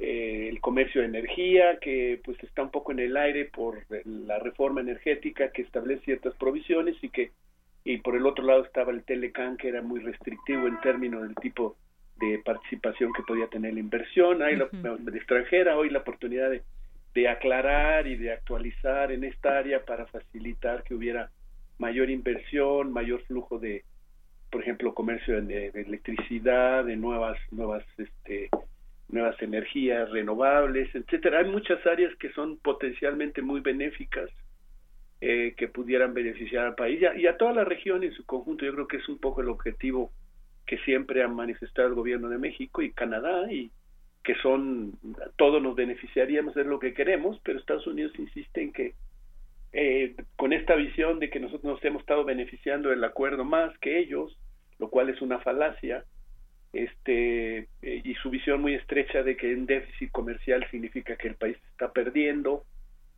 [0.00, 4.40] eh, el comercio de energía, que pues está un poco en el aire por la
[4.40, 7.30] reforma energética que establece ciertas provisiones y que
[7.84, 11.34] y por el otro lado estaba el Telecan que era muy restrictivo en términos del
[11.36, 11.76] tipo
[12.16, 14.68] de participación que podía tener la inversión, hay la,
[15.14, 16.62] extranjera, hoy la oportunidad de,
[17.14, 21.30] de aclarar y de actualizar en esta área para facilitar que hubiera
[21.78, 23.84] mayor inversión, mayor flujo de,
[24.50, 28.48] por ejemplo, comercio de, de, electricidad, de nuevas, nuevas, este,
[29.08, 31.40] nuevas energías renovables, etcétera.
[31.40, 34.30] Hay muchas áreas que son potencialmente muy benéficas
[35.26, 38.66] eh, que pudieran beneficiar al país y a, toda la región en su conjunto.
[38.66, 40.12] Yo creo que es un poco el objetivo
[40.66, 43.70] que siempre ha manifestado el gobierno de México y Canadá y
[44.22, 44.92] que son
[45.36, 48.92] todos nos beneficiaríamos de lo que queremos, pero Estados Unidos insiste en que
[49.72, 54.00] eh, con esta visión de que nosotros nos hemos estado beneficiando del acuerdo más que
[54.00, 54.36] ellos,
[54.78, 56.04] lo cual es una falacia,
[56.74, 61.36] este eh, y su visión muy estrecha de que un déficit comercial significa que el
[61.36, 62.64] país está perdiendo,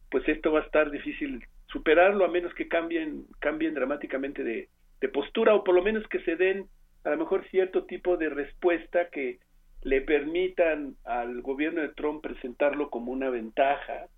[0.09, 1.45] pues esto va a estar difícil
[1.77, 4.69] superarlo a menos que cambien, cambien dramáticamente de,
[5.12, 6.66] postura o por lo menos que se den
[7.05, 9.39] a lo mejor cierto tipo de respuesta que
[9.82, 14.09] le permitan al gobierno de Trump presentarlo como una ventaja,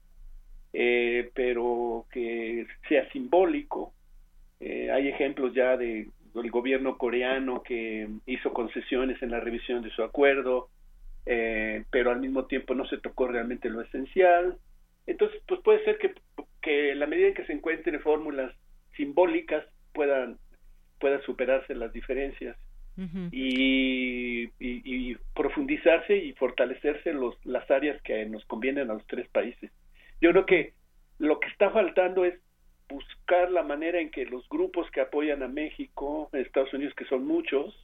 [0.72, 3.92] eh, pero que sea simbólico.
[4.60, 9.90] Eh, hay ejemplos ya de del gobierno coreano que hizo concesiones en la revisión de
[9.90, 10.68] su acuerdo,
[11.26, 14.56] eh, pero al mismo tiempo no se tocó realmente lo esencial.
[15.08, 16.12] Entonces, pues puede ser que,
[16.62, 18.54] que la medida en que se encuentren fórmulas
[18.94, 19.64] simbólicas
[19.94, 20.38] puedan,
[21.00, 22.56] puedan superarse las diferencias
[23.30, 29.70] y, y, profundizarse y fortalecerse los, las áreas que nos convienen a los tres países.
[30.20, 30.74] Yo creo que
[31.18, 32.34] lo que está faltando es
[32.88, 37.24] buscar la manera en que los grupos que apoyan a México, Estados Unidos, que son
[37.24, 37.74] muchos,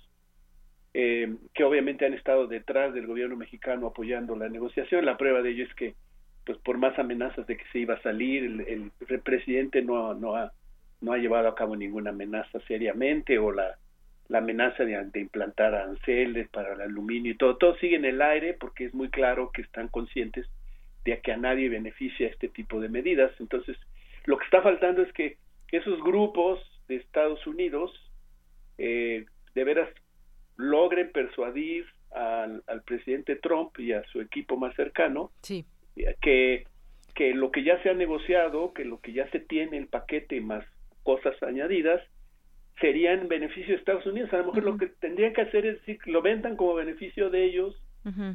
[0.95, 5.07] eh, que obviamente han estado detrás del gobierno mexicano apoyando la negociación.
[5.07, 5.95] La prueba de ello es que,
[6.45, 8.91] pues por más amenazas de que se iba a salir, el,
[9.23, 10.53] presidente no, no, ha,
[11.01, 13.79] no ha llevado a cabo ninguna amenaza seriamente o la,
[14.29, 18.21] la amenaza de, de, implantar aranceles para el aluminio y todo, todo sigue en el
[18.21, 20.47] aire porque es muy claro que están conscientes
[21.05, 23.31] de que a nadie beneficia este tipo de medidas.
[23.39, 23.77] Entonces,
[24.25, 25.37] lo que está faltando es que
[25.71, 27.93] esos grupos de Estados Unidos
[28.79, 29.89] eh, de veras
[30.57, 35.65] logren persuadir al, al, presidente Trump y a su equipo más cercano sí.
[36.21, 36.65] Que,
[37.15, 40.41] que lo que ya se ha negociado, que lo que ya se tiene, el paquete
[40.41, 40.65] más
[41.03, 42.01] cosas añadidas,
[42.81, 44.33] serían en beneficio de Estados Unidos.
[44.33, 47.45] A lo mejor lo que tendrían que hacer es decir, lo vendan como beneficio de
[47.45, 47.81] ellos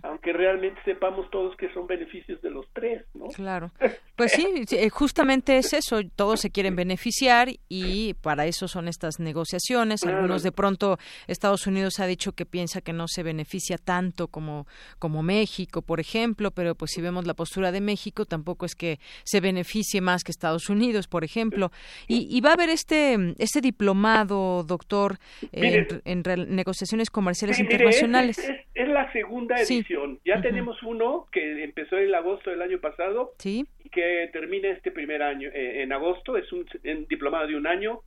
[0.04, 3.28] aunque realmente sepamos todos que son beneficios de los tres, ¿no?
[3.28, 3.72] Claro.
[4.20, 9.18] Pues sí, eh, justamente es eso, todos se quieren beneficiar y para eso son estas
[9.18, 10.04] negociaciones.
[10.04, 10.98] Algunos de pronto
[11.28, 14.68] Estados Unidos ha dicho que piensa que no se beneficia tanto como
[15.00, 19.00] como México, por ejemplo, pero pues si vemos la postura de México tampoco es que
[19.24, 21.72] se beneficie más que Estados Unidos, por ejemplo.
[22.08, 25.18] Y, va a haber este este diplomado, doctor,
[25.54, 28.38] en, negociaciones comerciales internacionales.
[28.74, 30.20] es la segunda edición.
[30.26, 35.22] Ya tenemos uno que empezó en agosto del año pasado y que termina este primer
[35.22, 36.38] año eh, en agosto.
[36.38, 36.66] Es un,
[37.08, 38.02] diplomado de un año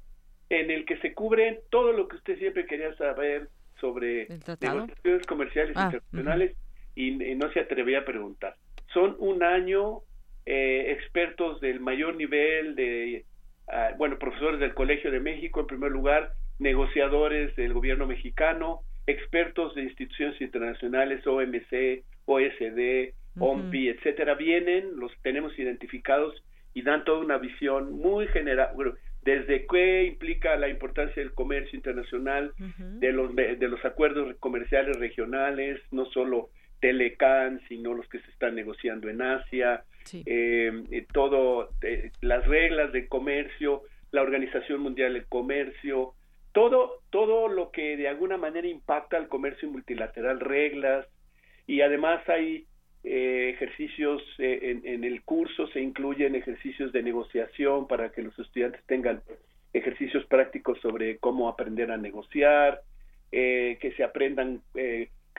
[0.49, 3.49] en el que se cubre todo lo que usted siempre quería saber
[3.81, 6.57] sobre negociaciones comerciales ah, internacionales
[6.95, 8.57] y, no se atrevía a preguntar.
[8.93, 10.01] Son un año
[10.47, 13.25] eh, expertos del mayor nivel de,
[13.69, 19.75] ah, bueno, profesores del Colegio de México en primer lugar, negociadores del gobierno mexicano, expertos
[19.75, 26.43] de instituciones internacionales, OMC, OSD, OMPI, etcétera, vienen, los tenemos identificados
[26.75, 28.71] y dan toda una visión muy general,
[29.23, 35.81] desde qué implica la importancia del comercio internacional, de, los, de los acuerdos comerciales regionales,
[35.91, 36.51] no solo
[36.81, 42.93] Telecan, sino los que se están negociando en Asia, eh, eh, todo, eh, las reglas
[42.93, 46.15] de comercio, la Organización Mundial del Comercio,
[46.53, 51.07] todo, todo lo que de alguna manera impacta al comercio multilateral, reglas,
[51.67, 52.67] y además hay
[53.05, 58.83] eh, ejercicios eh, en, el curso, se incluyen ejercicios de negociación para que los estudiantes
[58.87, 59.23] tengan
[59.73, 62.83] ejercicios prácticos sobre cómo aprender a negociar,
[63.33, 64.61] eh, que se aprendan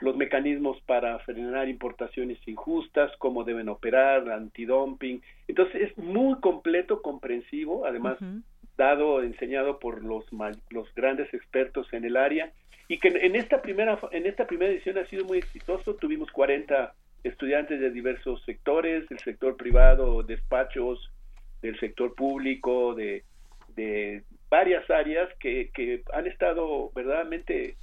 [0.00, 5.22] los mecanismos para frenar importaciones injustas, cómo deben operar, antidumping.
[5.46, 8.18] Entonces es muy completo, comprensivo, además
[8.76, 10.24] dado, enseñado por los,
[10.70, 12.52] los grandes expertos en el área
[12.88, 15.94] y que en esta primera en esta primera edición ha sido muy exitoso.
[15.94, 21.10] Tuvimos 40 estudiantes de diversos sectores, del sector privado, despachos,
[21.62, 23.24] del sector público, de,
[23.74, 27.76] de varias áreas que, que han estado verdaderamente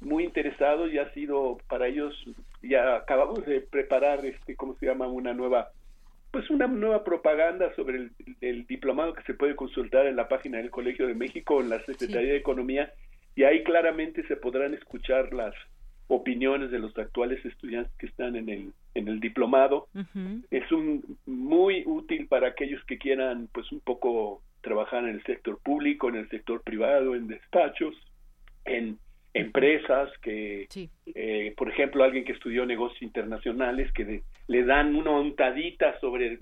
[0.00, 2.14] muy interesados y ha sido para ellos
[2.62, 5.70] ya acabamos de preparar este cómo se llama una nueva
[6.30, 8.10] pues una nueva propaganda sobre
[8.40, 11.84] el, diplomado que se puede consultar en la página del Colegio de México, en la
[11.84, 12.92] Secretaría de Economía,
[13.34, 15.54] y ahí claramente se podrán escuchar las
[16.08, 19.88] opiniones de los actuales estudiantes que están en el en el diplomado.
[20.50, 25.58] Es un muy útil para aquellos que quieran pues un poco trabajar en el sector
[25.58, 27.94] público, en el sector privado, en despachos,
[28.64, 28.98] en
[29.40, 30.68] empresas que,
[31.14, 36.38] eh, por ejemplo, alguien que estudió negocios internacionales, que le dan una ontadita sobre,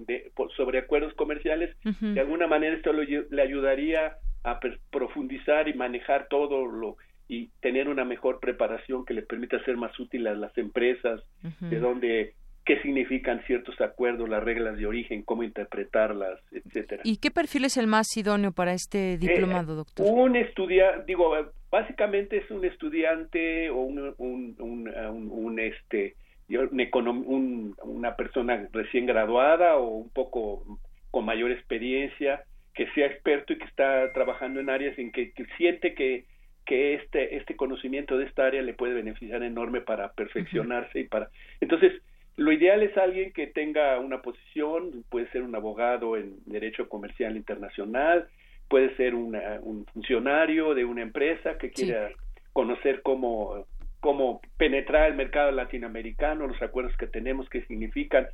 [0.57, 4.61] sobre acuerdos comerciales, de alguna manera esto le ayudaría a
[4.91, 6.97] profundizar y manejar todo lo
[7.29, 11.21] y tener una mejor preparación que le permita ser más útil a las empresas,
[11.61, 12.35] de dónde
[12.67, 17.03] qué significan ciertos acuerdos, las reglas de origen, cómo interpretarlas, etcétera.
[17.05, 20.07] ¿Y qué perfil es el más idóneo para este diplomado, eh, doctor?
[20.07, 21.33] Un estudiante, digo,
[21.71, 26.17] básicamente es un estudiante o un, un, un, un este
[26.49, 30.65] un, una persona recién graduada o un poco
[31.11, 32.43] con mayor experiencia
[32.75, 36.25] que sea experto y que está trabajando en áreas en que, siente que
[36.65, 41.31] que este este conocimiento de esta área le puede beneficiar enorme para perfeccionarse y para
[41.61, 41.93] entonces
[42.37, 47.37] lo ideal es alguien que tenga una posición, puede ser un abogado en derecho comercial
[47.37, 48.29] internacional,
[48.69, 52.11] puede ser un funcionario de una empresa que quiera
[52.53, 53.67] conocer cómo,
[54.01, 58.27] cómo penetrar el mercado latinoamericano, los acuerdos que tenemos, qué significan,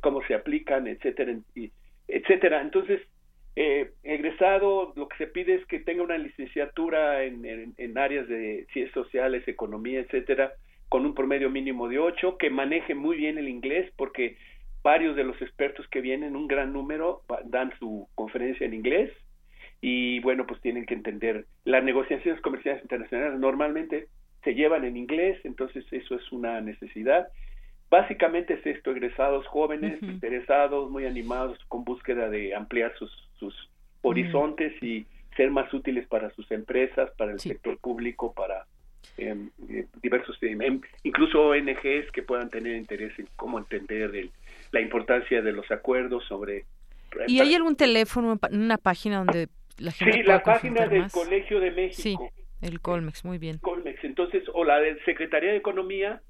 [0.00, 1.36] cómo se aplican, etcétera,
[2.08, 2.60] etcétera.
[2.62, 3.00] Entonces,
[3.56, 8.66] eh, egresado, lo que se pide es que tenga una licenciatura en, en, áreas de
[8.72, 10.52] ciencias sociales, economía, etcétera,
[10.94, 14.36] con un promedio mínimo de 8, que maneje muy bien el inglés, porque
[14.84, 19.10] varios de los expertos que vienen, un gran número, dan su conferencia en inglés
[19.80, 21.46] y bueno, pues tienen que entender.
[21.64, 24.06] Las negociaciones comerciales internacionales normalmente
[24.44, 27.26] se llevan en inglés, entonces eso es una necesidad.
[27.90, 33.10] Básicamente es esto, egresados jóvenes, interesados, muy animados, con búsqueda de ampliar sus,
[33.40, 33.68] sus
[34.02, 38.68] horizontes y ser más útiles para sus empresas, para el sector público, para
[39.18, 44.30] eh, diversos, em, incluso ONGs que puedan tener interés en cómo entender el,
[44.72, 46.64] la importancia de los acuerdos sobre...
[47.28, 49.48] ¿Y hay algún teléfono, una página donde
[49.78, 52.02] la gente Sí, la página del Colegio de México.
[52.02, 52.16] Sí,
[52.60, 53.58] el Colmex, muy bien.
[53.58, 56.22] Colmex, entonces, o la del Secretaría de Economía,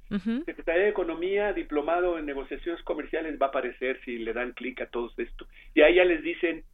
[0.44, 4.86] Secretaría de Economía, diplomado en negociaciones comerciales, va a aparecer si le dan clic a
[4.86, 5.46] todo esto.
[5.74, 6.64] Y ahí ya les dicen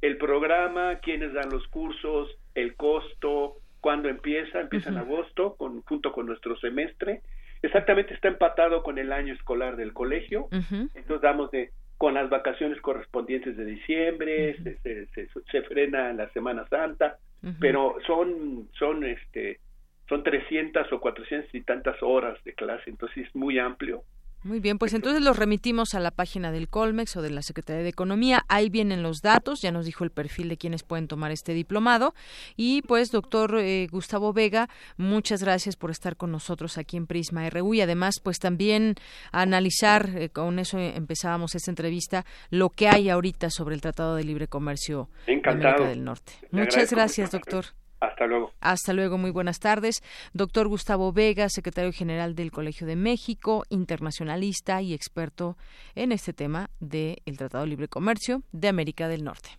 [0.00, 6.12] el programa, quiénes dan los cursos, el costo, cuándo empieza, empieza en agosto, con, junto
[6.12, 7.22] con nuestro semestre.
[7.62, 10.48] Exactamente está empatado con el año escolar del colegio.
[10.50, 11.70] Entonces damos de
[12.00, 17.18] con las vacaciones correspondientes de diciembre, se, se, se, frena la Semana Santa,
[17.60, 19.60] pero son, son, este,
[20.08, 24.02] son 300 o 400 y tantas horas de clase, entonces es muy amplio.
[24.42, 27.82] Muy bien, pues entonces los remitimos a la página del Colmex o de la Secretaría
[27.82, 28.42] de Economía.
[28.48, 32.14] Ahí vienen los datos, ya nos dijo el perfil de quienes pueden tomar este diplomado.
[32.56, 37.48] Y pues, doctor eh, Gustavo Vega, muchas gracias por estar con nosotros aquí en Prisma
[37.50, 38.94] RU y además, pues también
[39.30, 44.24] analizar, eh, con eso empezábamos esta entrevista, lo que hay ahorita sobre el Tratado de
[44.24, 46.32] Libre Comercio de América del Norte.
[46.50, 47.66] muchas gracias, doctor.
[48.00, 48.52] Hasta luego.
[48.60, 50.02] Hasta luego, muy buenas tardes.
[50.32, 55.56] Doctor Gustavo Vega, secretario general del Colegio de México, internacionalista y experto
[55.94, 59.50] en este tema del Tratado de Libre Comercio de América del Norte.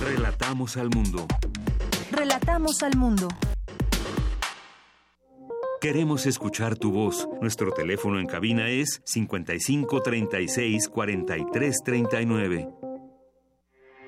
[0.00, 1.26] Relatamos al mundo.
[2.10, 3.28] Relatamos al mundo.
[5.80, 7.28] Queremos escuchar tu voz.
[7.40, 12.87] Nuestro teléfono en cabina es 55 36 43 39.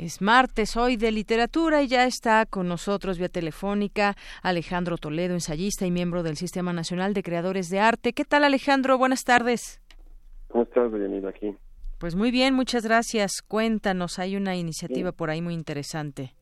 [0.00, 5.84] Es martes hoy de literatura y ya está con nosotros vía telefónica Alejandro Toledo, ensayista
[5.84, 8.14] y miembro del Sistema Nacional de Creadores de Arte.
[8.14, 8.96] ¿Qué tal Alejandro?
[8.96, 9.78] Buenas tardes.
[10.48, 11.54] ¿Cómo estás, bienvenido aquí?
[11.98, 13.42] Pues muy bien, muchas gracias.
[13.46, 16.32] Cuéntanos, hay una iniciativa por ahí muy interesante.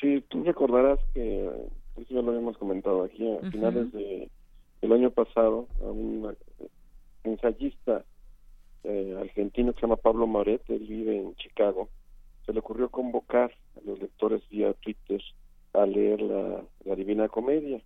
[0.00, 1.48] Sí, tú recordarás que,
[1.96, 4.28] eso ya lo habíamos comentado aquí, a finales de,
[4.82, 6.36] del año pasado, a un
[7.22, 8.04] ensayista
[8.82, 11.88] eh, argentino que se llama Pablo Moret, él vive en Chicago,
[12.46, 15.20] se le ocurrió convocar a los lectores vía Twitter
[15.74, 16.64] a leer la,
[16.94, 17.82] Divina Comedia.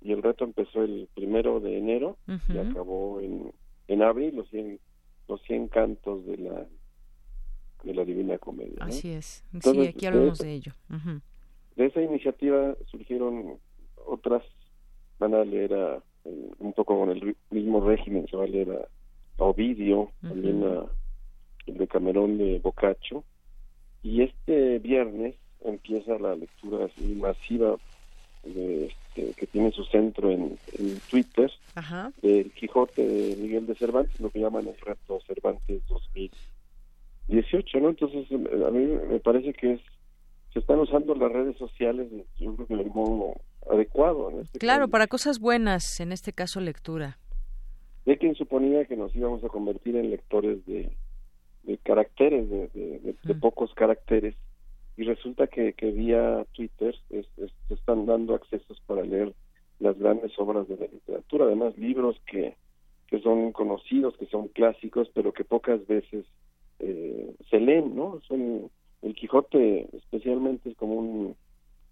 [0.00, 2.18] Y el reto empezó el primero de enero
[2.48, 3.50] y acabó en,
[3.88, 4.78] en abril, los 100,
[5.28, 6.66] los 100 cantos de la,
[7.82, 8.76] de la Divina Comedia.
[8.80, 9.42] Así es.
[9.60, 10.72] sí, aquí hablamos de, ello.
[11.76, 13.58] De esa iniciativa surgieron
[14.06, 14.42] otras,
[15.18, 18.88] van a leer a, un poco con el mismo régimen, se va a leer a,
[19.36, 20.86] Ovidio, también a
[21.66, 23.24] el de Camerón de Boccaccio,
[24.04, 27.76] y este viernes empieza la lectura así masiva
[28.44, 30.58] de, este, que tiene su centro en,
[31.10, 31.50] Twitter
[32.20, 37.88] del Quijote de Miguel de Cervantes, lo que llaman el reto Cervantes 2018, ¿no?
[37.88, 39.80] Entonces a mí me parece que es
[40.52, 42.06] se están usando las redes sociales
[42.38, 43.34] yo creo que de modo
[43.68, 44.30] adecuado.
[44.40, 47.18] Este claro, para cosas buenas, en este caso lectura.
[48.04, 50.92] De quien suponía que nos íbamos a convertir en lectores de,
[51.66, 52.68] de caracteres, de,
[53.22, 54.34] de, pocos caracteres,
[54.96, 59.34] y resulta que, que vía Twitter se están dando accesos para leer
[59.80, 62.54] las grandes obras de la literatura, además libros que,
[63.08, 66.24] que son conocidos, que son clásicos, pero que pocas veces
[66.78, 68.20] eh, se leen, ¿no?
[68.28, 68.70] Son,
[69.02, 71.36] el Quijote especialmente es como un,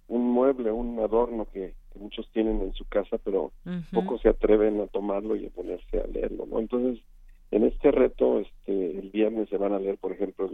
[0.09, 3.53] un mueble, un adorno que, muchos tienen en su casa, pero
[3.93, 6.59] pocos se atreven a tomarlo y a ponerse a leerlo, ¿no?
[6.59, 7.05] Entonces,
[7.53, 10.51] en este reto, este, el viernes se van a leer, por ejemplo,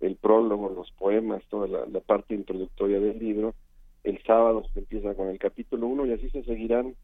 [0.00, 3.54] el, prólogo, los poemas, toda la, parte introductoria del libro.
[4.02, 6.96] El sábado se empieza con el capítulo 1 y así se seguirán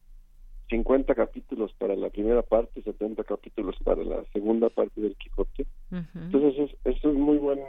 [0.71, 5.67] 50 capítulos para la primera parte, 70 capítulos para la segunda parte del Quijote.
[6.15, 7.61] Entonces, es, es un muy buen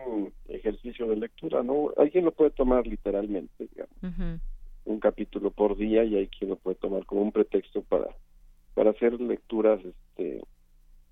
[0.48, 1.94] ejercicio de lectura, ¿no?
[1.98, 4.42] Alguien lo puede tomar literalmente, digamos.
[4.86, 8.08] un capítulo por día y hay quien lo puede tomar como un pretexto para
[8.74, 10.42] para hacer lecturas este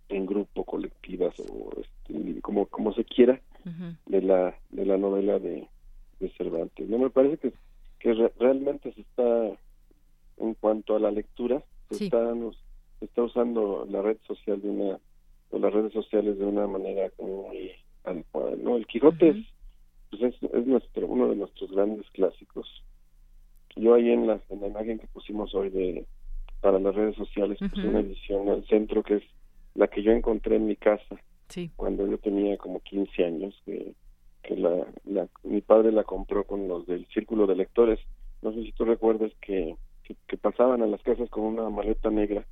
[0.10, 3.42] en grupo colectivas o este, como como se quiera
[4.06, 5.68] de la de la novela de,
[6.20, 7.54] de Cervantes no me parece que
[8.00, 9.52] que realmente se está
[10.38, 12.34] en cuanto a la lectura se está
[13.02, 15.00] está usando la red social de una
[15.50, 17.72] o las redes sociales de una manera muy
[18.06, 19.46] adecuada no el Quijote es
[20.10, 22.68] pues es, es nuestro uno de nuestros grandes clásicos.
[23.76, 26.06] Yo ahí en la, en la imagen que pusimos hoy de
[26.62, 29.24] para las redes sociales puse una edición al centro que es
[29.78, 31.16] la que yo encontré en mi casa
[31.76, 33.94] cuando yo tenía como 15 años que,
[34.44, 38.00] que la, la, mi padre la compró con los del círculo de lectores.
[38.42, 42.46] No sé si tú recuerdas que, que, pasaban a las casas con una maleta negra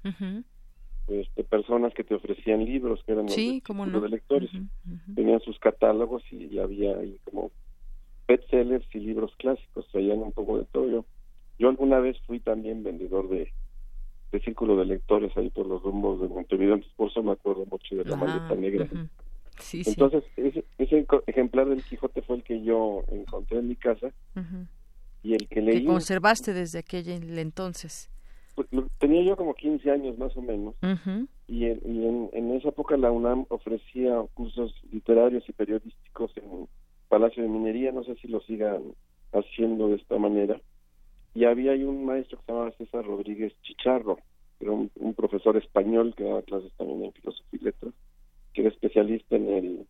[1.08, 4.50] este, personas que te ofrecían libros que eran los del círculo de lectores.
[5.16, 7.52] Tenían sus catálogos y había ahí como
[8.28, 10.90] bestsellers y libros clásicos traían un poco de todo.
[10.90, 11.06] Yo
[11.58, 13.52] yo alguna vez fui también vendedor de,
[14.36, 17.66] de círculo de lectores ahí por los rumbos de Montevideo, entonces por eso me acuerdo
[17.66, 18.88] mucho de la maleta negra.
[19.74, 24.12] entonces, ese, ese, ejemplar del Quijote fue el que yo encontré en mi casa
[25.24, 25.82] y el que leí...
[25.82, 27.08] Que conservaste desde aquel
[27.38, 28.10] entonces.
[28.56, 28.68] Pues,
[29.00, 30.76] tenía yo como 15 años más o menos.
[31.48, 36.68] Y, en, en, esa época la UNAM ofrecía cursos literarios y periodísticos en
[37.08, 38.82] Palacio de Minería, no sé si lo sigan
[39.32, 40.60] haciendo de esta manera
[41.36, 44.16] y había ahí un maestro que se llamaba César Rodríguez Chicharro,
[44.58, 47.94] que era un, profesor español que daba clases también en filosofía y letras,
[48.54, 49.88] que era especialista en el,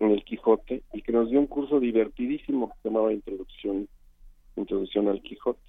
[0.00, 3.86] en el Quijote y que nos dio un curso divertidísimo que se llamaba Introducción,
[4.56, 5.60] Introducción al Quijote.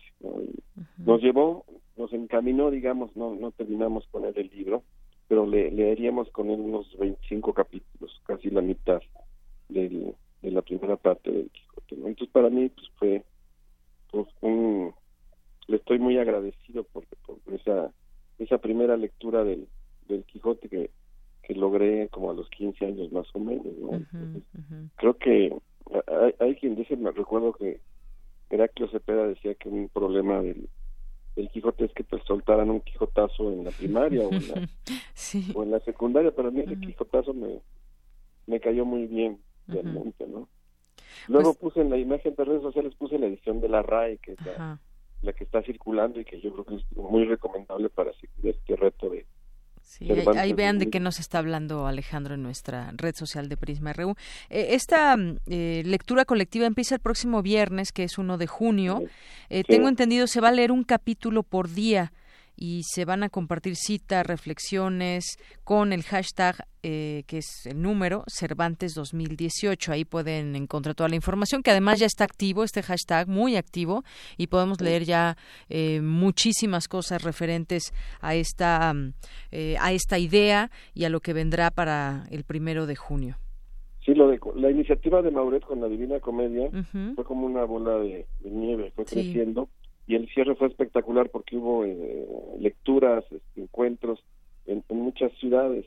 [0.97, 1.65] Nos llevó,
[1.97, 4.83] nos encaminó, digamos, no, no terminamos con él el libro,
[5.27, 9.01] pero le, leeríamos con él unos 25 capítulos, casi la mitad
[9.67, 11.95] del, de la primera parte del Quijote.
[11.95, 13.23] Entonces para mí pues, fue
[14.11, 14.93] pues, un,
[15.69, 17.91] le estoy muy agradecido por, por esa
[18.39, 19.67] esa primera lectura del,
[20.07, 20.89] del Quijote que,
[21.43, 23.67] que logré como a los 15 años más o menos
[24.95, 25.53] creo que
[26.07, 27.81] hay, hay, quien dice me recuerdo que
[28.49, 30.69] Heraclio Cepeda decía que un problema del,
[31.35, 34.69] del Quijote es que te soltaran un Quijotazo en la primaria o, en la,
[35.53, 37.59] o en la secundaria pero a mí ese Quijotazo me,
[38.47, 40.47] me cayó muy bien realmente no
[41.27, 44.17] Luego pues puse en la imagen de redes sociales, puse la edición de la RAE,
[44.17, 44.79] que es la,
[45.21, 48.75] la que está circulando y que yo creo que es muy recomendable para seguir este
[48.75, 49.25] reto de
[49.89, 53.91] Sí, ahí, vean de qué nos está hablando Alejandro en nuestra red social de Prisma
[53.91, 54.11] RU.
[54.51, 55.17] Eh, esta
[55.47, 59.01] eh, lectura colectiva empieza el próximo viernes, que es 1 de junio.
[59.49, 62.13] Eh, tengo entendido, se va a leer un capítulo por día
[62.59, 68.23] y se van a compartir citas, reflexiones con el hashtag eh, que es el número
[68.27, 69.93] Cervantes 2018.
[69.93, 74.03] Ahí pueden encontrar toda la información, que además ya está activo este hashtag, muy activo,
[74.37, 75.37] y podemos leer ya
[75.69, 78.93] eh, muchísimas cosas referentes a esta,
[79.51, 83.37] eh, a esta idea y a lo que vendrá para el primero de junio.
[84.05, 86.69] Sí, lo de, la iniciativa de Mauret con la Divina Comedia
[87.15, 89.69] fue como una bola de, nieve, fue creciendo
[90.09, 92.27] y el cierre fue espectacular porque hubo eh,
[92.59, 94.19] lecturas, este, encuentros
[94.65, 95.85] en, muchas ciudades.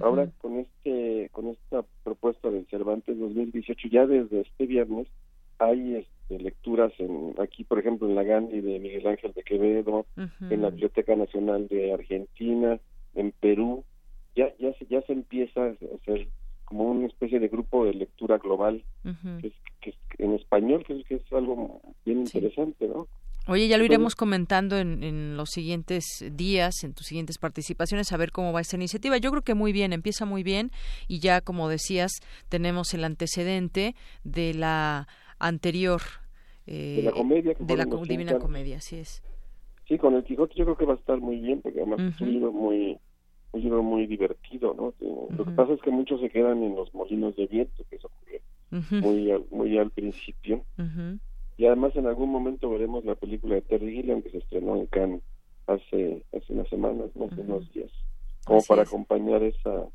[0.00, 5.08] Ahora con este con esta propuesta del Cervantes 2018 ya desde este viernes
[5.58, 10.06] hay este, lecturas en aquí por ejemplo en la Gandhi de Miguel Ángel de Quevedo,
[10.16, 12.78] en la Biblioteca Nacional de Argentina,
[13.14, 13.84] en Perú,
[14.36, 16.28] ya ya se ya se empieza a hacer
[16.66, 18.84] como una especie de grupo de lectura global
[19.40, 19.48] que,
[19.88, 23.08] es, en español que es, que es algo bien interesante, ¿no?
[23.48, 28.32] Oye, ya lo iremos comentando en, los siguientes días, en tus siguientes participaciones, a ver
[28.32, 29.16] cómo va esta iniciativa.
[29.18, 30.70] Yo creo que muy bien, empieza muy bien
[31.06, 32.10] y ya, como decías,
[32.48, 33.94] tenemos el antecedente
[34.24, 35.06] de la
[35.38, 36.00] anterior.
[36.66, 37.54] de la comedia.
[37.58, 39.22] de la Divina Comedia, así es.
[39.86, 42.20] Sí, con el Quijote yo creo que va a estar muy bien, porque además es
[42.20, 42.98] un libro muy,
[43.52, 44.92] un libro muy divertido, ¿no?
[45.36, 48.08] Lo que pasa es que muchos se quedan en los molinos de viento, que eso
[48.08, 48.40] ocurrió
[49.00, 50.64] muy, muy al principio.
[51.56, 54.86] Y además en algún momento veremos la película de Terry Gilliam que se estrenó en
[54.86, 55.22] Cannes
[55.66, 57.90] hace, hace unas semanas, no hace unos días,
[58.44, 59.86] como para acompañar esa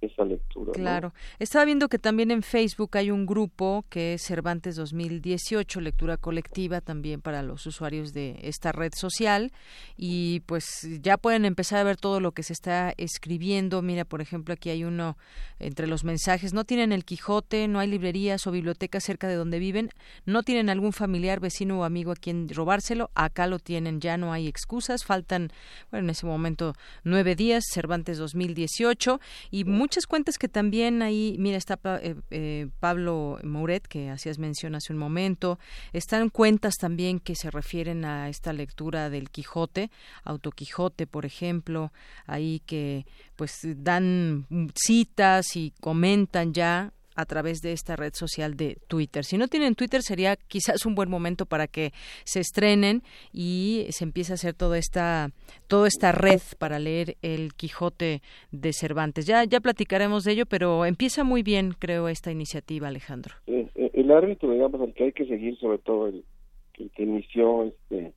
[0.00, 0.72] esa lectura.
[0.72, 1.12] Claro.
[1.38, 6.80] Estaba viendo que también en Facebook hay un grupo que es Cervantes 2018, lectura colectiva
[6.80, 9.52] también para los usuarios de esta red social
[9.96, 13.82] y pues ya pueden empezar a ver todo lo que se está escribiendo.
[13.82, 15.16] Mira, por ejemplo, aquí hay uno
[15.58, 19.58] entre los mensajes, no tienen el Quijote, no hay librerías o bibliotecas cerca de donde
[19.58, 19.90] viven,
[20.24, 24.32] no tienen algún familiar, vecino o amigo a quien robárselo, acá lo tienen, ya no
[24.32, 25.52] hay excusas, faltan,
[25.90, 26.74] bueno, en ese momento
[27.04, 29.20] nueve días, Cervantes 2018
[29.50, 34.76] y muchas cuentas que también ahí, mira, está eh, eh, Pablo Mouret, que hacías mención
[34.76, 35.58] hace un momento,
[35.92, 39.90] están cuentas también que se refieren a esta lectura del Quijote,
[40.22, 41.92] Autoquijote, por ejemplo,
[42.26, 43.04] ahí que
[43.34, 44.46] pues dan
[44.76, 49.24] citas y comentan ya a través de esta red social de Twitter.
[49.24, 51.92] Si no tienen Twitter sería quizás un buen momento para que
[52.24, 55.30] se estrenen y se empiece a hacer toda esta
[55.66, 59.26] toda esta red para leer el Quijote de Cervantes.
[59.26, 63.34] Ya ya platicaremos de ello, pero empieza muy bien, creo, esta iniciativa, Alejandro.
[63.46, 66.24] El árbitro, digamos, al que hay que seguir, sobre todo el,
[66.72, 68.12] que inició este,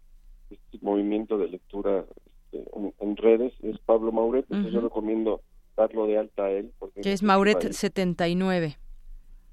[0.49, 2.06] este movimiento de lectura
[2.52, 2.64] este,
[2.99, 4.45] en, redes, es Pablo Mauret.
[4.49, 5.41] Yo recomiendo
[5.76, 6.72] darlo de alta a él.
[6.80, 8.78] Porque que es Mauret79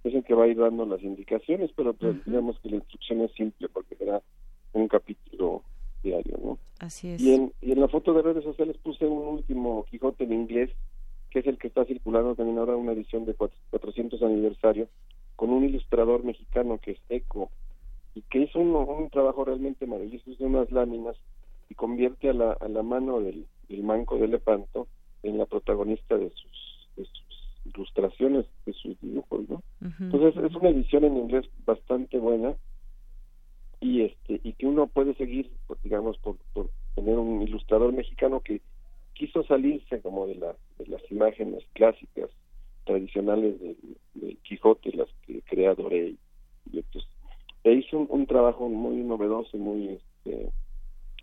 [0.04, 3.20] es el que va a ir dando las indicaciones, pero pues, digamos que la instrucción
[3.22, 4.22] es simple porque será
[4.72, 5.62] un capítulo
[6.02, 6.58] diario, ¿no?
[6.78, 7.20] Así es.
[7.20, 10.70] Y en, y en la foto de redes sociales puse un último Quijote en inglés,
[11.30, 14.88] que es el que está circulando también ahora una edición de 400 aniversario,
[15.36, 17.50] con un ilustrador mexicano que es Eco,
[18.14, 21.16] y que hizo un, un trabajo realmente maravilloso, hizo unas láminas
[21.68, 24.88] y convierte a la, a la mano del, del manco de Lepanto
[25.22, 27.29] en la protagonista de sus, de sus
[27.64, 29.62] ilustraciones de sus dibujos, ¿no?
[29.98, 32.54] Entonces es una edición en inglés bastante buena
[33.80, 35.50] y este y que uno puede seguir,
[35.82, 36.36] digamos, por,
[36.94, 38.60] tener un ilustrador mexicano que
[39.14, 42.30] quiso salirse como de, la, de las imágenes clásicas
[42.84, 46.14] tradicionales del, Quijote, las que crea Doré
[46.72, 47.08] y otros.
[47.62, 50.50] E hizo un, trabajo muy novedoso y muy este,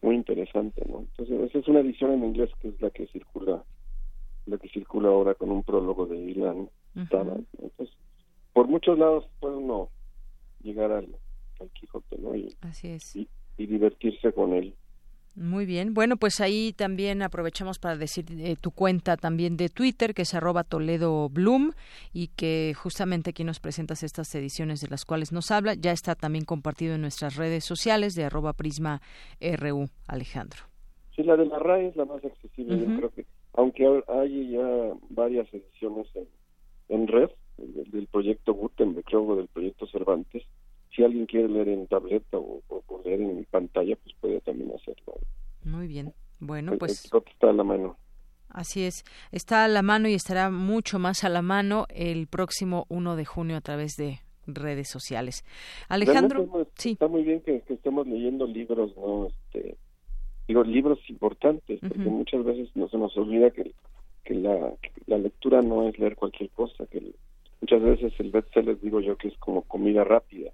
[0.01, 0.99] muy interesante, ¿no?
[0.99, 3.63] Entonces esa es una edición en inglés que es la que circula
[4.47, 7.89] la que circula ahora con un prólogo de Ilan Entonces,
[8.53, 9.89] por muchos lados puede uno
[10.63, 11.07] llegar al,
[11.73, 12.35] Quijote, ¿no?
[12.35, 13.15] Y, Así es.
[13.15, 14.75] Y, divertirse con él.
[15.35, 15.93] Muy bien.
[15.93, 20.33] Bueno, pues ahí también aprovechamos para decir eh, tu cuenta también de Twitter, que es
[20.33, 21.73] arroba Toledo Bloom,
[22.13, 25.73] y que justamente aquí nos presentas estas ediciones de las cuales nos habla.
[25.73, 29.01] Ya está también compartido en nuestras redes sociales de arroba Prisma
[29.39, 30.61] RU, Alejandro.
[31.15, 33.25] Sí, la de la RAE es la más accesible, yo creo que
[33.57, 36.07] aunque hay ya varias ediciones
[36.89, 40.43] en, red del, proyecto Gutenberg, creo, del proyecto Cervantes,
[40.95, 42.61] si alguien quiere leer en tableta o,
[43.03, 45.15] leer en pantalla, pues puede también hacerlo.
[45.63, 46.13] Muy bien.
[46.39, 47.03] Bueno, pues.
[47.05, 47.97] está a la mano.
[48.49, 52.85] Así es, está a la mano y estará mucho más a la mano el próximo
[52.89, 55.43] 1 de junio a través de redes sociales.
[55.89, 56.91] Alejandro, sí.
[56.91, 59.27] está muy bien que, que, estemos leyendo libros, ¿no?
[59.27, 59.77] Este,
[60.47, 63.73] digo, libros importantes, porque muchas veces no se nos olvida que,
[64.23, 64.73] que, la,
[65.05, 67.13] la lectura no es leer cualquier cosa, que
[67.61, 70.51] muchas veces el bestseller digo yo que es como comida rápida,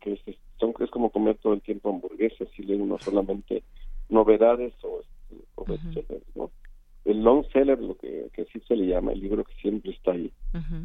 [0.00, 0.20] que es,
[0.58, 3.62] son, es como comer todo el tiempo hamburguesas y leer uno solamente
[4.08, 5.00] novedades o,
[5.54, 6.50] o bestsellers, ¿no?
[7.04, 10.12] El long seller, lo que, que así se le llama, el libro que siempre está
[10.12, 10.32] ahí,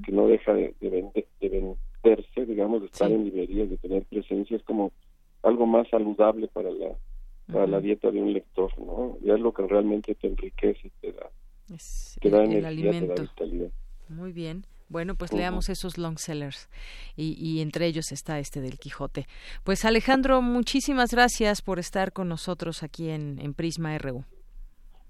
[0.05, 0.89] que no deja de, de,
[1.39, 4.91] venderse, digamos, de estar en librerías, de tener presencia, es como
[5.43, 6.89] algo más saludable para la
[7.51, 9.17] para la dieta de un lector, ¿no?
[9.23, 11.29] Ya es lo que realmente te enriquece y te da,
[12.21, 13.71] te da energía, te da vitalidad.
[14.07, 14.65] Muy bien.
[14.89, 16.67] Bueno, pues leamos esos long sellers
[17.15, 19.27] y, y, entre ellos está este del Quijote.
[19.63, 24.23] Pues Alejandro, muchísimas gracias por estar con nosotros aquí en, en Prisma RU.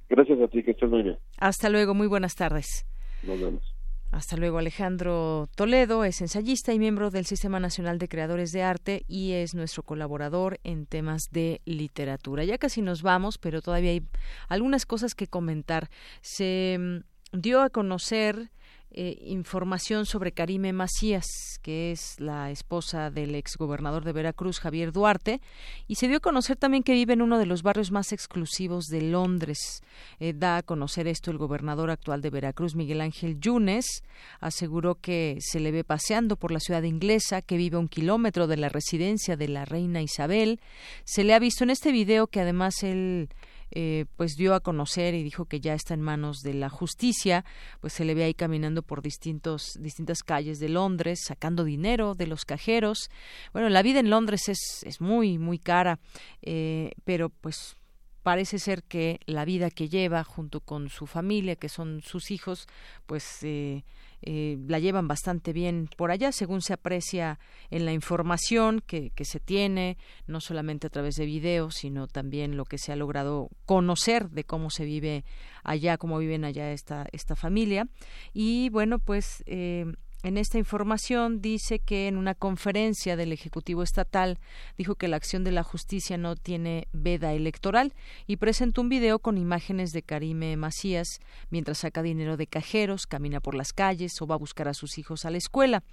[0.10, 1.18] Gracias a ti, que estés muy bien.
[1.38, 2.86] Hasta luego, muy buenas tardes.
[3.24, 3.79] Nos vemos.
[4.12, 9.04] Hasta luego, Alejandro Toledo es ensayista y miembro del Sistema Nacional de Creadores de Arte
[9.08, 12.44] y es nuestro colaborador en temas de literatura.
[12.44, 14.02] Ya casi nos vamos, pero todavía hay
[14.48, 15.92] algunas cosas que comentar.
[16.22, 18.50] Se mm, dio a conocer
[18.92, 21.28] eh, información sobre Karime Macías,
[21.62, 25.42] que es la esposa del exgobernador de Veracruz, Javier Duarte,
[25.88, 28.86] y se dio a conocer también que vive en uno de los barrios más exclusivos
[28.86, 29.84] de Londres.
[30.20, 34.04] Eh, da a conocer esto el gobernador actual de Veracruz, Miguel Ángel Yunes,
[34.40, 38.48] aseguró que se le ve paseando por la ciudad inglesa, que vive a un kilómetro
[38.48, 40.60] de la residencia de la reina Isabel.
[41.06, 43.30] Se le ha visto en este video que además él
[43.72, 47.46] eh, pues dio a conocer y dijo que ya está en manos de la justicia,
[47.82, 52.28] pues se le ve ahí caminando por distintos, distintas calles de Londres, sacando dinero de
[52.28, 53.10] los cajeros.
[53.54, 56.00] Bueno, la vida en Londres es, es muy, muy cara,
[56.42, 57.76] eh, pero pues
[58.24, 62.68] parece ser que la vida que lleva junto con su familia, que son sus hijos,
[63.06, 63.84] pues eh,
[64.22, 67.40] eh, la llevan bastante bien por allá, según se aprecia
[67.70, 69.98] en la información que, que se tiene,
[70.28, 74.44] no solamente a través de videos, sino también lo que se ha logrado conocer de
[74.44, 75.24] cómo se vive
[75.64, 77.88] allá, cómo viven allá esta, esta familia.
[78.34, 79.86] Y bueno, pues eh,
[80.22, 84.38] en esta información dice que en una conferencia del Ejecutivo Estatal
[84.78, 87.94] dijo que la acción de la justicia no tiene veda electoral
[88.28, 91.20] y presentó un video con imágenes de Karime Macías
[91.50, 94.98] mientras saca dinero de cajeros, camina por las calles o va a buscar a sus
[94.98, 95.84] hijos a la escuela.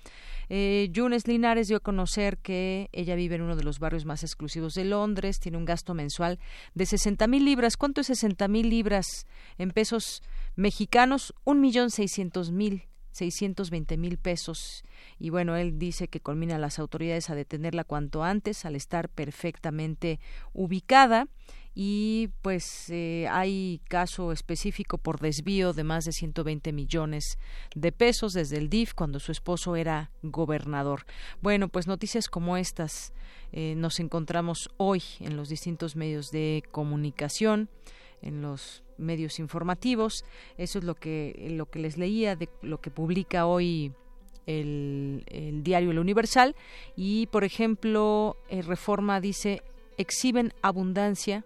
[0.48, 4.24] Eh, Yunes Linares dio a conocer que ella vive en uno de los barrios más
[4.24, 6.40] exclusivos de Londres, tiene un gasto mensual
[6.74, 7.76] de 60 mil libras.
[7.76, 9.26] ¿Cuánto es 60 mil libras
[9.56, 10.22] en pesos
[10.56, 11.32] mexicanos?
[11.44, 14.84] Un millón seiscientos mil 620 mil pesos.
[15.18, 19.08] Y bueno, él dice que culmina a las autoridades a detenerla cuanto antes, al estar
[19.08, 20.20] perfectamente
[20.52, 21.28] ubicada.
[21.78, 27.38] Y pues eh, hay caso específico por desvío de más de 120 millones
[27.74, 31.04] de pesos desde el DIF cuando su esposo era gobernador.
[31.42, 33.12] Bueno, pues noticias como estas
[33.52, 37.68] eh, nos encontramos hoy en los distintos medios de comunicación,
[38.22, 40.24] en los medios informativos.
[40.58, 43.92] Eso es lo que, lo que les leía de lo que publica hoy
[44.46, 46.54] el, diario El Universal.
[46.96, 49.62] Y, por ejemplo, eh, Reforma dice,
[49.98, 51.44] exhiben abundancia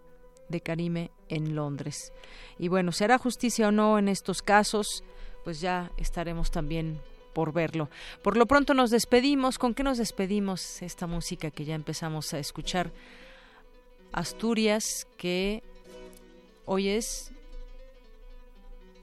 [0.48, 2.12] de Karime en Londres.
[2.58, 5.04] Y bueno, ¿será justicia o no en estos casos?
[5.44, 7.00] Pues ya estaremos también
[7.32, 7.88] por verlo.
[8.22, 9.58] Por lo pronto nos despedimos.
[9.58, 10.82] ¿Con qué nos despedimos?
[10.82, 12.90] Esta música que ya empezamos a escuchar.
[14.12, 15.62] Asturias, que
[16.66, 17.32] hoy es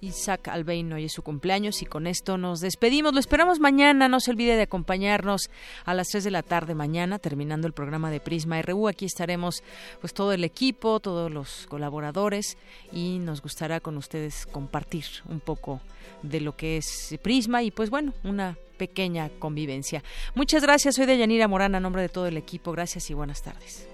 [0.02, 3.14] Isaac Albeino hoy es su cumpleaños y con esto nos despedimos.
[3.14, 4.08] Lo esperamos mañana.
[4.08, 5.50] No se olvide de acompañarnos
[5.86, 8.88] a las 3 de la tarde mañana, terminando el programa de Prisma RU.
[8.88, 9.64] Aquí estaremos
[10.00, 12.58] pues todo el equipo, todos los colaboradores
[12.92, 15.82] y nos gustará con ustedes compartir un poco
[16.24, 20.04] de lo que es Prisma y pues bueno, una pequeña convivencia.
[20.36, 20.96] Muchas gracias.
[20.96, 22.72] Soy de Yanira Morán a nombre de todo el equipo.
[22.72, 23.88] Gracias y buenas tardes.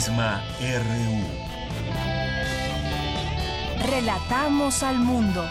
[0.00, 1.20] Prisma RU.
[3.86, 5.46] Relatamos al mundo.